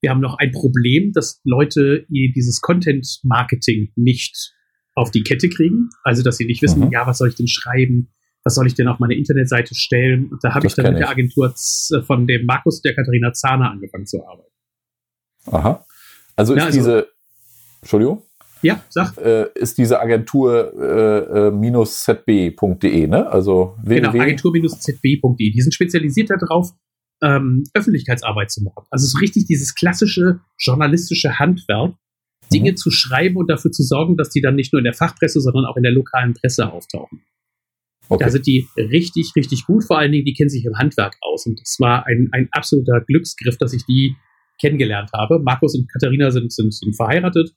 wir 0.01 0.11
haben 0.11 0.21
noch 0.21 0.37
ein 0.37 0.51
Problem, 0.51 1.11
dass 1.11 1.41
Leute 1.43 2.05
dieses 2.09 2.61
Content 2.61 3.19
Marketing 3.23 3.91
nicht 3.95 4.53
auf 4.93 5.11
die 5.11 5.23
Kette 5.23 5.49
kriegen. 5.49 5.89
Also, 6.03 6.23
dass 6.23 6.37
sie 6.37 6.45
nicht 6.45 6.61
wissen, 6.61 6.85
mhm. 6.85 6.91
ja, 6.91 7.05
was 7.07 7.17
soll 7.17 7.29
ich 7.29 7.35
denn 7.35 7.47
schreiben? 7.47 8.09
Was 8.47 8.55
soll 8.55 8.65
ich 8.65 8.75
denn 8.75 8.87
auf 8.87 8.99
meine 8.99 9.13
Internetseite 9.13 9.75
stellen? 9.75 10.29
Und 10.31 10.41
da 10.41 10.55
habe 10.55 10.65
ich 10.65 10.73
dann 10.73 10.93
mit 10.93 11.01
der 11.01 11.09
Agentur 11.09 11.53
von 12.05 12.25
dem 12.27 12.45
Markus 12.45 12.81
der 12.81 12.95
Katharina 12.95 13.33
Zahner 13.33 13.69
angefangen 13.71 14.05
zu 14.05 14.25
arbeiten. 14.25 14.53
Aha. 15.47 15.85
Also 16.37 16.53
ist 16.53 16.59
ja, 16.59 16.65
also, 16.67 16.79
diese, 16.79 17.07
Entschuldigung? 17.81 18.21
Ja, 18.61 18.81
sag. 18.87 19.17
Äh, 19.17 19.47
ist 19.55 19.77
diese 19.77 19.99
Agentur 19.99 20.71
äh, 20.79 21.49
äh, 21.49 21.85
zb.de, 21.85 23.07
ne? 23.07 23.29
Also 23.29 23.75
Genau, 23.83 24.11
agentur-zb.de. 24.11 25.51
Die 25.51 25.61
sind 25.61 25.73
spezialisiert 25.73 26.29
darauf, 26.29 26.71
ähm, 27.21 27.65
Öffentlichkeitsarbeit 27.73 28.49
zu 28.49 28.63
machen. 28.63 28.85
Also 28.89 29.07
so 29.07 29.17
richtig 29.17 29.47
dieses 29.47 29.75
klassische 29.75 30.39
journalistische 30.57 31.37
Handwerk, 31.37 31.95
Dinge 32.53 32.71
mhm. 32.71 32.77
zu 32.77 32.91
schreiben 32.91 33.35
und 33.35 33.49
dafür 33.49 33.73
zu 33.73 33.83
sorgen, 33.83 34.15
dass 34.15 34.29
die 34.29 34.39
dann 34.39 34.55
nicht 34.55 34.71
nur 34.71 34.79
in 34.79 34.85
der 34.85 34.93
Fachpresse, 34.93 35.41
sondern 35.41 35.65
auch 35.65 35.75
in 35.75 35.83
der 35.83 35.91
lokalen 35.91 36.33
Presse 36.33 36.71
auftauchen. 36.71 37.23
Okay. 38.10 38.24
Da 38.24 38.30
sind 38.30 38.47
die 38.47 38.68
richtig, 38.78 39.32
richtig 39.36 39.66
gut. 39.66 39.84
Vor 39.84 39.97
allen 39.97 40.12
Dingen, 40.12 40.26
die 40.26 40.34
kennen 40.34 40.49
sich 40.49 40.66
im 40.66 40.78
Handwerk 40.78 41.16
aus. 41.22 41.45
Und 41.45 41.60
das 41.60 41.78
war 41.80 42.05
ein, 42.05 42.30
ein 42.32 42.47
absoluter 42.51 43.01
Glücksgriff, 43.05 43.58
dass 43.58 43.74
ich 43.74 43.86
die 43.86 44.16
kennengelernt 44.60 45.12
habe. 45.14 45.39
Markus 45.39 45.76
und 45.76 45.91
Katharina 45.91 46.32
sind, 46.32 46.51
sind, 46.51 46.74
sind 46.74 46.95
verheiratet. 46.95 47.51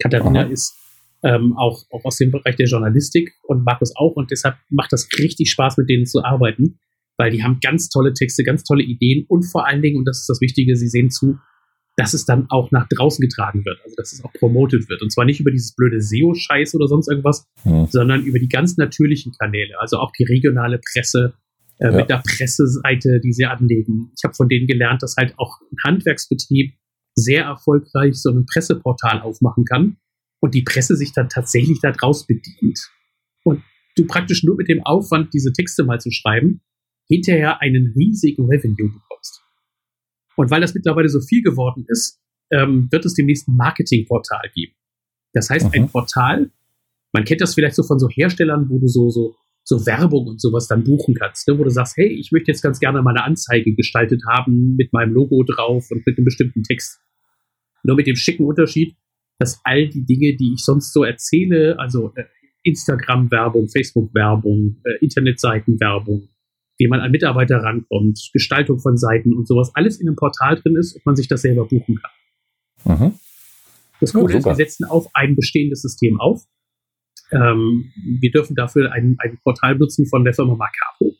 Katharina 0.00 0.42
Aha. 0.42 0.48
ist 0.48 0.76
ähm, 1.22 1.54
auch, 1.56 1.84
auch 1.90 2.04
aus 2.04 2.16
dem 2.16 2.30
Bereich 2.30 2.56
der 2.56 2.66
Journalistik 2.66 3.32
und 3.42 3.64
Markus 3.64 3.94
auch. 3.96 4.12
Und 4.16 4.30
deshalb 4.30 4.56
macht 4.70 4.92
das 4.92 5.08
richtig 5.18 5.50
Spaß, 5.50 5.76
mit 5.78 5.88
denen 5.88 6.06
zu 6.06 6.22
arbeiten, 6.24 6.78
weil 7.16 7.30
die 7.30 7.42
haben 7.42 7.58
ganz 7.60 7.88
tolle 7.88 8.12
Texte, 8.12 8.44
ganz 8.44 8.64
tolle 8.64 8.82
Ideen 8.82 9.24
und 9.28 9.42
vor 9.42 9.66
allen 9.66 9.82
Dingen, 9.82 9.98
und 9.98 10.04
das 10.06 10.20
ist 10.20 10.28
das 10.28 10.40
Wichtige, 10.40 10.76
sie 10.76 10.88
sehen 10.88 11.10
zu, 11.10 11.38
dass 11.96 12.14
es 12.14 12.24
dann 12.24 12.46
auch 12.48 12.70
nach 12.70 12.88
draußen 12.88 13.20
getragen 13.20 13.64
wird, 13.64 13.78
also 13.84 13.94
dass 13.96 14.12
es 14.12 14.24
auch 14.24 14.32
promotet 14.32 14.88
wird. 14.88 15.02
Und 15.02 15.12
zwar 15.12 15.24
nicht 15.24 15.40
über 15.40 15.50
dieses 15.50 15.74
blöde 15.74 16.00
SEO-Scheiß 16.00 16.74
oder 16.74 16.88
sonst 16.88 17.08
irgendwas, 17.08 17.46
hm. 17.62 17.86
sondern 17.90 18.24
über 18.24 18.38
die 18.38 18.48
ganz 18.48 18.76
natürlichen 18.76 19.32
Kanäle, 19.38 19.78
also 19.78 19.98
auch 19.98 20.12
die 20.12 20.24
regionale 20.24 20.78
Presse, 20.78 21.34
äh, 21.78 21.90
ja. 21.90 21.96
mit 21.96 22.10
der 22.10 22.22
Presseseite, 22.24 23.20
die 23.20 23.32
sie 23.32 23.44
anlegen. 23.44 24.12
Ich 24.16 24.24
habe 24.24 24.34
von 24.34 24.48
denen 24.48 24.66
gelernt, 24.66 25.02
dass 25.02 25.16
halt 25.16 25.34
auch 25.38 25.60
ein 25.60 25.76
Handwerksbetrieb 25.84 26.74
sehr 27.14 27.44
erfolgreich 27.44 28.14
so 28.14 28.30
ein 28.30 28.46
Presseportal 28.46 29.20
aufmachen 29.20 29.64
kann 29.64 29.96
und 30.40 30.54
die 30.54 30.62
Presse 30.62 30.96
sich 30.96 31.12
dann 31.12 31.28
tatsächlich 31.28 31.80
daraus 31.80 32.26
bedient. 32.26 32.78
Und 33.44 33.62
du 33.96 34.06
praktisch 34.06 34.44
nur 34.44 34.56
mit 34.56 34.68
dem 34.68 34.82
Aufwand, 34.84 35.34
diese 35.34 35.52
Texte 35.52 35.84
mal 35.84 36.00
zu 36.00 36.10
schreiben, 36.10 36.62
hinterher 37.08 37.60
einen 37.60 37.92
riesigen 37.96 38.46
Revenue 38.46 38.88
bekommst. 38.92 39.11
Und 40.36 40.50
weil 40.50 40.60
das 40.60 40.74
mittlerweile 40.74 41.08
so 41.08 41.20
viel 41.20 41.42
geworden 41.42 41.84
ist, 41.88 42.20
ähm, 42.50 42.88
wird 42.90 43.04
es 43.04 43.14
demnächst 43.14 43.48
ein 43.48 43.56
Marketingportal 43.56 44.50
geben. 44.54 44.74
Das 45.32 45.50
heißt, 45.50 45.66
mhm. 45.66 45.72
ein 45.72 45.88
Portal, 45.88 46.50
man 47.12 47.24
kennt 47.24 47.40
das 47.40 47.54
vielleicht 47.54 47.74
so 47.74 47.82
von 47.82 47.98
so 47.98 48.08
Herstellern, 48.08 48.68
wo 48.68 48.78
du 48.78 48.88
so, 48.88 49.10
so, 49.10 49.34
so 49.64 49.86
Werbung 49.86 50.26
und 50.26 50.40
sowas 50.40 50.66
dann 50.68 50.84
buchen 50.84 51.14
kannst, 51.14 51.48
ne? 51.48 51.58
wo 51.58 51.64
du 51.64 51.70
sagst, 51.70 51.96
hey, 51.96 52.08
ich 52.08 52.32
möchte 52.32 52.50
jetzt 52.50 52.62
ganz 52.62 52.80
gerne 52.80 53.02
meine 53.02 53.24
Anzeige 53.24 53.74
gestaltet 53.74 54.22
haben 54.28 54.76
mit 54.76 54.92
meinem 54.92 55.12
Logo 55.12 55.42
drauf 55.44 55.86
und 55.90 56.06
mit 56.06 56.16
einem 56.16 56.24
bestimmten 56.24 56.62
Text. 56.62 57.00
Nur 57.82 57.96
mit 57.96 58.06
dem 58.06 58.16
schicken 58.16 58.44
Unterschied, 58.44 58.96
dass 59.38 59.60
all 59.64 59.88
die 59.88 60.04
Dinge, 60.04 60.36
die 60.36 60.52
ich 60.54 60.64
sonst 60.64 60.92
so 60.92 61.04
erzähle, 61.04 61.78
also 61.78 62.12
äh, 62.14 62.24
Instagram-Werbung, 62.62 63.68
Facebook-Werbung, 63.68 64.80
äh, 64.84 65.04
Internetseiten-Werbung, 65.04 66.28
wie 66.82 66.88
man 66.88 67.00
an 67.00 67.12
Mitarbeiter 67.12 67.58
rankommt, 67.58 68.30
Gestaltung 68.32 68.80
von 68.80 68.96
Seiten 68.96 69.32
und 69.34 69.46
sowas, 69.46 69.70
alles 69.74 70.00
in 70.00 70.08
einem 70.08 70.16
Portal 70.16 70.60
drin 70.60 70.76
ist 70.76 70.96
und 70.96 71.06
man 71.06 71.14
sich 71.14 71.28
das 71.28 71.42
selber 71.42 71.64
buchen 71.64 71.96
kann. 71.96 72.98
Mhm. 72.98 73.14
Das 74.00 74.12
Coole 74.12 74.32
ja, 74.32 74.38
ist, 74.40 74.46
wir 74.46 74.54
setzen 74.56 74.84
auf 74.84 75.06
ein 75.14 75.36
bestehendes 75.36 75.82
System 75.82 76.20
auf. 76.20 76.42
Ähm, 77.30 77.92
wir 78.18 78.32
dürfen 78.32 78.56
dafür 78.56 78.90
ein, 78.90 79.16
ein 79.20 79.38
Portal 79.44 79.76
nutzen 79.76 80.06
von 80.06 80.24
der 80.24 80.34
Firma 80.34 80.56
Macapo 80.56 81.14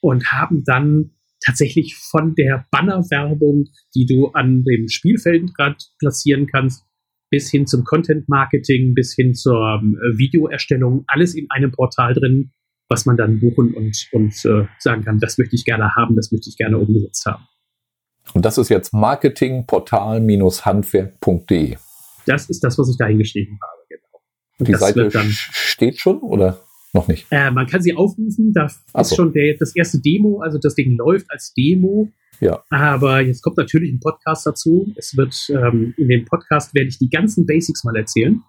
und 0.00 0.32
haben 0.32 0.64
dann 0.64 1.12
tatsächlich 1.44 1.94
von 1.96 2.34
der 2.34 2.66
Bannerwerbung, 2.72 3.68
die 3.94 4.06
du 4.06 4.28
an 4.28 4.64
dem 4.64 4.88
Spielfeldrand 4.88 5.92
platzieren 6.00 6.46
kannst, 6.46 6.84
bis 7.30 7.50
hin 7.50 7.66
zum 7.68 7.84
Content 7.84 8.28
Marketing, 8.28 8.94
bis 8.94 9.14
hin 9.14 9.34
zur 9.34 9.80
ähm, 9.80 9.96
Videoerstellung, 10.16 11.04
alles 11.06 11.34
in 11.34 11.46
einem 11.50 11.70
Portal 11.70 12.14
drin, 12.14 12.52
was 12.92 13.06
man 13.06 13.16
dann 13.16 13.40
buchen 13.40 13.74
und, 13.74 14.06
und 14.12 14.44
äh, 14.44 14.66
sagen 14.78 15.02
kann, 15.02 15.18
das 15.18 15.38
möchte 15.38 15.56
ich 15.56 15.64
gerne 15.64 15.96
haben, 15.96 16.14
das 16.14 16.30
möchte 16.30 16.50
ich 16.50 16.58
gerne 16.58 16.76
umgesetzt 16.78 17.24
haben. 17.24 17.48
Und 18.34 18.44
das 18.44 18.58
ist 18.58 18.68
jetzt 18.68 18.92
marketingportal-handwerk.de. 18.92 21.76
Das 22.26 22.50
ist 22.50 22.62
das, 22.62 22.78
was 22.78 22.90
ich 22.90 22.98
da 22.98 23.06
hingeschrieben 23.06 23.58
habe, 23.60 23.80
genau. 23.88 24.20
Und 24.58 24.68
die 24.68 24.72
das 24.72 24.80
Seite 24.80 25.10
steht 25.30 25.98
schon 25.98 26.20
oder 26.20 26.60
noch 26.92 27.08
nicht? 27.08 27.26
Äh, 27.30 27.50
man 27.50 27.66
kann 27.66 27.80
sie 27.80 27.96
aufrufen, 27.96 28.52
da 28.52 28.68
Ach 28.92 29.00
ist 29.00 29.08
so. 29.08 29.16
schon 29.16 29.32
der, 29.32 29.56
das 29.58 29.74
erste 29.74 29.98
Demo, 29.98 30.42
also 30.42 30.58
das 30.58 30.74
Ding 30.74 30.94
läuft 30.96 31.30
als 31.30 31.54
Demo. 31.54 32.10
Ja. 32.40 32.62
Aber 32.70 33.20
jetzt 33.20 33.42
kommt 33.42 33.56
natürlich 33.56 33.90
ein 33.92 34.00
Podcast 34.00 34.46
dazu. 34.46 34.92
Es 34.96 35.16
wird 35.16 35.34
ähm, 35.48 35.94
in 35.96 36.08
dem 36.08 36.26
Podcast 36.26 36.74
werde 36.74 36.88
ich 36.88 36.98
die 36.98 37.08
ganzen 37.08 37.46
Basics 37.46 37.84
mal 37.84 37.96
erzählen. 37.96 38.42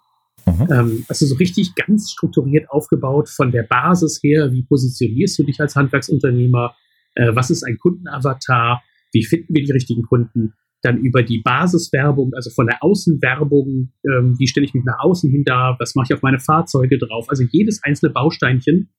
Mhm. 0.46 0.68
Ähm, 0.72 1.06
also 1.08 1.26
so 1.26 1.36
richtig 1.36 1.76
ganz 1.76 2.12
strukturiert 2.12 2.70
aufgebaut 2.70 3.30
von 3.30 3.52
der 3.52 3.64
Basis 3.64 4.20
her. 4.24 4.52
Wie 4.52 4.64
positionierst 4.64 5.40
du 5.40 5.44
dich 5.44 5.60
als 5.60 5.76
Handwerksunternehmer? 5.76 6.76
Äh, 7.16 7.36
was 7.36 7.50
ist 7.50 7.64
ein 7.64 7.78
Kundenavatar? 7.78 8.84
Wie 9.12 9.24
finden 9.24 9.54
wir 9.54 9.64
die 9.64 9.72
richtigen 9.72 10.04
Kunden? 10.04 10.54
Dann 10.82 10.98
über 10.98 11.24
die 11.24 11.42
Basiswerbung, 11.42 12.34
also 12.34 12.50
von 12.50 12.68
der 12.68 12.84
Außenwerbung, 12.84 13.94
ähm, 14.06 14.36
wie 14.38 14.48
stelle 14.48 14.66
ich 14.66 14.74
mich 14.74 14.84
nach 14.84 15.00
außen 15.00 15.32
hin 15.32 15.44
da? 15.46 15.78
Was 15.80 15.96
mache 15.96 16.08
ich 16.10 16.14
auf 16.14 16.22
meine 16.22 16.40
Fahrzeuge 16.40 16.98
drauf? 16.98 17.28
Also 17.30 17.44
jedes 17.50 17.82
einzelne 17.84 18.12
Bausteinchen 18.12 18.90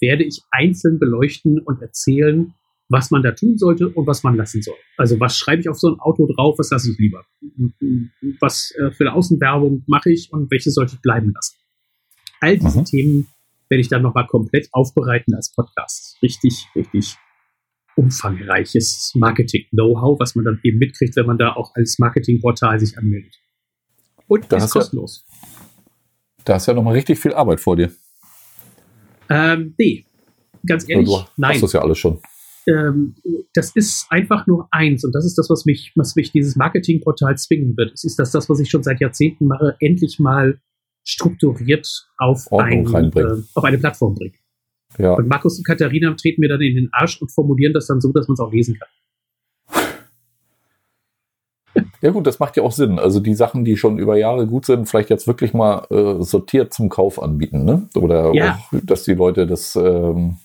werde 0.00 0.24
ich 0.24 0.42
einzeln 0.52 0.98
beleuchten 1.00 1.58
und 1.60 1.82
erzählen, 1.82 2.54
was 2.94 3.10
man 3.10 3.24
da 3.24 3.32
tun 3.32 3.58
sollte 3.58 3.88
und 3.88 4.06
was 4.06 4.22
man 4.22 4.36
lassen 4.36 4.62
soll. 4.62 4.76
Also 4.96 5.18
was 5.18 5.36
schreibe 5.36 5.60
ich 5.60 5.68
auf 5.68 5.76
so 5.76 5.88
ein 5.88 5.98
Auto 5.98 6.28
drauf, 6.32 6.56
was 6.60 6.70
lasse 6.70 6.92
ich 6.92 6.98
lieber? 6.98 7.24
Was 8.40 8.72
äh, 8.78 8.92
für 8.92 9.04
eine 9.04 9.14
Außenwerbung 9.14 9.82
mache 9.88 10.12
ich 10.12 10.32
und 10.32 10.48
welche 10.52 10.70
sollte 10.70 10.94
ich 10.94 11.02
bleiben 11.02 11.32
lassen? 11.34 11.56
All 12.40 12.56
diese 12.56 12.78
mhm. 12.78 12.84
Themen 12.84 13.26
werde 13.68 13.80
ich 13.80 13.88
dann 13.88 14.02
nochmal 14.02 14.28
komplett 14.28 14.68
aufbereiten 14.70 15.34
als 15.34 15.52
Podcast. 15.52 16.18
Richtig, 16.22 16.68
richtig 16.76 17.16
umfangreiches 17.96 19.12
Marketing-Know-how, 19.16 20.20
was 20.20 20.36
man 20.36 20.44
dann 20.44 20.60
eben 20.62 20.78
mitkriegt, 20.78 21.16
wenn 21.16 21.26
man 21.26 21.38
da 21.38 21.54
auch 21.54 21.74
als 21.74 21.98
Marketingportal 21.98 22.78
sich 22.78 22.96
anmeldet. 22.96 23.34
Und 24.28 24.52
das 24.52 24.66
ist 24.66 24.70
kostenlos. 24.70 25.24
Ja, 25.26 25.48
da 26.44 26.54
hast 26.54 26.66
ja 26.66 26.74
nochmal 26.74 26.94
richtig 26.94 27.18
viel 27.18 27.34
Arbeit 27.34 27.58
vor 27.58 27.74
dir. 27.74 27.90
Ähm, 29.28 29.74
nee, 29.78 30.04
ganz 30.64 30.88
ehrlich, 30.88 31.08
du 31.08 31.24
nein. 31.36 31.54
Hast 31.54 31.62
das 31.64 31.72
ja 31.72 31.80
alles 31.80 31.98
schon 31.98 32.20
ähm, 32.68 33.14
das 33.54 33.74
ist 33.74 34.06
einfach 34.10 34.46
nur 34.46 34.68
eins 34.70 35.04
und 35.04 35.14
das 35.14 35.24
ist 35.24 35.36
das, 35.36 35.48
was 35.50 35.64
mich, 35.64 35.92
was 35.96 36.16
mich 36.16 36.32
dieses 36.32 36.56
Marketingportal 36.56 37.36
zwingen 37.36 37.76
wird. 37.76 37.92
Es 37.92 38.04
ist 38.04 38.18
das, 38.18 38.30
das, 38.30 38.48
was 38.48 38.60
ich 38.60 38.70
schon 38.70 38.82
seit 38.82 39.00
Jahrzehnten 39.00 39.46
mache, 39.46 39.76
endlich 39.80 40.18
mal 40.18 40.60
strukturiert 41.06 41.86
auf, 42.16 42.50
ein, 42.52 42.86
äh, 42.86 43.42
auf 43.54 43.64
eine 43.64 43.78
Plattform 43.78 44.14
bringen. 44.14 44.36
Ja. 44.98 45.14
Und 45.14 45.28
Markus 45.28 45.58
und 45.58 45.66
Katharina 45.66 46.14
treten 46.14 46.40
mir 46.40 46.48
dann 46.48 46.60
in 46.60 46.76
den 46.76 46.88
Arsch 46.92 47.20
und 47.20 47.30
formulieren 47.32 47.72
das 47.72 47.86
dann 47.86 48.00
so, 48.00 48.12
dass 48.12 48.28
man 48.28 48.34
es 48.34 48.40
auch 48.40 48.52
lesen 48.52 48.78
kann. 48.78 48.88
Ja 52.00 52.10
gut, 52.10 52.26
das 52.26 52.38
macht 52.38 52.56
ja 52.56 52.62
auch 52.62 52.72
Sinn. 52.72 52.98
Also 52.98 53.18
die 53.18 53.34
Sachen, 53.34 53.64
die 53.64 53.76
schon 53.76 53.98
über 53.98 54.16
Jahre 54.16 54.46
gut 54.46 54.66
sind, 54.66 54.88
vielleicht 54.88 55.10
jetzt 55.10 55.26
wirklich 55.26 55.54
mal 55.54 55.86
äh, 55.90 56.22
sortiert 56.22 56.72
zum 56.72 56.88
Kauf 56.88 57.20
anbieten, 57.20 57.64
ne? 57.64 57.88
Oder 57.96 58.32
ja. 58.34 58.60
auch, 58.72 58.78
dass 58.82 59.04
die 59.04 59.14
Leute 59.14 59.46
das 59.46 59.74
ähm, 59.74 60.36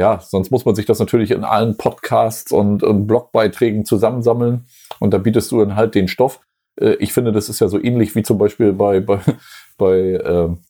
ja, 0.00 0.18
sonst 0.18 0.50
muss 0.50 0.64
man 0.64 0.74
sich 0.74 0.86
das 0.86 0.98
natürlich 0.98 1.30
in 1.30 1.44
allen 1.44 1.76
Podcasts 1.76 2.52
und, 2.52 2.82
und 2.82 3.06
Blogbeiträgen 3.06 3.84
zusammensammeln 3.84 4.64
und 4.98 5.12
da 5.12 5.18
bietest 5.18 5.52
du 5.52 5.58
dann 5.58 5.76
halt 5.76 5.94
den 5.94 6.08
Stoff. 6.08 6.40
Äh, 6.80 6.94
ich 7.00 7.12
finde, 7.12 7.32
das 7.32 7.50
ist 7.50 7.60
ja 7.60 7.68
so 7.68 7.78
ähnlich 7.78 8.14
wie 8.14 8.22
zum 8.22 8.38
Beispiel 8.38 8.72
bei, 8.72 9.00
bei, 9.00 9.20
bei 9.76 10.18
ähm, 10.24 10.62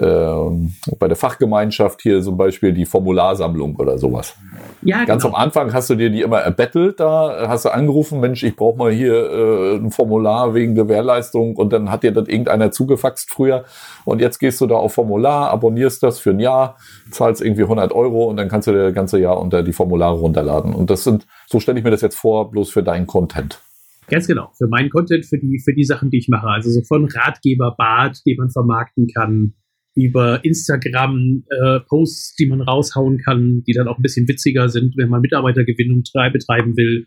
bei 0.00 1.08
der 1.08 1.16
Fachgemeinschaft 1.16 2.02
hier 2.02 2.22
zum 2.22 2.36
Beispiel 2.36 2.72
die 2.72 2.86
Formularsammlung 2.86 3.76
oder 3.76 3.98
sowas. 3.98 4.34
Ja, 4.82 5.04
Ganz 5.04 5.22
genau. 5.22 5.34
am 5.34 5.42
Anfang 5.42 5.72
hast 5.72 5.90
du 5.90 5.94
dir 5.94 6.10
die 6.10 6.22
immer 6.22 6.38
erbettelt, 6.38 7.00
da 7.00 7.48
hast 7.48 7.64
du 7.64 7.70
angerufen, 7.70 8.20
Mensch, 8.20 8.42
ich 8.44 8.54
brauche 8.54 8.78
mal 8.78 8.92
hier 8.92 9.14
äh, 9.14 9.76
ein 9.76 9.90
Formular 9.90 10.54
wegen 10.54 10.74
Gewährleistung 10.74 11.56
und 11.56 11.72
dann 11.72 11.90
hat 11.90 12.02
dir 12.02 12.12
das 12.12 12.28
irgendeiner 12.28 12.70
zugefaxt 12.70 13.30
früher 13.30 13.64
und 14.04 14.20
jetzt 14.20 14.38
gehst 14.38 14.60
du 14.60 14.66
da 14.66 14.76
auf 14.76 14.94
Formular, 14.94 15.50
abonnierst 15.50 16.02
das 16.02 16.18
für 16.18 16.30
ein 16.30 16.40
Jahr, 16.40 16.76
zahlst 17.10 17.42
irgendwie 17.42 17.62
100 17.62 17.92
Euro 17.92 18.24
und 18.24 18.36
dann 18.36 18.48
kannst 18.48 18.68
du 18.68 18.72
dir 18.72 18.84
das 18.84 18.94
ganze 18.94 19.18
Jahr 19.18 19.40
unter 19.40 19.62
die 19.62 19.72
Formulare 19.72 20.18
runterladen 20.18 20.74
und 20.74 20.90
das 20.90 21.04
sind, 21.04 21.26
so 21.46 21.60
stelle 21.60 21.78
ich 21.78 21.84
mir 21.84 21.90
das 21.90 22.02
jetzt 22.02 22.16
vor, 22.16 22.50
bloß 22.50 22.70
für 22.70 22.82
deinen 22.82 23.06
Content. 23.06 23.60
Ganz 24.08 24.26
genau. 24.26 24.50
Für 24.56 24.68
meinen 24.68 24.90
Content, 24.90 25.26
für 25.26 25.38
die, 25.38 25.60
für 25.62 25.74
die 25.74 25.84
Sachen, 25.84 26.10
die 26.10 26.18
ich 26.18 26.28
mache. 26.28 26.46
Also 26.46 26.70
so 26.70 26.80
von 26.82 27.06
Ratgeber, 27.06 27.74
Bart, 27.76 28.22
die 28.24 28.36
man 28.36 28.50
vermarkten 28.50 29.06
kann, 29.06 29.54
über 29.94 30.44
Instagram 30.44 31.44
äh, 31.50 31.80
Posts, 31.80 32.36
die 32.36 32.46
man 32.46 32.60
raushauen 32.60 33.18
kann, 33.18 33.62
die 33.66 33.72
dann 33.72 33.88
auch 33.88 33.98
ein 33.98 34.02
bisschen 34.02 34.28
witziger 34.28 34.68
sind, 34.68 34.96
wenn 34.96 35.08
man 35.08 35.20
Mitarbeitergewinnung 35.20 36.04
betreiben 36.32 36.76
will, 36.76 37.06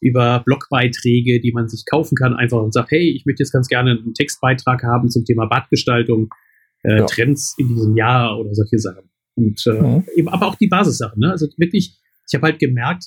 über 0.00 0.42
Blogbeiträge, 0.44 1.40
die 1.40 1.52
man 1.52 1.68
sich 1.68 1.84
kaufen 1.90 2.14
kann, 2.14 2.34
einfach 2.34 2.62
und 2.62 2.72
sagt, 2.72 2.92
hey, 2.92 3.10
ich 3.10 3.26
möchte 3.26 3.42
jetzt 3.42 3.52
ganz 3.52 3.68
gerne 3.68 3.92
einen 3.92 4.14
Textbeitrag 4.14 4.82
haben 4.84 5.08
zum 5.10 5.24
Thema 5.24 5.46
Badgestaltung, 5.46 6.28
äh, 6.84 6.98
ja. 6.98 7.06
Trends 7.06 7.54
in 7.58 7.68
diesem 7.68 7.96
Jahr 7.96 8.38
oder 8.38 8.54
solche 8.54 8.78
Sachen. 8.78 9.10
Und 9.34 9.66
äh, 9.66 9.82
mhm. 9.82 10.04
eben, 10.16 10.28
aber 10.28 10.46
auch 10.46 10.54
die 10.54 10.68
Basissachen. 10.68 11.18
Ne? 11.18 11.30
Also 11.30 11.48
wirklich, 11.56 11.98
ich 12.28 12.34
habe 12.34 12.46
halt 12.46 12.58
gemerkt, 12.60 13.06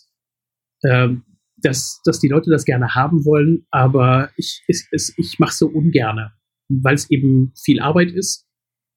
ähm, 0.84 1.24
dass, 1.58 2.02
dass 2.04 2.20
die 2.20 2.28
Leute 2.28 2.50
das 2.50 2.66
gerne 2.66 2.96
haben 2.96 3.24
wollen, 3.24 3.66
aber 3.70 4.32
ich, 4.36 4.64
ich, 4.68 4.84
ich 4.92 5.40
mache 5.40 5.54
so 5.54 5.68
ungerne, 5.68 6.32
weil 6.70 6.96
es 6.96 7.10
eben 7.10 7.54
viel 7.56 7.80
Arbeit 7.80 8.12
ist 8.12 8.48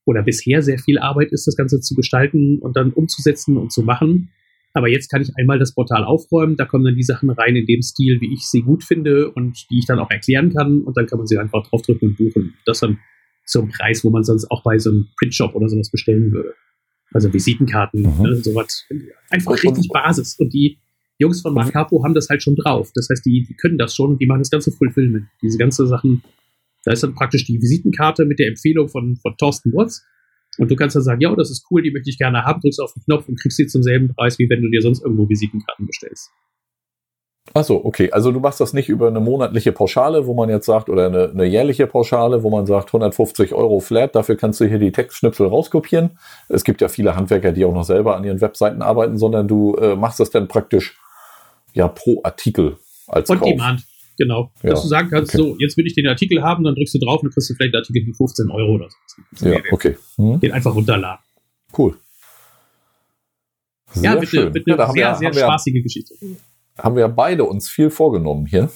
oder 0.04 0.22
bisher 0.22 0.62
sehr 0.62 0.78
viel 0.78 0.98
Arbeit 0.98 1.32
ist, 1.32 1.46
das 1.46 1.56
Ganze 1.56 1.80
zu 1.80 1.94
gestalten 1.94 2.58
und 2.58 2.76
dann 2.76 2.92
umzusetzen 2.92 3.56
und 3.56 3.72
zu 3.72 3.82
machen. 3.82 4.30
Aber 4.72 4.88
jetzt 4.88 5.08
kann 5.08 5.22
ich 5.22 5.30
einmal 5.36 5.58
das 5.58 5.74
Portal 5.74 6.04
aufräumen, 6.04 6.56
da 6.56 6.64
kommen 6.64 6.84
dann 6.84 6.96
die 6.96 7.04
Sachen 7.04 7.30
rein 7.30 7.54
in 7.54 7.64
dem 7.64 7.80
Stil, 7.80 8.20
wie 8.20 8.32
ich 8.32 8.42
sie 8.50 8.62
gut 8.62 8.82
finde 8.82 9.30
und 9.30 9.70
die 9.70 9.78
ich 9.78 9.86
dann 9.86 10.00
auch 10.00 10.10
erklären 10.10 10.52
kann 10.52 10.82
und 10.82 10.96
dann 10.96 11.06
kann 11.06 11.18
man 11.18 11.26
sie 11.26 11.38
einfach 11.38 11.66
draufdrücken 11.68 12.08
und 12.08 12.16
buchen. 12.16 12.54
Das 12.66 12.80
dann 12.80 12.98
zum 13.46 13.68
Preis, 13.68 14.04
wo 14.04 14.10
man 14.10 14.24
sonst 14.24 14.50
auch 14.50 14.62
bei 14.62 14.78
so 14.78 14.90
einem 14.90 15.06
Printshop 15.18 15.54
oder 15.54 15.68
sowas 15.68 15.90
bestellen 15.90 16.32
würde. 16.32 16.54
Also 17.12 17.32
Visitenkarten, 17.32 18.02
mhm. 18.02 18.22
ne, 18.22 18.36
sowas. 18.36 18.84
Einfach 19.30 19.52
richtig 19.52 19.88
Basis. 19.88 20.36
Und 20.38 20.52
die 20.52 20.78
Jungs 21.18 21.42
von 21.42 21.54
Macapo 21.54 22.02
haben 22.02 22.14
das 22.14 22.28
halt 22.28 22.42
schon 22.42 22.56
drauf. 22.56 22.90
Das 22.94 23.08
heißt, 23.08 23.24
die, 23.24 23.44
die 23.48 23.54
können 23.54 23.78
das 23.78 23.94
schon, 23.94 24.18
die 24.18 24.26
machen 24.26 24.40
das 24.40 24.50
ganze 24.50 24.72
Fulfillment. 24.72 25.26
Diese 25.40 25.58
ganze 25.58 25.86
Sachen 25.86 26.24
da 26.84 26.92
ist 26.92 27.02
dann 27.02 27.14
praktisch 27.14 27.44
die 27.46 27.60
Visitenkarte 27.60 28.24
mit 28.24 28.38
der 28.38 28.48
Empfehlung 28.48 28.88
von, 28.88 29.16
von 29.16 29.36
Thorsten 29.36 29.72
Watts. 29.72 30.04
Und 30.58 30.70
du 30.70 30.76
kannst 30.76 30.94
dann 30.94 31.02
sagen, 31.02 31.20
ja, 31.20 31.34
das 31.34 31.50
ist 31.50 31.66
cool, 31.70 31.82
die 31.82 31.90
möchte 31.90 32.10
ich 32.10 32.18
gerne 32.18 32.44
haben, 32.44 32.60
drückst 32.60 32.80
auf 32.80 32.92
den 32.92 33.02
Knopf 33.02 33.28
und 33.28 33.40
kriegst 33.40 33.56
sie 33.56 33.66
zum 33.66 33.82
selben 33.82 34.14
Preis, 34.14 34.38
wie 34.38 34.48
wenn 34.48 34.62
du 34.62 34.70
dir 34.70 34.82
sonst 34.82 35.02
irgendwo 35.02 35.28
Visitenkarten 35.28 35.86
bestellst. 35.86 36.30
Achso, 37.52 37.80
okay. 37.84 38.10
Also 38.10 38.32
du 38.32 38.40
machst 38.40 38.60
das 38.60 38.72
nicht 38.72 38.88
über 38.88 39.08
eine 39.08 39.20
monatliche 39.20 39.72
Pauschale, 39.72 40.26
wo 40.26 40.34
man 40.34 40.48
jetzt 40.48 40.64
sagt, 40.64 40.88
oder 40.88 41.06
eine, 41.06 41.30
eine, 41.30 41.44
jährliche 41.44 41.86
Pauschale, 41.86 42.42
wo 42.42 42.50
man 42.50 42.66
sagt 42.66 42.88
150 42.88 43.52
Euro 43.52 43.80
flat, 43.80 44.14
dafür 44.14 44.36
kannst 44.36 44.60
du 44.60 44.64
hier 44.64 44.78
die 44.78 44.92
Textschnipsel 44.92 45.46
rauskopieren. 45.46 46.18
Es 46.48 46.64
gibt 46.64 46.80
ja 46.80 46.88
viele 46.88 47.16
Handwerker, 47.16 47.52
die 47.52 47.64
auch 47.64 47.74
noch 47.74 47.84
selber 47.84 48.16
an 48.16 48.24
ihren 48.24 48.40
Webseiten 48.40 48.80
arbeiten, 48.80 49.18
sondern 49.18 49.46
du 49.46 49.74
äh, 49.74 49.94
machst 49.94 50.20
das 50.20 50.30
dann 50.30 50.48
praktisch 50.48 50.98
ja 51.74 51.88
pro 51.88 52.20
Artikel 52.22 52.78
als 53.08 53.28
On 53.28 53.38
Kauf. 53.38 53.48
Demand. 53.48 53.84
Genau. 54.16 54.52
Ja. 54.62 54.70
Dass 54.70 54.82
du 54.82 54.88
sagen 54.88 55.08
kannst, 55.10 55.34
okay. 55.34 55.42
so, 55.42 55.56
jetzt 55.58 55.76
will 55.76 55.86
ich 55.86 55.94
den 55.94 56.06
Artikel 56.06 56.42
haben, 56.42 56.64
dann 56.64 56.74
drückst 56.74 56.94
du 56.94 56.98
drauf 56.98 57.20
und 57.20 57.26
dann 57.26 57.32
kriegst 57.32 57.50
du 57.50 57.54
vielleicht 57.54 57.74
den 57.74 57.78
Artikel 57.78 58.04
für 58.04 58.14
15 58.14 58.50
Euro 58.50 58.74
oder 58.74 58.88
so. 58.90 59.48
Ja, 59.48 59.60
okay. 59.72 59.96
Hm. 60.16 60.40
Den 60.40 60.52
einfach 60.52 60.74
runterladen. 60.74 61.24
Cool. 61.76 61.96
Sehr 63.92 64.02
ja, 64.02 64.14
bitte, 64.16 64.26
schön. 64.26 64.52
bitte 64.52 64.70
ja, 64.70 64.92
sehr, 64.92 64.94
wir, 65.20 65.32
sehr 65.32 65.44
spaßige 65.44 65.74
wir, 65.74 65.82
Geschichte. 65.82 66.14
Haben 66.78 66.96
wir 66.96 67.08
beide 67.08 67.44
uns 67.44 67.68
viel 67.68 67.90
vorgenommen 67.90 68.46
hier? 68.46 68.70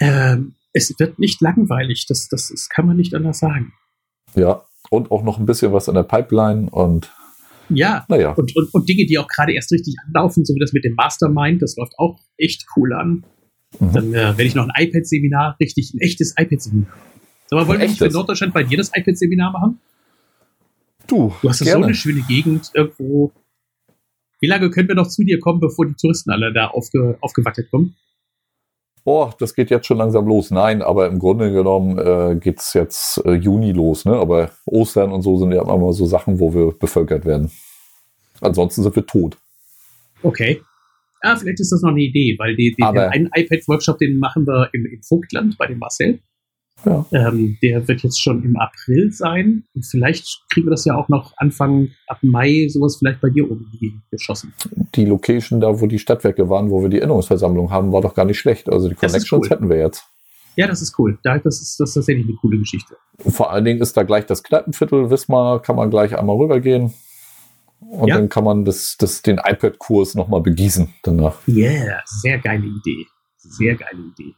Ähm, 0.00 0.54
es 0.72 0.94
wird 0.98 1.18
nicht 1.18 1.40
langweilig, 1.40 2.06
das, 2.06 2.28
das, 2.28 2.48
das 2.48 2.68
kann 2.68 2.86
man 2.86 2.96
nicht 2.96 3.14
anders 3.14 3.38
sagen. 3.38 3.72
Ja, 4.34 4.62
und 4.90 5.10
auch 5.10 5.22
noch 5.22 5.38
ein 5.38 5.46
bisschen 5.46 5.72
was 5.72 5.88
in 5.88 5.94
der 5.94 6.02
Pipeline 6.02 6.68
und 6.70 7.10
ja, 7.68 8.04
naja. 8.08 8.32
und, 8.32 8.54
und, 8.54 8.72
und 8.74 8.88
Dinge, 8.88 9.06
die 9.06 9.18
auch 9.18 9.26
gerade 9.26 9.52
erst 9.54 9.72
richtig 9.72 9.96
anlaufen, 10.06 10.44
so 10.44 10.54
wie 10.54 10.60
das 10.60 10.72
mit 10.72 10.84
dem 10.84 10.94
Mastermind, 10.94 11.62
das 11.62 11.76
läuft 11.76 11.98
auch 11.98 12.18
echt 12.36 12.66
cool 12.76 12.92
an. 12.92 13.24
Mhm. 13.78 13.92
Dann 13.92 14.14
äh, 14.14 14.14
werde 14.14 14.44
ich 14.44 14.54
noch 14.54 14.68
ein 14.68 14.84
iPad-Seminar, 14.84 15.56
richtig 15.60 15.94
ein 15.94 16.00
echtes 16.00 16.34
iPad-Seminar. 16.38 16.92
Sag 17.46 17.58
mal, 17.58 17.68
wollen 17.68 17.80
wir 17.80 17.88
nicht 17.88 17.98
für 17.98 18.08
Norddeutschland 18.08 18.54
bei 18.54 18.62
dir 18.62 18.78
das 18.78 18.90
iPad-Seminar 18.94 19.52
machen? 19.52 19.80
Du, 21.06 21.32
du 21.40 21.48
hast 21.48 21.60
gerne. 21.60 21.80
so 21.80 21.84
eine 21.84 21.94
schöne 21.94 22.22
Gegend 22.22 22.70
irgendwo. 22.74 23.32
Wie 24.40 24.48
lange 24.48 24.70
können 24.70 24.88
wir 24.88 24.96
noch 24.96 25.08
zu 25.08 25.22
dir 25.24 25.38
kommen, 25.38 25.60
bevor 25.60 25.86
die 25.86 25.94
Touristen 25.94 26.30
alle 26.30 26.52
da 26.52 26.68
aufge, 26.68 27.16
aufgewackelt 27.20 27.70
kommen? 27.70 27.96
Boah, 29.04 29.32
das 29.38 29.54
geht 29.54 29.70
jetzt 29.70 29.86
schon 29.86 29.98
langsam 29.98 30.26
los. 30.26 30.50
Nein, 30.50 30.82
aber 30.82 31.06
im 31.06 31.20
Grunde 31.20 31.52
genommen 31.52 31.96
äh, 31.96 32.36
geht 32.40 32.58
es 32.58 32.72
jetzt 32.72 33.24
äh, 33.24 33.34
Juni 33.34 33.70
los. 33.70 34.04
Ne? 34.04 34.14
Aber 34.14 34.50
Ostern 34.64 35.12
und 35.12 35.22
so 35.22 35.38
sind 35.38 35.52
ja 35.52 35.62
immer 35.62 35.92
so 35.92 36.06
Sachen, 36.06 36.40
wo 36.40 36.52
wir 36.52 36.72
bevölkert 36.72 37.24
werden. 37.24 37.52
Ansonsten 38.40 38.82
sind 38.82 38.96
wir 38.96 39.06
tot. 39.06 39.38
Okay 40.22 40.60
ah, 41.26 41.36
vielleicht 41.36 41.60
ist 41.60 41.72
das 41.72 41.82
noch 41.82 41.90
eine 41.90 42.00
Idee, 42.00 42.36
weil 42.38 42.56
die, 42.56 42.74
die, 42.78 42.82
den 42.82 42.98
einen 42.98 43.30
iPad-Workshop, 43.34 43.98
den 43.98 44.18
machen 44.18 44.46
wir 44.46 44.70
im, 44.72 44.86
im 44.86 45.02
Vogtland 45.02 45.58
bei 45.58 45.66
dem 45.66 45.78
Marcel. 45.78 46.20
Ja. 46.84 47.06
Ähm, 47.10 47.56
der 47.62 47.88
wird 47.88 48.02
jetzt 48.02 48.20
schon 48.20 48.44
im 48.44 48.56
April 48.56 49.10
sein. 49.10 49.64
Und 49.74 49.84
vielleicht 49.84 50.26
kriegen 50.50 50.66
wir 50.66 50.70
das 50.70 50.84
ja 50.84 50.94
auch 50.94 51.08
noch 51.08 51.32
Anfang 51.38 51.88
ab 52.06 52.18
Mai 52.22 52.68
sowas 52.68 52.96
vielleicht 52.98 53.20
bei 53.20 53.30
dir 53.30 53.50
oben 53.50 53.66
geschossen. 54.10 54.52
Die 54.94 55.04
Location 55.04 55.60
da, 55.60 55.80
wo 55.80 55.86
die 55.86 55.98
Stadtwerke 55.98 56.48
waren, 56.48 56.70
wo 56.70 56.82
wir 56.82 56.88
die 56.88 56.98
Erinnerungsversammlung 56.98 57.70
haben, 57.70 57.92
war 57.92 58.02
doch 58.02 58.14
gar 58.14 58.24
nicht 58.24 58.38
schlecht. 58.38 58.70
Also 58.70 58.88
die 58.88 58.94
Connections 58.94 59.46
cool. 59.46 59.50
hätten 59.50 59.68
wir 59.68 59.78
jetzt. 59.78 60.04
Ja, 60.56 60.66
das 60.66 60.80
ist 60.80 60.98
cool. 60.98 61.18
Das 61.22 61.44
ist, 61.44 61.78
das 61.78 61.90
ist 61.90 61.94
tatsächlich 61.94 62.26
eine 62.26 62.36
coole 62.36 62.58
Geschichte. 62.58 62.96
Vor 63.18 63.50
allen 63.50 63.64
Dingen 63.64 63.80
ist 63.80 63.96
da 63.96 64.04
gleich 64.04 64.26
das 64.26 64.42
Kneipenviertel, 64.42 65.10
Wismar, 65.10 65.60
kann 65.60 65.76
man 65.76 65.90
gleich 65.90 66.16
einmal 66.16 66.36
rübergehen. 66.36 66.94
Und 67.90 68.08
ja. 68.08 68.16
dann 68.16 68.28
kann 68.28 68.44
man 68.44 68.64
das, 68.64 68.96
das, 68.98 69.22
den 69.22 69.38
iPad-Kurs 69.38 70.14
nochmal 70.14 70.42
begießen 70.42 70.92
danach. 71.02 71.38
Ja, 71.46 71.70
yeah, 71.70 72.02
sehr 72.04 72.38
geile 72.38 72.66
Idee. 72.66 73.06
Sehr 73.36 73.76
geile 73.76 74.00
Idee. 74.00 74.34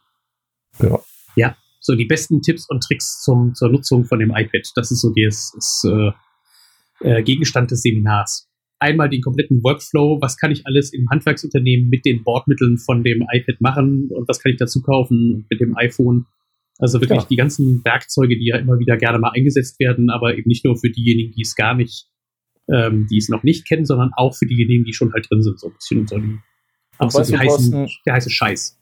Ja. 0.80 0.98
Ja, 1.36 1.56
so 1.80 1.94
die 1.94 2.04
besten 2.04 2.42
Tipps 2.42 2.68
und 2.68 2.82
Tricks 2.82 3.22
zum, 3.22 3.54
zur 3.54 3.70
Nutzung 3.70 4.04
von 4.04 4.18
dem 4.18 4.30
iPad. 4.30 4.66
Das 4.74 4.90
ist 4.90 5.00
so 5.00 5.12
das, 5.14 5.52
das 5.54 5.82
äh, 5.84 6.10
äh, 7.00 7.22
Gegenstand 7.22 7.70
des 7.70 7.82
Seminars. 7.82 8.48
Einmal 8.80 9.08
den 9.08 9.22
kompletten 9.22 9.62
Workflow, 9.62 10.20
was 10.20 10.36
kann 10.36 10.52
ich 10.52 10.66
alles 10.66 10.92
im 10.92 11.08
Handwerksunternehmen 11.10 11.88
mit 11.88 12.04
den 12.04 12.22
Bordmitteln 12.22 12.78
von 12.78 13.02
dem 13.02 13.26
iPad 13.32 13.60
machen 13.60 14.08
und 14.10 14.28
was 14.28 14.40
kann 14.40 14.52
ich 14.52 14.58
dazu 14.58 14.82
kaufen 14.82 15.46
mit 15.50 15.60
dem 15.60 15.76
iPhone. 15.76 16.26
Also 16.78 17.00
wirklich 17.00 17.22
ja. 17.22 17.26
die 17.28 17.36
ganzen 17.36 17.82
Werkzeuge, 17.84 18.38
die 18.38 18.46
ja 18.46 18.58
immer 18.58 18.78
wieder 18.78 18.96
gerne 18.96 19.18
mal 19.18 19.32
eingesetzt 19.34 19.80
werden, 19.80 20.10
aber 20.10 20.36
eben 20.36 20.46
nicht 20.46 20.64
nur 20.64 20.76
für 20.76 20.90
diejenigen, 20.90 21.32
die 21.32 21.42
es 21.42 21.56
gar 21.56 21.74
nicht 21.74 22.06
ähm, 22.72 23.06
die 23.10 23.18
es 23.18 23.28
noch 23.28 23.42
nicht 23.42 23.66
kennen, 23.66 23.84
sondern 23.84 24.10
auch 24.16 24.34
für 24.36 24.46
diejenigen, 24.46 24.84
die 24.84 24.92
schon 24.92 25.12
halt 25.12 25.26
drin 25.30 25.42
sind, 25.42 25.58
so 25.58 25.68
ein 25.68 25.74
bisschen 25.74 26.00
unter 26.00 26.16
dem, 26.16 26.42
auch 26.98 27.10
so 27.10 27.22
die 27.22 27.36
heißen, 27.36 27.88
der 28.06 28.14
heiße 28.14 28.30
Scheiß. 28.30 28.77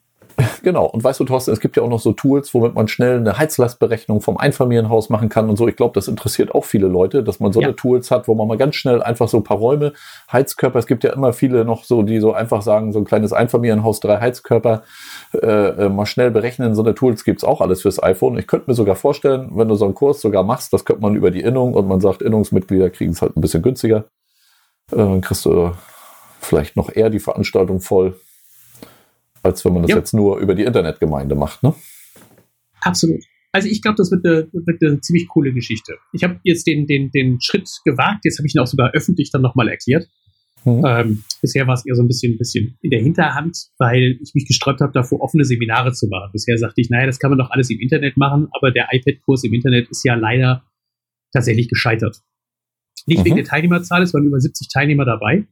Genau. 0.63 0.87
Und 0.87 1.03
weißt 1.03 1.21
du, 1.21 1.25
Thorsten, 1.25 1.53
es 1.53 1.61
gibt 1.61 1.77
ja 1.77 1.83
auch 1.83 1.89
noch 1.89 2.01
so 2.01 2.13
Tools, 2.13 2.53
womit 2.53 2.75
man 2.75 2.89
schnell 2.89 3.19
eine 3.19 3.39
Heizlastberechnung 3.39 4.21
vom 4.21 4.37
Einfamilienhaus 4.37 5.09
machen 5.09 5.29
kann 5.29 5.49
und 5.49 5.57
so. 5.57 5.69
Ich 5.69 5.77
glaube, 5.77 5.95
das 5.95 6.09
interessiert 6.09 6.55
auch 6.55 6.65
viele 6.65 6.89
Leute, 6.89 7.23
dass 7.23 7.41
man 7.41 7.53
so 7.53 7.61
ja. 7.61 7.69
eine 7.69 7.77
Tools 7.77 8.11
hat, 8.11 8.29
wo 8.29 8.35
man 8.35 8.49
mal 8.49 8.59
ganz 8.59 8.75
schnell 8.75 9.03
einfach 9.03 9.29
so 9.29 9.39
ein 9.39 9.45
paar 9.45 9.57
Räume, 9.59 9.93
Heizkörper, 10.31 10.79
es 10.79 10.87
gibt 10.87 11.05
ja 11.05 11.13
immer 11.13 11.33
viele 11.33 11.65
noch 11.65 11.85
so, 11.85 12.03
die 12.03 12.21
so 12.21 12.33
einfach 12.33 12.63
sagen, 12.63 12.93
so 12.93 12.99
ein 12.99 13.05
kleines 13.05 13.33
Einfamilienhaus, 13.33 14.01
drei 14.01 14.21
Heizkörper, 14.21 14.83
äh, 15.35 15.47
äh, 15.47 15.89
mal 15.89 16.07
schnell 16.07 16.31
berechnen. 16.31 16.75
So 16.75 16.83
eine 16.83 16.95
Tools 16.95 17.25
gibt's 17.25 17.45
auch 17.45 17.61
alles 17.61 17.83
fürs 17.83 18.03
iPhone. 18.03 18.37
Ich 18.39 18.47
könnte 18.47 18.71
mir 18.71 18.75
sogar 18.75 18.97
vorstellen, 18.97 19.51
wenn 19.55 19.69
du 19.69 19.75
so 19.77 19.85
einen 19.85 19.95
Kurs 19.95 20.21
sogar 20.21 20.43
machst, 20.43 20.73
das 20.73 20.85
könnte 20.85 21.03
man 21.03 21.15
über 21.17 21.31
die 21.31 21.41
Innung 21.41 21.75
und 21.75 21.89
man 21.89 22.01
sagt, 22.01 22.23
Innungsmitglieder 22.23 22.91
kriegen 22.91 23.13
es 23.13 23.23
halt 23.23 23.37
ein 23.37 23.41
bisschen 23.41 23.63
günstiger. 23.63 24.05
Äh, 24.93 24.97
dann 24.97 25.21
kriegst 25.21 25.45
du 25.45 25.73
vielleicht 26.41 26.77
noch 26.77 26.95
eher 26.95 27.11
die 27.11 27.21
Veranstaltung 27.21 27.81
voll 27.81 28.17
als 29.47 29.65
wenn 29.65 29.73
man 29.73 29.83
das 29.83 29.91
ja. 29.91 29.97
jetzt 29.97 30.13
nur 30.13 30.39
über 30.39 30.55
die 30.55 30.65
Internetgemeinde 30.65 31.35
macht, 31.35 31.63
ne? 31.63 31.75
Absolut. 32.81 33.23
Also 33.53 33.69
ich 33.69 33.81
glaube, 33.81 33.97
das 33.97 34.11
wird 34.11 34.27
eine, 34.27 34.49
wird 34.53 34.83
eine 34.83 35.01
ziemlich 35.01 35.29
coole 35.29 35.53
Geschichte. 35.53 35.97
Ich 36.13 36.23
habe 36.25 36.39
jetzt 36.43 36.67
den, 36.67 36.87
den, 36.87 37.11
den 37.11 37.41
Schritt 37.41 37.71
gewagt, 37.85 38.25
jetzt 38.25 38.39
habe 38.39 38.47
ich 38.47 38.55
ihn 38.55 38.61
auch 38.61 38.67
sogar 38.67 38.91
öffentlich 38.93 39.31
dann 39.31 39.41
nochmal 39.41 39.69
erklärt. 39.69 40.09
Mhm. 40.65 40.83
Ähm, 40.85 41.25
bisher 41.41 41.67
war 41.67 41.75
es 41.75 41.87
eher 41.87 41.95
so 41.95 42.03
ein 42.03 42.09
bisschen, 42.09 42.37
bisschen 42.37 42.77
in 42.83 42.91
der 42.91 43.01
Hinterhand, 43.01 43.57
weil 43.79 44.19
ich 44.21 44.35
mich 44.35 44.47
gesträubt 44.47 44.81
habe, 44.81 44.93
davor 44.93 45.21
offene 45.21 45.45
Seminare 45.45 45.93
zu 45.93 46.09
machen. 46.09 46.31
Bisher 46.33 46.59
sagte 46.59 46.81
ich, 46.81 46.91
naja, 46.91 47.07
das 47.07 47.19
kann 47.19 47.31
man 47.31 47.39
doch 47.39 47.51
alles 47.51 47.71
im 47.71 47.81
Internet 47.81 48.17
machen, 48.17 48.49
aber 48.51 48.73
der 48.73 48.89
iPad-Kurs 48.91 49.45
im 49.45 49.55
Internet 49.55 49.89
ist 49.89 50.05
ja 50.05 50.17
leider 50.17 50.65
tatsächlich 51.33 51.69
gescheitert. 51.69 52.21
Nicht 53.07 53.21
mhm. 53.21 53.25
wegen 53.25 53.37
der 53.37 53.45
Teilnehmerzahl, 53.45 54.03
es 54.03 54.13
waren 54.13 54.27
über 54.27 54.41
70 54.41 54.69
Teilnehmer 54.69 55.05
dabei, 55.05 55.47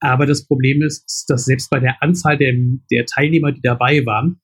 aber 0.00 0.26
das 0.26 0.46
Problem 0.46 0.82
ist, 0.82 1.24
dass 1.28 1.44
selbst 1.44 1.70
bei 1.70 1.80
der 1.80 2.02
Anzahl 2.02 2.36
der, 2.36 2.54
der 2.90 3.06
Teilnehmer, 3.06 3.52
die 3.52 3.62
dabei 3.62 4.04
waren, 4.04 4.40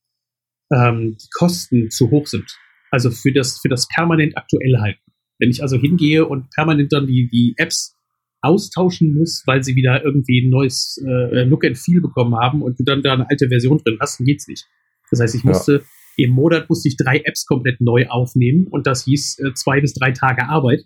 ähm, 0.73 1.17
die 1.21 1.29
Kosten 1.35 1.91
zu 1.91 2.11
hoch 2.11 2.27
sind. 2.27 2.47
Also 2.91 3.11
für 3.11 3.33
das, 3.33 3.59
für 3.61 3.69
das 3.69 3.87
permanent 3.89 4.37
aktuell 4.37 4.79
halten. 4.81 5.01
Wenn 5.39 5.51
ich 5.51 5.63
also 5.63 5.79
hingehe 5.79 6.27
und 6.27 6.51
permanent 6.51 6.93
dann 6.93 7.07
die, 7.07 7.29
die 7.31 7.55
Apps 7.57 7.97
austauschen 8.43 9.15
muss, 9.15 9.43
weil 9.47 9.63
sie 9.63 9.77
wieder 9.77 10.05
irgendwie 10.05 10.45
ein 10.45 10.51
neues 10.51 11.03
äh, 11.07 11.45
Look 11.45 11.65
and 11.65 11.79
Feel 11.79 12.01
bekommen 12.01 12.35
haben 12.35 12.63
und 12.63 12.79
du 12.79 12.85
dann 12.85 13.03
da 13.03 13.15
eine 13.15 13.29
alte 13.29 13.49
Version 13.49 13.79
drin 13.79 13.99
hast, 14.01 14.19
dann 14.19 14.27
geht's 14.27 14.49
nicht. 14.49 14.67
Das 15.11 15.21
heißt, 15.21 15.35
ich 15.35 15.45
musste 15.45 15.85
ja. 16.17 16.25
im 16.25 16.31
Monat 16.33 16.69
musste 16.69 16.89
ich 16.89 16.97
drei 16.97 17.19
Apps 17.19 17.47
komplett 17.47 17.81
neu 17.81 18.07
aufnehmen 18.09 18.67
und 18.69 18.87
das 18.87 19.05
hieß 19.05 19.39
äh, 19.41 19.55
zwei 19.55 19.81
bis 19.81 19.95
drei 19.95 20.13
Tage 20.13 20.49
Arbeit. 20.49 20.83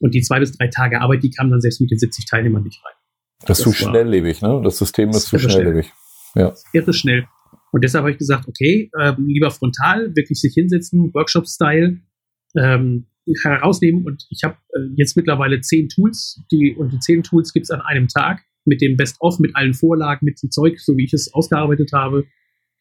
Und 0.00 0.14
die 0.14 0.22
zwei 0.22 0.38
bis 0.38 0.56
drei 0.56 0.68
Tage 0.68 1.00
Arbeit, 1.00 1.22
die 1.24 1.30
kamen 1.30 1.50
dann 1.50 1.60
selbst 1.60 1.80
mit 1.80 1.90
den 1.90 1.98
70 1.98 2.24
Teilnehmern 2.26 2.62
nicht 2.62 2.80
rein. 2.84 2.94
Das 3.44 3.58
ist 3.58 3.64
zu 3.64 3.72
schnelllebig, 3.72 4.42
ne? 4.42 4.60
Das 4.64 4.78
System 4.78 5.10
ist, 5.10 5.16
ist 5.16 5.28
zu 5.28 5.38
schnelllebig. 5.38 5.92
Schnell. 6.32 6.46
Ja. 6.46 6.54
Irre 6.72 6.92
schnell. 6.92 7.26
Und 7.72 7.84
deshalb 7.84 8.02
habe 8.02 8.12
ich 8.12 8.18
gesagt, 8.18 8.48
okay, 8.48 8.90
ähm, 9.00 9.26
lieber 9.26 9.50
frontal, 9.50 10.14
wirklich 10.16 10.40
sich 10.40 10.54
hinsetzen, 10.54 11.12
Workshop-Style, 11.14 12.00
ähm, 12.56 13.06
herausnehmen. 13.42 14.04
Und 14.04 14.26
ich 14.30 14.42
habe 14.42 14.56
äh, 14.74 14.80
jetzt 14.96 15.16
mittlerweile 15.16 15.60
zehn 15.60 15.88
Tools, 15.88 16.42
die, 16.50 16.74
und 16.76 16.92
die 16.92 16.98
zehn 16.98 17.22
Tools 17.22 17.52
gibt's 17.52 17.70
an 17.70 17.80
einem 17.82 18.08
Tag 18.08 18.40
mit 18.64 18.80
dem 18.80 18.96
Best-of, 18.96 19.38
mit 19.38 19.54
allen 19.54 19.74
Vorlagen, 19.74 20.24
mit 20.24 20.42
dem 20.42 20.50
Zeug, 20.50 20.80
so 20.80 20.96
wie 20.96 21.04
ich 21.04 21.12
es 21.12 21.32
ausgearbeitet 21.32 21.90
habe. 21.92 22.24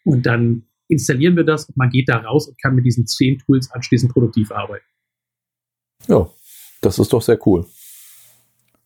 Und 0.03 0.25
dann 0.25 0.63
installieren 0.87 1.35
wir 1.35 1.43
das 1.43 1.65
und 1.65 1.77
man 1.77 1.89
geht 1.89 2.07
da 2.09 2.17
raus 2.17 2.47
und 2.47 2.61
kann 2.61 2.75
mit 2.75 2.85
diesen 2.85 3.05
zehn 3.07 3.39
Tools 3.39 3.69
anschließend 3.71 4.13
produktiv 4.13 4.51
arbeiten. 4.51 4.85
Ja, 6.07 6.29
das 6.81 6.99
ist 6.99 7.11
doch 7.11 7.21
sehr 7.21 7.39
cool. 7.45 7.65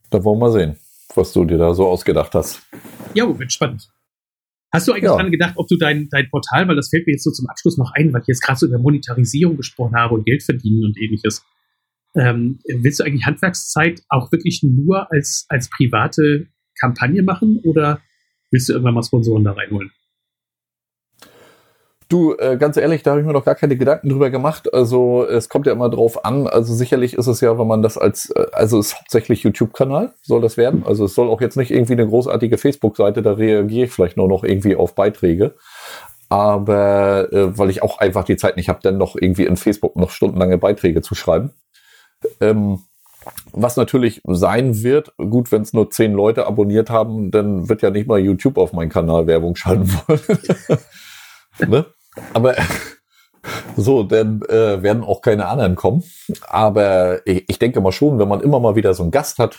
Da 0.09 0.24
wollen 0.24 0.39
wir 0.39 0.51
sehen, 0.51 0.78
was 1.18 1.34
du 1.34 1.45
dir 1.45 1.57
da 1.57 1.74
so 1.74 1.88
ausgedacht 1.88 2.34
hast. 2.36 2.62
Ja, 3.14 3.38
wird 3.38 3.51
spannend. 3.51 3.89
Hast 4.74 4.88
du 4.88 4.93
eigentlich 4.93 5.03
Ja. 5.03 5.16
dran 5.18 5.32
gedacht, 5.32 5.53
ob 5.57 5.68
du 5.68 5.78
dein, 5.78 6.07
dein 6.09 6.30
Portal, 6.30 6.68
weil 6.68 6.76
das 6.78 6.89
fällt 6.89 7.05
mir 7.05 7.14
jetzt 7.14 7.24
so 7.24 7.32
zum 7.32 7.47
Abschluss 7.47 7.78
noch 7.78 7.91
ein, 7.93 8.14
weil 8.14 8.22
ich 8.22 8.28
jetzt 8.28 8.41
gerade 8.41 8.57
so 8.57 8.68
über 8.68 8.80
Monetarisierung 8.80 9.57
gesprochen 9.57 9.95
habe 9.95 10.14
und 10.16 10.26
Geld 10.26 10.43
verdienen 10.43 10.86
und 10.86 10.97
ähnliches. 10.97 11.43
Ähm, 12.16 12.59
willst 12.68 12.99
du 12.99 13.03
eigentlich 13.03 13.26
Handwerkszeit 13.26 14.01
auch 14.09 14.32
wirklich 14.32 14.64
nur 14.64 15.12
als, 15.12 15.45
als 15.49 15.70
private 15.70 16.47
Kampagne 16.80 17.22
machen 17.24 17.59
oder 17.64 18.01
willst 18.49 18.70
du 18.70 18.74
irgendwann 18.74 18.93
mal 18.95 19.03
Sponsoren 19.03 19.43
da 19.43 19.51
reinholen? 19.53 19.91
Du, 22.12 22.36
äh, 22.38 22.57
ganz 22.57 22.76
ehrlich, 22.76 23.03
da 23.03 23.12
habe 23.12 23.22
ich 23.22 23.26
mir 23.26 23.32
noch 23.32 23.45
gar 23.45 23.55
keine 23.55 23.78
Gedanken 23.78 24.09
drüber 24.09 24.30
gemacht. 24.30 24.74
Also 24.74 25.26
es 25.26 25.47
kommt 25.47 25.66
ja 25.66 25.72
immer 25.72 25.89
drauf 25.89 26.26
an. 26.26 26.45
Also 26.45 26.74
sicherlich 26.74 27.14
ist 27.14 27.28
es 27.28 27.39
ja, 27.39 27.57
wenn 27.57 27.68
man 27.68 27.82
das 27.82 27.97
als, 27.97 28.32
äh, 28.32 28.47
also 28.51 28.80
es 28.80 28.88
ist 28.88 28.99
hauptsächlich 28.99 29.43
YouTube-Kanal, 29.43 30.14
soll 30.22 30.41
das 30.41 30.57
werden. 30.57 30.84
Also 30.86 31.05
es 31.05 31.16
soll 31.16 31.30
auch 31.30 31.39
jetzt 31.39 31.55
nicht 31.55 31.72
irgendwie 31.72 31.93
eine 31.93 32.05
großartige 32.05 32.57
Facebook-Seite, 32.57 33.22
da 33.22 33.32
reagiere 33.32 33.86
ich 33.86 33.93
vielleicht 33.93 34.18
nur 34.18 34.28
noch 34.28 34.43
irgendwie 34.43 34.76
auf 34.76 34.93
Beiträge. 34.93 35.55
Aber 36.28 37.32
äh, 37.32 37.57
weil 37.57 37.70
ich 37.70 37.82
auch 37.82 37.99
einfach 37.99 38.26
die 38.26 38.36
Zeit 38.36 38.57
nicht 38.57 38.68
habe, 38.68 38.82
dann 38.84 38.97
noch 38.97 39.16
irgendwie 39.16 39.45
in 39.45 39.55
Facebook 39.55 39.95
noch 39.95 40.09
stundenlange 40.09 40.57
Beiträge 40.57 41.01
zu 41.01 41.16
schreiben. 41.16 41.51
Ähm, 42.41 42.80
was 43.53 43.78
natürlich 43.78 44.22
sein 44.28 44.84
wird, 44.84 45.14
gut, 45.16 45.53
wenn 45.53 45.62
es 45.62 45.72
nur 45.72 45.89
zehn 45.91 46.12
Leute 46.12 46.45
abonniert 46.45 46.89
haben, 46.89 47.32
dann 47.32 47.70
wird 47.70 47.82
ja 47.82 47.89
nicht 47.89 48.07
mal 48.07 48.20
YouTube 48.20 48.57
auf 48.57 48.74
meinen 48.74 48.89
Kanal 48.89 49.28
Werbung 49.28 49.55
schalten 49.55 49.89
wollen. 49.93 50.80
ne? 51.70 51.86
Aber 52.34 52.55
so, 53.76 54.03
dann 54.03 54.41
äh, 54.43 54.82
werden 54.82 55.03
auch 55.03 55.22
keine 55.22 55.47
anderen 55.47 55.76
kommen. 55.76 56.03
Aber 56.47 57.26
ich, 57.26 57.45
ich 57.47 57.59
denke 57.59 57.82
mal 57.82 57.91
schon, 57.91 58.20
wenn 58.20 58.28
man 58.28 58.41
immer 58.41 58.59
mal 58.59 58.76
wieder 58.76 58.93
so 58.93 59.03
einen 59.03 59.12
Gast 59.12 59.39
hat 59.39 59.57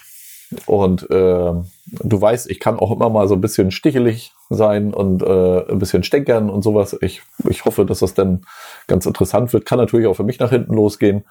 und 0.66 1.10
äh, 1.10 1.52
du 1.86 2.20
weißt, 2.20 2.50
ich 2.50 2.60
kann 2.60 2.78
auch 2.78 2.90
immer 2.90 3.08
mal 3.10 3.28
so 3.28 3.34
ein 3.34 3.40
bisschen 3.40 3.70
stichelig 3.70 4.32
sein 4.50 4.92
und 4.92 5.22
äh, 5.22 5.70
ein 5.70 5.78
bisschen 5.78 6.02
stänkern 6.02 6.50
und 6.50 6.62
sowas. 6.62 6.96
Ich, 7.00 7.22
ich 7.48 7.64
hoffe, 7.64 7.84
dass 7.84 8.00
das 8.00 8.14
dann 8.14 8.42
ganz 8.86 9.06
interessant 9.06 9.52
wird. 9.52 9.66
Kann 9.66 9.78
natürlich 9.78 10.06
auch 10.06 10.14
für 10.14 10.24
mich 10.24 10.38
nach 10.38 10.50
hinten 10.50 10.74
losgehen. 10.74 11.24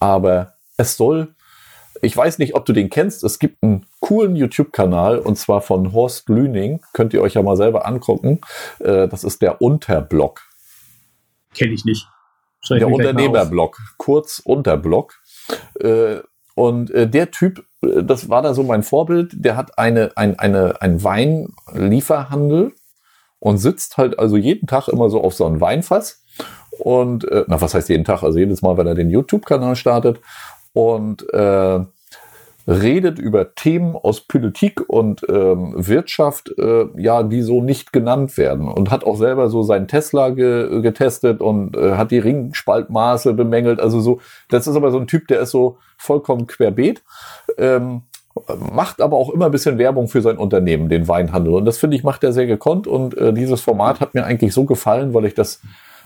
Aber 0.00 0.54
es 0.76 0.96
soll, 0.96 1.28
ich 2.02 2.16
weiß 2.16 2.38
nicht, 2.38 2.54
ob 2.54 2.64
du 2.64 2.72
den 2.72 2.90
kennst. 2.90 3.24
Es 3.24 3.38
gibt 3.38 3.62
einen 3.62 3.86
coolen 4.00 4.36
YouTube-Kanal 4.36 5.18
und 5.18 5.36
zwar 5.38 5.60
von 5.60 5.92
Horst 5.92 6.28
Lüning. 6.28 6.80
Könnt 6.92 7.14
ihr 7.14 7.22
euch 7.22 7.34
ja 7.34 7.42
mal 7.42 7.56
selber 7.56 7.86
angucken. 7.86 8.40
Äh, 8.80 9.08
das 9.08 9.24
ist 9.24 9.42
der 9.42 9.62
Unterblock. 9.62 10.42
Kenne 11.56 11.72
ich 11.72 11.84
nicht. 11.84 12.06
Schreib 12.60 12.78
Der. 12.78 12.88
Unternehmerblock, 12.88 13.78
kurz 13.96 14.40
Unterblock. 14.44 15.14
Äh, 15.80 16.20
und 16.54 16.90
äh, 16.90 17.08
der 17.08 17.30
Typ, 17.30 17.64
äh, 17.82 18.02
das 18.02 18.28
war 18.28 18.42
da 18.42 18.54
so 18.54 18.62
mein 18.62 18.82
Vorbild, 18.82 19.32
der 19.34 19.56
hat 19.56 19.78
eine, 19.78 20.12
ein, 20.16 20.38
eine, 20.38 20.80
ein 20.80 21.02
Weinlieferhandel 21.02 22.72
und 23.38 23.58
sitzt 23.58 23.96
halt 23.96 24.18
also 24.18 24.36
jeden 24.36 24.66
Tag 24.66 24.88
immer 24.88 25.10
so 25.10 25.22
auf 25.22 25.34
so 25.34 25.46
einem 25.46 25.60
Weinfass. 25.60 26.24
Und, 26.78 27.24
äh, 27.30 27.44
na, 27.46 27.60
was 27.60 27.74
heißt 27.74 27.88
jeden 27.88 28.04
Tag? 28.04 28.22
Also 28.22 28.38
jedes 28.38 28.62
Mal, 28.62 28.76
wenn 28.76 28.86
er 28.86 28.94
den 28.94 29.10
YouTube-Kanal 29.10 29.76
startet 29.76 30.20
und 30.72 31.32
äh, 31.32 31.80
redet 32.66 33.18
über 33.18 33.54
Themen 33.54 33.94
aus 33.94 34.22
Politik 34.22 34.88
und 34.88 35.24
ähm, 35.28 35.74
Wirtschaft, 35.76 36.52
äh, 36.58 36.86
ja, 36.96 37.22
die 37.22 37.42
so 37.42 37.62
nicht 37.62 37.92
genannt 37.92 38.36
werden 38.36 38.68
und 38.68 38.90
hat 38.90 39.04
auch 39.04 39.16
selber 39.16 39.48
so 39.48 39.62
seinen 39.62 39.86
Tesla 39.86 40.30
ge 40.30 40.80
getestet 40.82 41.40
und 41.40 41.76
äh, 41.76 41.92
hat 41.92 42.10
die 42.10 42.18
Ringspaltmaße 42.18 43.34
bemängelt. 43.34 43.80
Also 43.80 44.00
so, 44.00 44.20
das 44.48 44.66
ist 44.66 44.74
aber 44.74 44.90
so 44.90 44.98
ein 44.98 45.06
Typ, 45.06 45.28
der 45.28 45.40
ist 45.40 45.52
so 45.52 45.78
vollkommen 45.96 46.46
querbeet. 46.46 47.02
Ähm, 47.56 48.02
macht 48.72 49.00
aber 49.00 49.16
auch 49.16 49.30
immer 49.30 49.46
ein 49.46 49.52
bisschen 49.52 49.78
Werbung 49.78 50.08
für 50.08 50.20
sein 50.20 50.36
Unternehmen, 50.36 50.88
den 50.88 51.08
Weinhandel. 51.08 51.54
Und 51.54 51.64
das 51.64 51.78
finde 51.78 51.96
ich, 51.96 52.04
macht 52.04 52.24
er 52.24 52.32
sehr 52.32 52.46
gekonnt. 52.46 52.86
Und 52.86 53.16
äh, 53.16 53.32
dieses 53.32 53.60
Format 53.60 54.00
hat 54.00 54.14
mir 54.14 54.24
eigentlich 54.24 54.52
so 54.52 54.64
gefallen, 54.64 55.14
weil 55.14 55.24
ich 55.24 55.34
das 55.34 55.60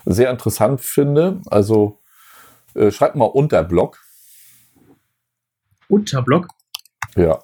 sehr 0.05 0.29
interessant 0.29 0.81
finde. 0.81 1.41
Also 1.49 1.97
äh, 2.75 2.91
schreibt 2.91 3.15
mal 3.15 3.25
Unterblock. 3.25 3.97
Unterblock, 5.91 6.47
Ja, 7.15 7.39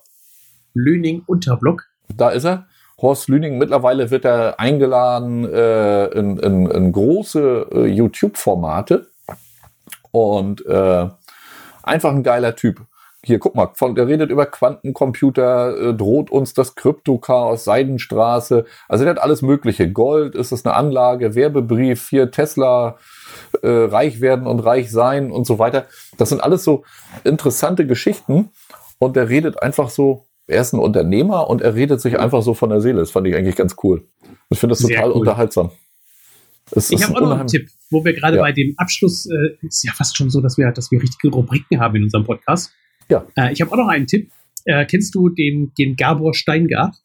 Löning 0.73 1.23
Unterblock. 1.27 1.83
da 2.15 2.29
ist 2.29 2.45
er. 2.45 2.67
Horst 2.99 3.27
Lüning, 3.29 3.59
mittlerweile 3.59 4.09
wird 4.09 4.25
er 4.25 4.59
eingeladen 4.59 5.45
äh, 5.45 6.05
in, 6.07 6.37
in, 6.37 6.65
in 6.65 6.91
große 6.91 7.67
äh, 7.71 7.85
YouTube-Formate. 7.85 9.07
Und 10.11 10.65
äh, 10.65 11.07
einfach 11.83 12.09
ein 12.09 12.23
geiler 12.23 12.55
Typ. 12.55 12.81
Hier, 13.23 13.37
guck 13.37 13.53
mal, 13.55 13.69
von, 13.75 13.93
der 13.93 14.07
redet 14.07 14.31
über 14.31 14.45
Quantencomputer, 14.47 15.89
äh, 15.89 15.93
droht 15.93 16.31
uns 16.31 16.55
das 16.55 16.73
Kryptochaos, 16.73 17.65
Seidenstraße. 17.65 18.65
Also 18.87 19.03
der 19.03 19.11
hat 19.13 19.21
alles 19.21 19.43
Mögliche. 19.43 19.91
Gold, 19.91 20.33
ist 20.33 20.51
es 20.51 20.65
eine 20.65 20.75
Anlage, 20.75 21.35
Werbebrief, 21.35 22.09
hier 22.09 22.31
Tesla, 22.31 22.97
äh, 23.61 23.67
reich 23.67 24.21
werden 24.21 24.47
und 24.47 24.59
reich 24.61 24.89
sein 24.91 25.31
und 25.31 25.45
so 25.45 25.59
weiter. 25.59 25.85
Das 26.17 26.29
sind 26.29 26.41
alles 26.41 26.63
so 26.63 26.83
interessante 27.23 27.85
Geschichten. 27.87 28.49
Und 28.99 29.15
der 29.15 29.29
redet 29.29 29.61
einfach 29.61 29.89
so, 29.89 30.25
er 30.47 30.61
ist 30.61 30.73
ein 30.73 30.79
Unternehmer 30.79 31.49
und 31.49 31.61
er 31.61 31.75
redet 31.75 32.01
sich 32.01 32.17
einfach 32.19 32.41
so 32.41 32.53
von 32.53 32.69
der 32.69 32.81
Seele. 32.81 32.99
Das 32.99 33.11
fand 33.11 33.27
ich 33.27 33.35
eigentlich 33.35 33.55
ganz 33.55 33.75
cool. 33.83 34.07
Ich 34.49 34.59
finde 34.59 34.71
das 34.73 34.79
Sehr 34.79 34.95
total 34.95 35.11
cool. 35.11 35.19
unterhaltsam. 35.19 35.71
Es 36.71 36.89
Ich 36.91 37.03
habe 37.03 37.15
auch 37.15 37.21
noch 37.21 37.37
einen 37.39 37.47
Tipp, 37.47 37.69
wo 37.91 38.03
wir 38.03 38.13
gerade 38.13 38.37
Ja. 38.37 38.41
bei 38.43 38.51
dem 38.51 38.73
Abschluss, 38.77 39.25
äh, 39.27 39.65
ist 39.65 39.83
ja 39.85 39.93
fast 39.93 40.17
schon 40.17 40.29
so, 40.29 40.41
dass 40.41 40.57
wir, 40.57 40.71
dass 40.71 40.91
wir 40.91 41.01
richtige 41.01 41.33
Rubriken 41.33 41.79
haben 41.79 41.95
in 41.95 42.03
unserem 42.03 42.25
Podcast. 42.25 42.71
Ja. 43.09 43.25
Äh, 43.35 43.53
ich 43.53 43.61
habe 43.61 43.71
auch 43.71 43.77
noch 43.77 43.87
einen 43.87 44.07
Tipp. 44.07 44.31
Äh, 44.65 44.85
kennst 44.85 45.15
du 45.15 45.29
den, 45.29 45.71
den 45.77 45.95
Gabor 45.95 46.33
Steingart? 46.33 46.95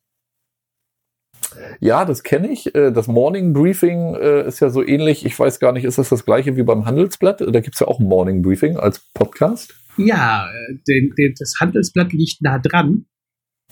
Ja, 1.81 2.05
das 2.05 2.23
kenne 2.23 2.49
ich. 2.51 2.75
Äh, 2.75 2.91
Das 2.93 3.07
Morning 3.09 3.53
Briefing 3.53 4.15
äh, 4.15 4.47
ist 4.47 4.61
ja 4.61 4.71
so 4.71 4.85
ähnlich. 4.85 5.25
Ich 5.27 5.39
weiß 5.39 5.61
gar 5.61 5.73
nicht, 5.73 5.85
ist 5.85 5.99
das 5.99 6.09
das 6.09 6.25
gleiche 6.25 6.57
wie 6.57 6.63
beim 6.63 6.85
Handelsblatt? 6.87 7.41
Da 7.41 7.61
gibt 7.61 7.75
es 7.75 7.81
ja 7.81 7.87
auch 7.89 8.01
ein 8.01 8.07
Morning 8.07 8.43
Briefing 8.43 8.77
als 8.77 9.01
Podcast. 9.15 9.75
Ja, 9.97 10.49
äh, 10.51 10.75
den, 10.89 11.15
den, 11.19 11.35
das 11.39 11.55
Handelsblatt 11.61 12.13
liegt 12.13 12.41
nah 12.43 12.59
dran, 12.59 13.07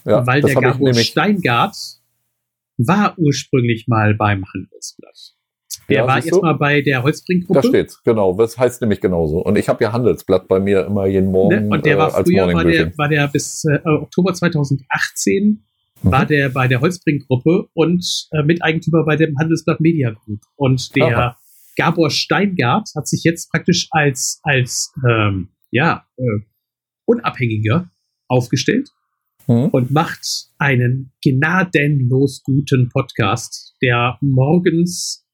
Ja, 0.04 0.26
weil 0.26 0.42
der 0.42 0.54
Gabor. 0.54 0.94
Steingart 0.94 1.76
war 2.78 3.14
ursprünglich 3.18 3.86
mal 3.88 4.14
beim 4.14 4.44
Handelsblatt. 4.54 5.34
Der 5.88 5.98
Ja, 5.98 6.06
war 6.06 6.16
jetzt 6.18 6.30
du? 6.32 6.40
mal 6.40 6.54
bei 6.54 6.82
der 6.82 6.98
Da 6.98 7.02
Holzbrink-Gruppe. 7.04 7.66
steht's, 7.68 8.02
genau. 8.04 8.34
Das 8.36 8.58
heißt 8.58 8.80
nämlich 8.80 9.00
genauso. 9.00 9.38
Und 9.40 9.56
ich 9.56 9.68
habe 9.68 9.82
ja 9.84 9.92
Handelsblatt 9.92 10.46
bei 10.48 10.60
mir 10.60 10.84
immer 10.86 11.06
jeden 11.06 11.30
Morgen 11.30 11.68
Ne? 11.68 11.74
Und 11.74 11.84
der 11.86 11.94
äh, 11.96 11.98
war 11.98 12.14
als 12.14 12.28
früher, 12.28 12.40
Morning 12.46 12.56
war 12.56 12.64
der, 12.64 12.98
war 12.98 13.08
der 13.08 13.28
bis 13.28 13.64
äh, 13.64 13.78
Oktober 13.84 14.32
2018 14.34 15.44
Mhm. 15.44 15.58
War 16.02 16.26
der 16.26 16.48
bei 16.48 16.68
der 16.68 16.80
Holzbrink-Gruppe 16.80 17.68
und 17.74 18.28
äh, 18.32 18.42
Miteigentümer 18.42 19.04
bei 19.04 19.16
dem 19.16 19.36
Handelsblatt 19.38 19.80
Media 19.80 20.10
Group. 20.10 20.40
Und 20.56 20.94
der 20.96 21.16
Aha. 21.18 21.36
Gabor 21.76 22.10
Steingart 22.10 22.88
hat 22.96 23.06
sich 23.08 23.22
jetzt 23.24 23.50
praktisch 23.50 23.88
als, 23.90 24.40
als 24.42 24.92
ähm, 25.08 25.48
ja, 25.70 26.04
äh, 26.16 26.22
Unabhängiger 27.06 27.90
aufgestellt 28.28 28.90
Mhm. 29.46 29.68
und 29.72 29.90
macht 29.90 30.20
einen 30.58 31.12
gnadenlos 31.24 32.42
guten 32.44 32.88
Podcast, 32.88 33.74
der 33.82 34.18
morgens 34.20 35.26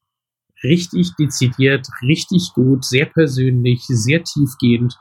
richtig 0.63 1.11
dezidiert, 1.19 1.87
richtig 2.01 2.51
gut, 2.55 2.83
sehr 2.83 3.05
persönlich, 3.05 3.81
sehr 3.87 4.23
tiefgehend 4.23 4.95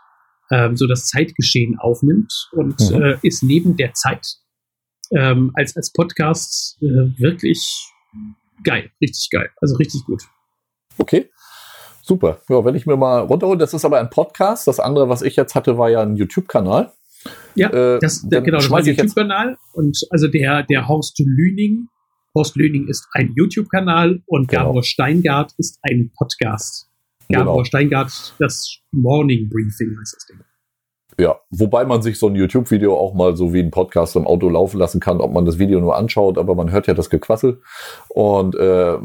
ähm, 0.50 0.76
so 0.76 0.86
das 0.86 1.06
Zeitgeschehen 1.06 1.78
aufnimmt 1.78 2.32
und 2.52 2.78
Mhm. 2.90 3.02
äh, 3.02 3.18
ist 3.22 3.42
neben 3.42 3.76
der 3.76 3.94
Zeit 3.94 4.26
ähm, 5.12 5.50
als, 5.54 5.76
als 5.76 5.92
Podcast 5.92 6.78
äh, 6.82 6.86
wirklich 7.18 7.90
geil, 8.64 8.90
richtig 9.00 9.28
geil, 9.30 9.50
also 9.60 9.76
richtig 9.76 10.04
gut. 10.04 10.22
Okay. 10.98 11.30
Super. 12.02 12.40
Ja, 12.48 12.64
wenn 12.64 12.76
ich 12.76 12.86
mir 12.86 12.96
mal 12.96 13.20
runterhole, 13.20 13.58
das 13.58 13.74
ist 13.74 13.84
aber 13.84 13.98
ein 13.98 14.10
Podcast. 14.10 14.68
Das 14.68 14.78
andere, 14.78 15.08
was 15.08 15.22
ich 15.22 15.34
jetzt 15.36 15.54
hatte, 15.56 15.76
war 15.76 15.90
ja 15.90 16.02
ein 16.02 16.14
YouTube-Kanal. 16.16 16.92
Ja, 17.56 17.68
Äh, 17.70 17.98
das, 17.98 18.22
der, 18.28 18.42
genau, 18.42 18.58
das 18.58 18.70
war 18.70 18.78
jetzt- 18.80 18.96
YouTube-Kanal 18.98 19.56
und 19.72 19.98
also 20.10 20.28
der, 20.28 20.62
der 20.62 20.86
Horst 20.86 21.18
Lüning, 21.18 21.88
Horst 22.34 22.54
Lüning 22.56 22.86
ist 22.86 23.08
ein 23.12 23.32
YouTube-Kanal 23.36 24.22
und 24.26 24.48
Genau. 24.48 24.66
Gabor 24.66 24.84
Steingart 24.84 25.52
ist 25.58 25.78
ein 25.82 26.12
Podcast. 26.16 26.88
Gabor 27.28 27.54
Genau. 27.54 27.64
Steingart, 27.64 28.34
das 28.38 28.78
Morning 28.92 29.48
Briefing 29.48 29.98
heißt 29.98 30.14
das 30.14 30.26
Ding. 30.26 30.40
Ja, 31.18 31.40
wobei 31.48 31.86
man 31.86 32.02
sich 32.02 32.18
so 32.18 32.28
ein 32.28 32.34
YouTube-Video 32.34 32.94
auch 32.94 33.14
mal 33.14 33.36
so 33.36 33.54
wie 33.54 33.60
ein 33.60 33.70
Podcast 33.70 34.16
im 34.16 34.26
Auto 34.26 34.50
laufen 34.50 34.78
lassen 34.78 35.00
kann, 35.00 35.22
ob 35.22 35.32
man 35.32 35.46
das 35.46 35.58
Video 35.58 35.80
nur 35.80 35.96
anschaut, 35.96 36.36
aber 36.36 36.54
man 36.54 36.70
hört 36.70 36.86
ja 36.88 36.94
das 36.94 37.08
Gequassel. 37.08 37.62
Und 38.08 38.54
äh, 38.54 38.98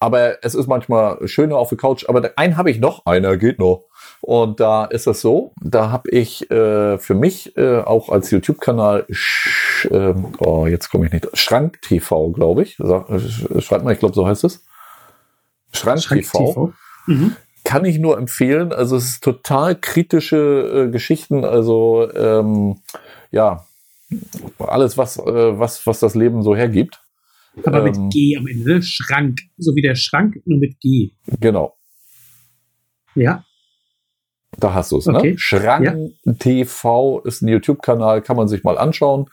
aber 0.00 0.44
es 0.44 0.56
ist 0.56 0.66
manchmal 0.66 1.28
schöner 1.28 1.56
auf 1.56 1.68
der 1.68 1.78
Couch. 1.78 2.08
Aber 2.08 2.28
einen 2.34 2.56
habe 2.56 2.70
ich 2.72 2.80
noch, 2.80 3.06
einer 3.06 3.36
geht 3.36 3.60
noch. 3.60 3.84
Und 4.20 4.58
da 4.58 4.84
ist 4.84 5.06
es 5.06 5.20
so, 5.20 5.52
da 5.62 5.92
habe 5.92 6.10
ich 6.10 6.50
äh, 6.50 6.98
für 6.98 7.14
mich 7.14 7.56
äh, 7.56 7.78
auch 7.82 8.08
als 8.08 8.32
YouTube-Kanal, 8.32 9.06
äh, 9.90 10.14
oh, 10.38 10.66
jetzt 10.66 10.90
komme 10.90 11.06
ich 11.06 11.12
nicht, 11.12 11.28
Schrank 11.38 11.80
TV, 11.82 12.30
glaube 12.30 12.62
ich. 12.62 12.74
Schreibt 12.74 13.84
mal, 13.84 13.92
ich 13.92 14.00
glaube, 14.00 14.14
so 14.14 14.26
heißt 14.26 14.42
es. 14.42 14.64
Schrank, 15.72 16.00
Schrank 16.00 16.22
TV. 16.22 16.38
TV. 16.38 16.72
Mhm 17.06 17.36
kann 17.64 17.84
ich 17.84 17.98
nur 17.98 18.18
empfehlen. 18.18 18.72
Also 18.72 18.96
es 18.96 19.04
ist 19.06 19.24
total 19.24 19.74
kritische 19.78 20.86
äh, 20.86 20.90
Geschichten. 20.90 21.44
Also 21.44 22.10
ähm, 22.14 22.76
ja, 23.30 23.66
alles, 24.58 24.96
was, 24.96 25.18
äh, 25.18 25.58
was, 25.58 25.86
was 25.86 26.00
das 26.00 26.14
Leben 26.14 26.42
so 26.42 26.54
hergibt. 26.54 27.02
Aber 27.64 27.78
ähm, 27.78 27.84
mit 27.84 28.12
G 28.12 28.36
am 28.36 28.46
Ende? 28.46 28.82
Schrank. 28.82 29.40
So 29.56 29.74
wie 29.74 29.82
der 29.82 29.94
Schrank, 29.94 30.36
nur 30.44 30.58
mit 30.58 30.78
G. 30.80 31.12
Genau. 31.40 31.76
Ja. 33.14 33.44
Da 34.58 34.74
hast 34.74 34.92
du 34.92 34.98
es, 34.98 35.06
ne? 35.06 35.18
okay. 35.18 35.32
ne? 35.32 35.38
Schrank 35.38 35.84
ja. 36.24 36.32
TV 36.38 37.20
ist 37.20 37.42
ein 37.42 37.48
YouTube-Kanal, 37.48 38.22
kann 38.22 38.36
man 38.36 38.48
sich 38.48 38.64
mal 38.64 38.78
anschauen 38.78 39.28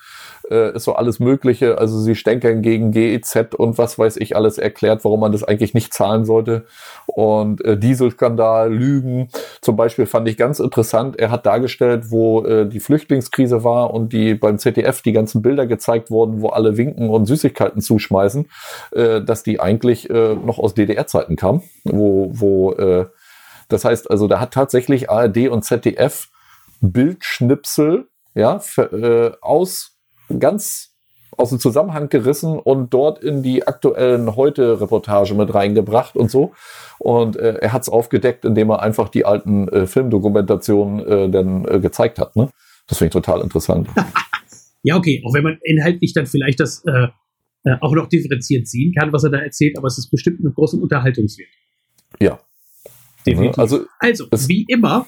äh, 0.52 0.76
ist 0.76 0.84
so 0.84 0.94
alles 0.94 1.20
Mögliche. 1.20 1.78
Also 1.78 2.00
sie 2.00 2.16
stänkern 2.16 2.62
gegen 2.62 2.92
GEZ 2.92 3.56
und 3.56 3.78
was 3.78 3.98
weiß 3.98 4.18
ich 4.18 4.36
alles 4.36 4.58
erklärt, 4.58 5.04
warum 5.04 5.22
man 5.22 5.32
das 5.32 5.44
eigentlich 5.44 5.74
nicht 5.74 5.94
zahlen 5.94 6.26
sollte. 6.26 6.66
Und 7.08 7.64
äh, 7.64 7.78
Dieselskandal, 7.78 8.72
Lügen. 8.72 9.30
Zum 9.62 9.76
Beispiel 9.76 10.06
fand 10.06 10.28
ich 10.28 10.38
ganz 10.38 10.60
interessant, 10.60 11.18
er 11.18 11.32
hat 11.32 11.46
dargestellt, 11.46 12.12
wo 12.12 12.44
äh, 12.44 12.68
die 12.68 12.80
Flüchtlingskrise 12.80 13.64
war 13.64 13.94
und 13.94 14.14
die 14.14 14.36
beim 14.36 14.60
ZDF 14.60 15.02
die 15.02 15.14
ganzen 15.14 15.42
Bilder 15.42 15.66
gezeigt 15.66 16.12
wurden, 16.12 16.42
wo 16.42 16.50
alle 16.50 16.78
winken 16.78 17.10
und 17.10 17.26
Süßigkeiten 17.26 17.82
zuschmeißen, 17.82 18.48
äh, 18.92 19.22
dass 19.22 19.44
die 19.44 19.60
eigentlich 19.60 20.10
äh, 20.10 20.36
noch 20.36 20.60
aus 20.60 20.74
DDR-Zeiten 20.74 21.36
kamen, 21.38 21.64
wo, 21.86 22.32
wo 22.34 22.74
äh, 22.74 23.06
das 23.72 23.86
heißt, 23.86 24.10
also 24.10 24.28
da 24.28 24.40
hat 24.40 24.54
tatsächlich 24.54 25.10
ARD 25.10 25.50
und 25.50 25.64
ZDF 25.64 26.30
Bildschnipsel 26.82 28.08
ja, 28.34 28.60
für, 28.60 28.92
äh, 28.92 29.38
aus 29.42 29.98
ganz 30.40 30.92
aus 31.38 31.50
dem 31.50 31.60
Zusammenhang 31.60 32.10
gerissen 32.10 32.60
und 32.60 32.94
dort 32.94 33.24
in 33.24 33.42
die 33.42 33.66
aktuellen 33.66 34.36
Heute-Reportage 34.36 35.34
mit 35.34 35.54
reingebracht 35.54 36.16
und 36.16 36.30
so. 36.30 36.54
Und 37.00 37.38
äh, 37.38 37.56
er 37.56 37.74
hat 37.74 37.84
es 37.84 37.90
aufgedeckt, 37.90 38.44
indem 38.46 38.70
er 38.70 38.82
einfach 38.82 39.10
die 39.10 39.26
alten 39.26 39.68
äh, 39.70 39.88
Filmdokumentationen 39.88 41.00
äh, 41.00 41.30
dann 41.30 41.66
äh, 41.66 41.80
gezeigt 41.80 42.20
hat. 42.20 42.36
Ne? 42.36 42.50
Das 42.88 42.98
finde 42.98 43.08
ich 43.08 43.14
total 43.14 43.42
interessant. 43.42 43.88
ja, 44.84 44.98
okay, 44.98 45.24
auch 45.26 45.34
wenn 45.34 45.44
man 45.44 45.58
inhaltlich 45.64 46.14
dann 46.14 46.28
vielleicht 46.28 46.60
das 46.60 46.84
äh, 46.86 47.08
auch 47.80 47.94
noch 47.94 48.10
differenziert 48.10 48.68
sehen 48.68 48.94
kann, 48.94 49.14
was 49.14 49.24
er 49.24 49.30
da 49.30 49.40
erzählt, 49.40 49.78
aber 49.78 49.88
es 49.88 49.98
ist 49.98 50.10
bestimmt 50.10 50.40
einen 50.44 50.54
großen 50.54 50.82
Unterhaltungswert. 50.82 51.50
Ja. 52.20 52.40
Definitiv. 53.26 53.60
Also, 53.60 53.86
also 54.00 54.28
wie 54.48 54.66
immer, 54.68 55.08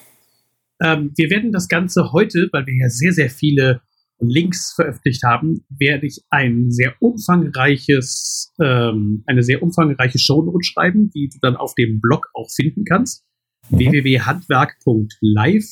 ähm, 0.82 1.12
wir 1.16 1.30
werden 1.30 1.52
das 1.52 1.68
Ganze 1.68 2.12
heute, 2.12 2.48
weil 2.52 2.66
wir 2.66 2.74
ja 2.74 2.88
sehr, 2.88 3.12
sehr 3.12 3.30
viele 3.30 3.80
Links 4.20 4.72
veröffentlicht 4.74 5.22
haben, 5.24 5.64
werde 5.68 6.06
ich 6.06 6.22
ein 6.30 6.70
sehr 6.70 6.94
umfangreiches, 7.00 8.52
ähm, 8.62 9.22
eine 9.26 9.42
sehr 9.42 9.62
umfangreiche 9.62 10.18
Shownote 10.18 10.64
schreiben, 10.64 11.10
die 11.10 11.28
du 11.28 11.38
dann 11.40 11.56
auf 11.56 11.74
dem 11.74 12.00
Blog 12.00 12.28
auch 12.34 12.50
finden 12.50 12.84
kannst. 12.84 13.24
Mhm. 13.70 13.78
www.handwerk.live. 13.78 15.64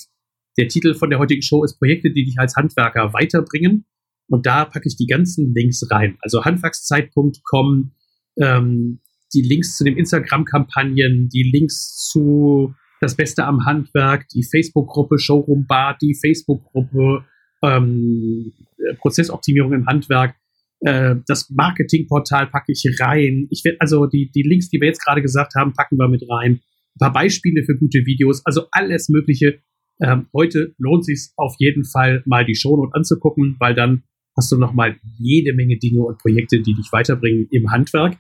Der 0.59 0.69
Titel 0.69 0.95
von 0.95 1.11
der 1.11 1.19
heutigen 1.19 1.43
Show 1.43 1.65
ist 1.65 1.79
Projekte, 1.79 2.13
die 2.13 2.25
dich 2.25 2.39
als 2.39 2.57
Handwerker 2.57 3.13
weiterbringen. 3.13 3.87
Und 4.29 4.47
da 4.47 4.65
packe 4.65 4.89
ich 4.89 4.97
die 4.97 5.07
ganzen 5.07 5.55
Links 5.55 5.83
rein. 5.91 6.17
Also 6.21 6.45
handwerkszeit.com, 6.45 7.93
ähm, 8.41 9.01
die 9.35 9.43
Links 9.43 9.77
zu 9.77 9.85
den 9.85 9.97
Instagram-Kampagnen, 9.97 11.29
die 11.29 11.51
Links 11.53 12.09
zu 12.11 12.75
Das 13.01 13.17
Beste 13.17 13.45
am 13.45 13.65
Handwerk, 13.65 14.29
die 14.29 14.45
Facebook-Gruppe 14.45 15.19
Showroom 15.19 15.67
Bar, 15.67 15.99
die 16.01 16.15
Facebook-Gruppe 16.15 17.25
ähm, 17.65 18.53
Prozessoptimierung 18.99 19.73
im 19.73 19.87
Handwerk. 19.87 20.37
Äh, 20.81 21.17
das 21.27 21.51
Marketingportal 21.51 22.49
packe 22.49 22.73
ich 22.73 22.85
rein. 23.01 23.47
Ich 23.51 23.65
werde 23.65 23.81
also 23.81 24.07
die, 24.07 24.31
die 24.35 24.43
Links, 24.43 24.69
die 24.69 24.81
wir 24.81 24.89
jetzt 24.89 25.05
gerade 25.05 25.23
gesagt 25.23 25.55
haben, 25.57 25.73
packen 25.73 25.97
wir 25.97 26.09
mit 26.09 26.25
rein. 26.29 26.61
Ein 26.95 26.99
paar 26.99 27.13
Beispiele 27.13 27.65
für 27.65 27.77
gute 27.77 28.05
Videos, 28.05 28.45
also 28.45 28.67
alles 28.73 29.09
Mögliche. 29.09 29.61
Ähm, 30.01 30.27
heute 30.35 30.75
lohnt 30.79 31.05
sich 31.05 31.31
auf 31.37 31.55
jeden 31.59 31.85
Fall 31.85 32.23
mal 32.27 32.45
die 32.45 32.57
Shownote 32.57 32.95
anzugucken, 32.95 33.57
weil 33.61 33.75
dann 33.75 34.03
hast 34.37 34.51
du 34.51 34.59
noch 34.59 34.73
mal 34.73 34.97
jede 35.19 35.55
Menge 35.55 35.79
Dinge 35.79 36.03
und 36.03 36.19
Projekte, 36.19 36.61
die 36.61 36.75
dich 36.75 36.91
weiterbringen 36.91 37.49
im 37.51 37.71
Handwerk. 37.71 38.17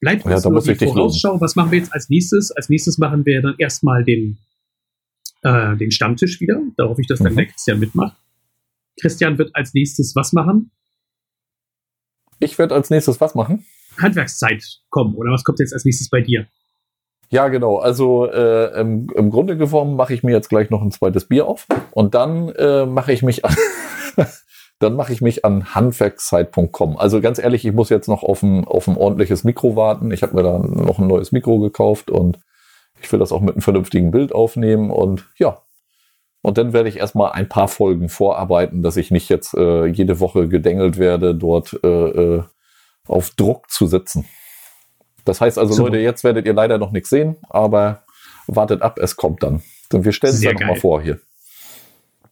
Bleibt 0.00 0.24
uns 0.24 0.44
ja, 0.44 0.50
nur 0.50 0.62
die 0.62 0.74
Vorausschau. 0.74 1.40
Was 1.40 1.56
machen 1.56 1.70
wir 1.70 1.78
jetzt 1.78 1.92
als 1.92 2.08
nächstes? 2.08 2.50
Als 2.52 2.68
nächstes 2.68 2.98
machen 2.98 3.24
wir 3.24 3.40
dann 3.42 3.54
erstmal 3.58 4.04
den, 4.04 4.38
äh, 5.42 5.76
den 5.76 5.90
Stammtisch 5.90 6.40
wieder. 6.40 6.60
Da 6.76 6.88
hoffe 6.88 7.00
ich, 7.00 7.06
dass 7.06 7.20
mhm. 7.20 7.34
der 7.34 7.46
Christian 7.46 7.78
mitmacht. 7.78 8.16
Christian 9.00 9.38
wird 9.38 9.54
als 9.54 9.74
nächstes 9.74 10.14
was 10.14 10.32
machen? 10.32 10.70
Ich 12.38 12.58
werde 12.58 12.74
als 12.74 12.90
nächstes 12.90 13.20
was 13.20 13.34
machen? 13.34 13.64
Handwerkszeit 13.98 14.62
kommen, 14.90 15.14
oder 15.14 15.32
was 15.32 15.44
kommt 15.44 15.58
jetzt 15.58 15.72
als 15.72 15.84
nächstes 15.84 16.10
bei 16.10 16.20
dir? 16.20 16.46
Ja, 17.30 17.48
genau. 17.48 17.78
Also 17.78 18.30
äh, 18.30 18.80
im, 18.80 19.10
im, 19.14 19.30
Grunde 19.30 19.56
genommen 19.56 19.96
mache 19.96 20.14
ich 20.14 20.22
mir 20.22 20.32
jetzt 20.32 20.48
gleich 20.48 20.70
noch 20.70 20.82
ein 20.82 20.92
zweites 20.92 21.26
Bier 21.26 21.46
auf 21.46 21.66
und 21.90 22.14
dann 22.14 22.50
äh, 22.50 22.86
mache 22.86 23.12
ich 23.12 23.22
mich 23.22 23.44
an, 23.44 23.56
dann 24.78 24.94
mache 24.94 25.12
ich 25.12 25.20
mich 25.20 25.44
an 25.44 25.74
handwerkszeit.com. 25.74 26.96
Also 26.98 27.20
ganz 27.20 27.38
ehrlich, 27.38 27.64
ich 27.64 27.72
muss 27.72 27.88
jetzt 27.88 28.08
noch 28.08 28.22
auf 28.22 28.42
ein, 28.42 28.64
auf 28.64 28.88
ein 28.88 28.96
ordentliches 28.96 29.44
Mikro 29.44 29.76
warten. 29.76 30.10
Ich 30.10 30.22
habe 30.22 30.34
mir 30.34 30.42
da 30.42 30.58
noch 30.58 30.98
ein 30.98 31.06
neues 31.06 31.32
Mikro 31.32 31.58
gekauft 31.58 32.10
und 32.10 32.38
ich 33.00 33.10
will 33.10 33.18
das 33.18 33.32
auch 33.32 33.40
mit 33.40 33.54
einem 33.54 33.62
vernünftigen 33.62 34.10
Bild 34.10 34.32
aufnehmen 34.32 34.90
und 34.90 35.26
ja, 35.36 35.62
und 36.46 36.58
dann 36.58 36.72
werde 36.72 36.88
ich 36.88 36.98
erstmal 36.98 37.32
ein 37.32 37.48
paar 37.48 37.66
Folgen 37.66 38.08
vorarbeiten, 38.08 38.80
dass 38.80 38.96
ich 38.96 39.10
nicht 39.10 39.28
jetzt 39.28 39.54
äh, 39.54 39.86
jede 39.86 40.20
Woche 40.20 40.46
gedengelt 40.46 40.96
werde, 40.96 41.34
dort 41.34 41.76
äh, 41.82 41.88
äh, 41.88 42.42
auf 43.08 43.30
Druck 43.30 43.68
zu 43.68 43.88
sitzen. 43.88 44.26
Das 45.24 45.40
heißt 45.40 45.58
also, 45.58 45.72
Super. 45.72 45.88
Leute, 45.88 46.02
jetzt 46.02 46.22
werdet 46.22 46.46
ihr 46.46 46.54
leider 46.54 46.78
noch 46.78 46.92
nichts 46.92 47.10
sehen, 47.10 47.36
aber 47.48 48.04
wartet 48.46 48.80
ab, 48.82 49.00
es 49.00 49.16
kommt 49.16 49.42
dann. 49.42 49.60
Und 49.92 50.04
wir 50.04 50.12
stellen 50.12 50.34
es 50.34 50.40
dann 50.40 50.54
nochmal 50.54 50.76
vor 50.76 51.02
hier. 51.02 51.18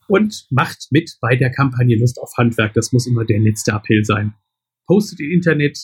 Und 0.09 0.47
macht 0.51 0.89
mit 0.91 1.17
bei 1.21 1.37
der 1.37 1.51
Kampagne 1.51 1.97
Lust 1.97 2.19
auf 2.21 2.31
Handwerk. 2.37 2.75
Das 2.75 2.93
muss 2.93 3.07
immer 3.07 3.25
der 3.25 3.41
letzte 3.41 3.73
Appell 3.73 4.05
sein. 4.05 4.35
Postet 4.87 5.21
im 5.21 5.31
Internet, 5.31 5.79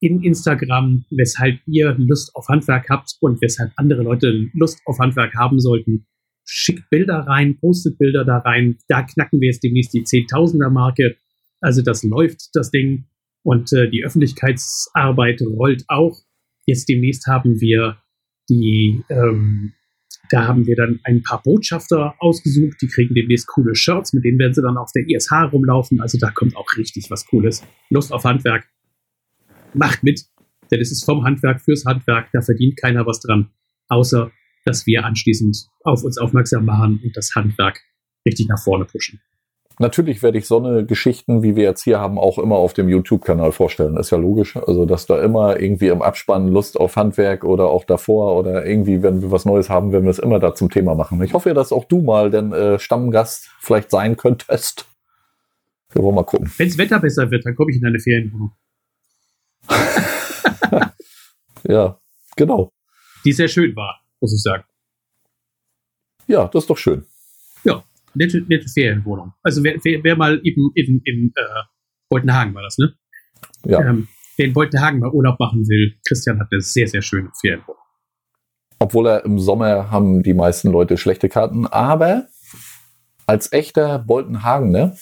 in 0.00 0.22
Instagram, 0.22 1.04
weshalb 1.10 1.60
ihr 1.66 1.94
Lust 1.98 2.34
auf 2.34 2.48
Handwerk 2.48 2.88
habt 2.88 3.16
und 3.20 3.40
weshalb 3.42 3.72
andere 3.76 4.02
Leute 4.02 4.48
Lust 4.54 4.80
auf 4.86 4.98
Handwerk 4.98 5.34
haben 5.34 5.60
sollten 5.60 6.06
schickt 6.52 6.90
Bilder 6.90 7.20
rein, 7.20 7.58
postet 7.58 7.96
Bilder 7.98 8.24
da 8.24 8.38
rein. 8.38 8.78
Da 8.88 9.02
knacken 9.02 9.40
wir 9.40 9.46
jetzt 9.46 9.62
demnächst 9.62 9.94
die 9.94 10.02
Zehntausender-Marke. 10.02 11.16
Also 11.60 11.80
das 11.80 12.02
läuft, 12.02 12.50
das 12.54 12.72
Ding. 12.72 13.04
Und 13.42 13.72
äh, 13.72 13.88
die 13.88 14.04
Öffentlichkeitsarbeit 14.04 15.40
rollt 15.42 15.84
auch. 15.88 16.18
Jetzt 16.66 16.88
demnächst 16.88 17.26
haben 17.26 17.60
wir 17.60 17.98
die, 18.48 19.02
ähm, 19.08 19.72
da 20.30 20.46
haben 20.46 20.66
wir 20.66 20.76
dann 20.76 21.00
ein 21.02 21.22
paar 21.22 21.42
Botschafter 21.42 22.14
ausgesucht. 22.20 22.78
Die 22.80 22.86
kriegen 22.86 23.14
demnächst 23.14 23.48
coole 23.48 23.74
Shirts, 23.74 24.12
mit 24.12 24.24
denen 24.24 24.38
werden 24.38 24.54
sie 24.54 24.62
dann 24.62 24.76
auf 24.76 24.92
der 24.92 25.04
ISH 25.08 25.32
rumlaufen. 25.52 26.00
Also 26.00 26.18
da 26.18 26.30
kommt 26.30 26.56
auch 26.56 26.68
richtig 26.76 27.10
was 27.10 27.26
Cooles. 27.26 27.64
Lust 27.90 28.12
auf 28.12 28.24
Handwerk. 28.24 28.68
Macht 29.74 30.02
mit, 30.02 30.24
denn 30.70 30.80
es 30.80 30.92
ist 30.92 31.04
vom 31.04 31.24
Handwerk 31.24 31.60
fürs 31.60 31.84
Handwerk. 31.84 32.28
Da 32.32 32.42
verdient 32.42 32.76
keiner 32.76 33.06
was 33.06 33.20
dran, 33.20 33.50
außer 33.88 34.30
dass 34.64 34.86
wir 34.86 35.04
anschließend 35.04 35.66
auf 35.82 36.04
uns 36.04 36.16
aufmerksam 36.18 36.64
machen 36.64 37.00
und 37.02 37.16
das 37.16 37.34
Handwerk 37.34 37.80
richtig 38.24 38.48
nach 38.48 38.62
vorne 38.62 38.84
pushen. 38.84 39.20
Natürlich 39.80 40.22
werde 40.22 40.38
ich 40.38 40.46
so 40.46 40.58
eine 40.58 40.84
Geschichten, 40.84 41.42
wie 41.42 41.56
wir 41.56 41.64
jetzt 41.64 41.82
hier 41.82 41.98
haben, 41.98 42.18
auch 42.18 42.38
immer 42.38 42.56
auf 42.56 42.72
dem 42.72 42.88
YouTube-Kanal 42.88 43.50
vorstellen. 43.52 43.96
ist 43.96 44.10
ja 44.10 44.18
logisch. 44.18 44.56
Also, 44.56 44.86
dass 44.86 45.06
da 45.06 45.20
immer 45.20 45.58
irgendwie 45.58 45.88
im 45.88 46.02
Abspann 46.02 46.48
Lust 46.48 46.78
auf 46.78 46.96
Handwerk 46.96 47.44
oder 47.44 47.64
auch 47.64 47.84
davor 47.84 48.36
oder 48.36 48.64
irgendwie, 48.64 49.02
wenn 49.02 49.22
wir 49.22 49.32
was 49.32 49.44
Neues 49.44 49.68
haben, 49.70 49.90
werden 49.92 50.04
wir 50.04 50.10
es 50.10 50.18
immer 50.18 50.38
da 50.38 50.54
zum 50.54 50.70
Thema 50.70 50.94
machen. 50.94 51.22
Ich 51.22 51.34
hoffe 51.34 51.48
ja, 51.48 51.54
dass 51.54 51.72
auch 51.72 51.84
du 51.84 52.02
mal 52.02 52.30
den 52.30 52.52
äh, 52.52 52.78
Stammgast 52.78 53.50
vielleicht 53.58 53.90
sein 53.90 54.16
könntest. 54.16 54.86
Wir 55.92 56.02
wollen 56.02 56.14
mal 56.14 56.24
gucken. 56.24 56.52
Wenn 56.56 56.68
das 56.68 56.78
Wetter 56.78 57.00
besser 57.00 57.30
wird, 57.30 57.44
dann 57.44 57.56
komme 57.56 57.70
ich 57.70 57.78
in 57.78 57.82
deine 57.82 57.98
Ferienwohnung. 57.98 58.52
ja, 61.66 61.98
genau. 62.36 62.70
Die 63.24 63.32
sehr 63.32 63.48
schön 63.48 63.74
war 63.74 64.00
muss 64.20 64.34
ich 64.34 64.42
sagen. 64.42 64.64
Ja, 66.26 66.46
das 66.48 66.64
ist 66.64 66.70
doch 66.70 66.78
schön. 66.78 67.06
Ja, 67.64 67.82
nette, 68.14 68.42
nette 68.48 68.68
Ferienwohnung. 68.68 69.32
Also 69.42 69.62
wer, 69.64 69.76
wer, 69.82 70.02
wer 70.02 70.16
mal 70.16 70.40
eben 70.44 70.70
in, 70.74 71.00
in 71.04 71.32
äh, 71.34 71.42
Beutenhagen 72.08 72.54
war 72.54 72.62
das, 72.62 72.78
ne? 72.78 72.94
Ja. 73.64 73.80
Ähm, 73.80 74.08
wer 74.36 74.46
in 74.46 74.52
Beutenhagen 74.52 75.00
mal 75.00 75.10
Urlaub 75.10 75.38
machen 75.38 75.66
will, 75.68 75.98
Christian 76.06 76.38
hat 76.40 76.48
eine 76.50 76.60
sehr, 76.60 76.88
sehr 76.88 77.02
schöne 77.02 77.30
Ferienwohnung. 77.40 77.80
Obwohl 78.78 79.06
er 79.08 79.24
im 79.24 79.38
Sommer 79.38 79.90
haben 79.90 80.22
die 80.22 80.34
meisten 80.34 80.70
Leute 80.70 80.96
schlechte 80.96 81.28
Karten, 81.28 81.66
aber 81.66 82.28
als 83.26 83.52
echter 83.52 83.98
Boltenhagen, 83.98 84.70
ne? 84.70 84.96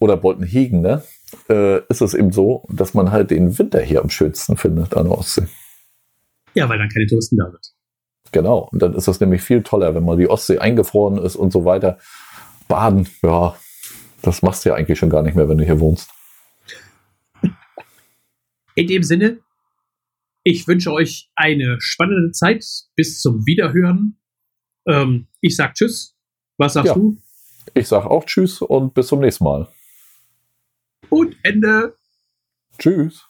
Oder 0.00 0.16
Boltenhegen, 0.16 0.80
ne? 0.80 1.02
Äh, 1.48 1.80
ist 1.88 2.00
es 2.00 2.14
eben 2.14 2.32
so, 2.32 2.66
dass 2.68 2.92
man 2.92 3.12
halt 3.12 3.30
den 3.30 3.56
Winter 3.58 3.80
hier 3.80 4.02
am 4.02 4.10
schönsten 4.10 4.56
findet 4.56 4.96
an 4.96 5.04
der 5.04 5.16
Ostsee. 5.16 5.46
Ja, 6.54 6.68
weil 6.68 6.78
dann 6.78 6.88
keine 6.88 7.06
Touristen 7.06 7.36
da 7.36 7.50
sind. 7.50 7.79
Genau. 8.32 8.68
Und 8.72 8.80
dann 8.82 8.94
ist 8.94 9.08
das 9.08 9.20
nämlich 9.20 9.42
viel 9.42 9.62
toller, 9.62 9.94
wenn 9.94 10.04
mal 10.04 10.16
die 10.16 10.28
Ostsee 10.28 10.58
eingefroren 10.58 11.18
ist 11.18 11.36
und 11.36 11.52
so 11.52 11.64
weiter. 11.64 11.98
Baden, 12.68 13.08
ja, 13.22 13.56
das 14.22 14.42
machst 14.42 14.64
du 14.64 14.70
ja 14.70 14.74
eigentlich 14.74 14.98
schon 14.98 15.10
gar 15.10 15.22
nicht 15.22 15.34
mehr, 15.34 15.48
wenn 15.48 15.58
du 15.58 15.64
hier 15.64 15.80
wohnst. 15.80 16.10
In 18.76 18.86
dem 18.86 19.02
Sinne, 19.02 19.40
ich 20.44 20.66
wünsche 20.68 20.92
euch 20.92 21.30
eine 21.34 21.76
spannende 21.80 22.32
Zeit. 22.32 22.64
Bis 22.94 23.20
zum 23.20 23.44
Wiederhören. 23.46 24.18
Ähm, 24.86 25.26
ich 25.40 25.56
sag 25.56 25.74
Tschüss. 25.74 26.16
Was 26.56 26.74
sagst 26.74 26.88
ja. 26.88 26.94
du? 26.94 27.16
Ich 27.74 27.88
sag 27.88 28.06
auch 28.06 28.24
Tschüss 28.24 28.62
und 28.62 28.94
bis 28.94 29.08
zum 29.08 29.20
nächsten 29.20 29.44
Mal. 29.44 29.68
Und 31.08 31.36
Ende. 31.42 31.94
Tschüss. 32.78 33.29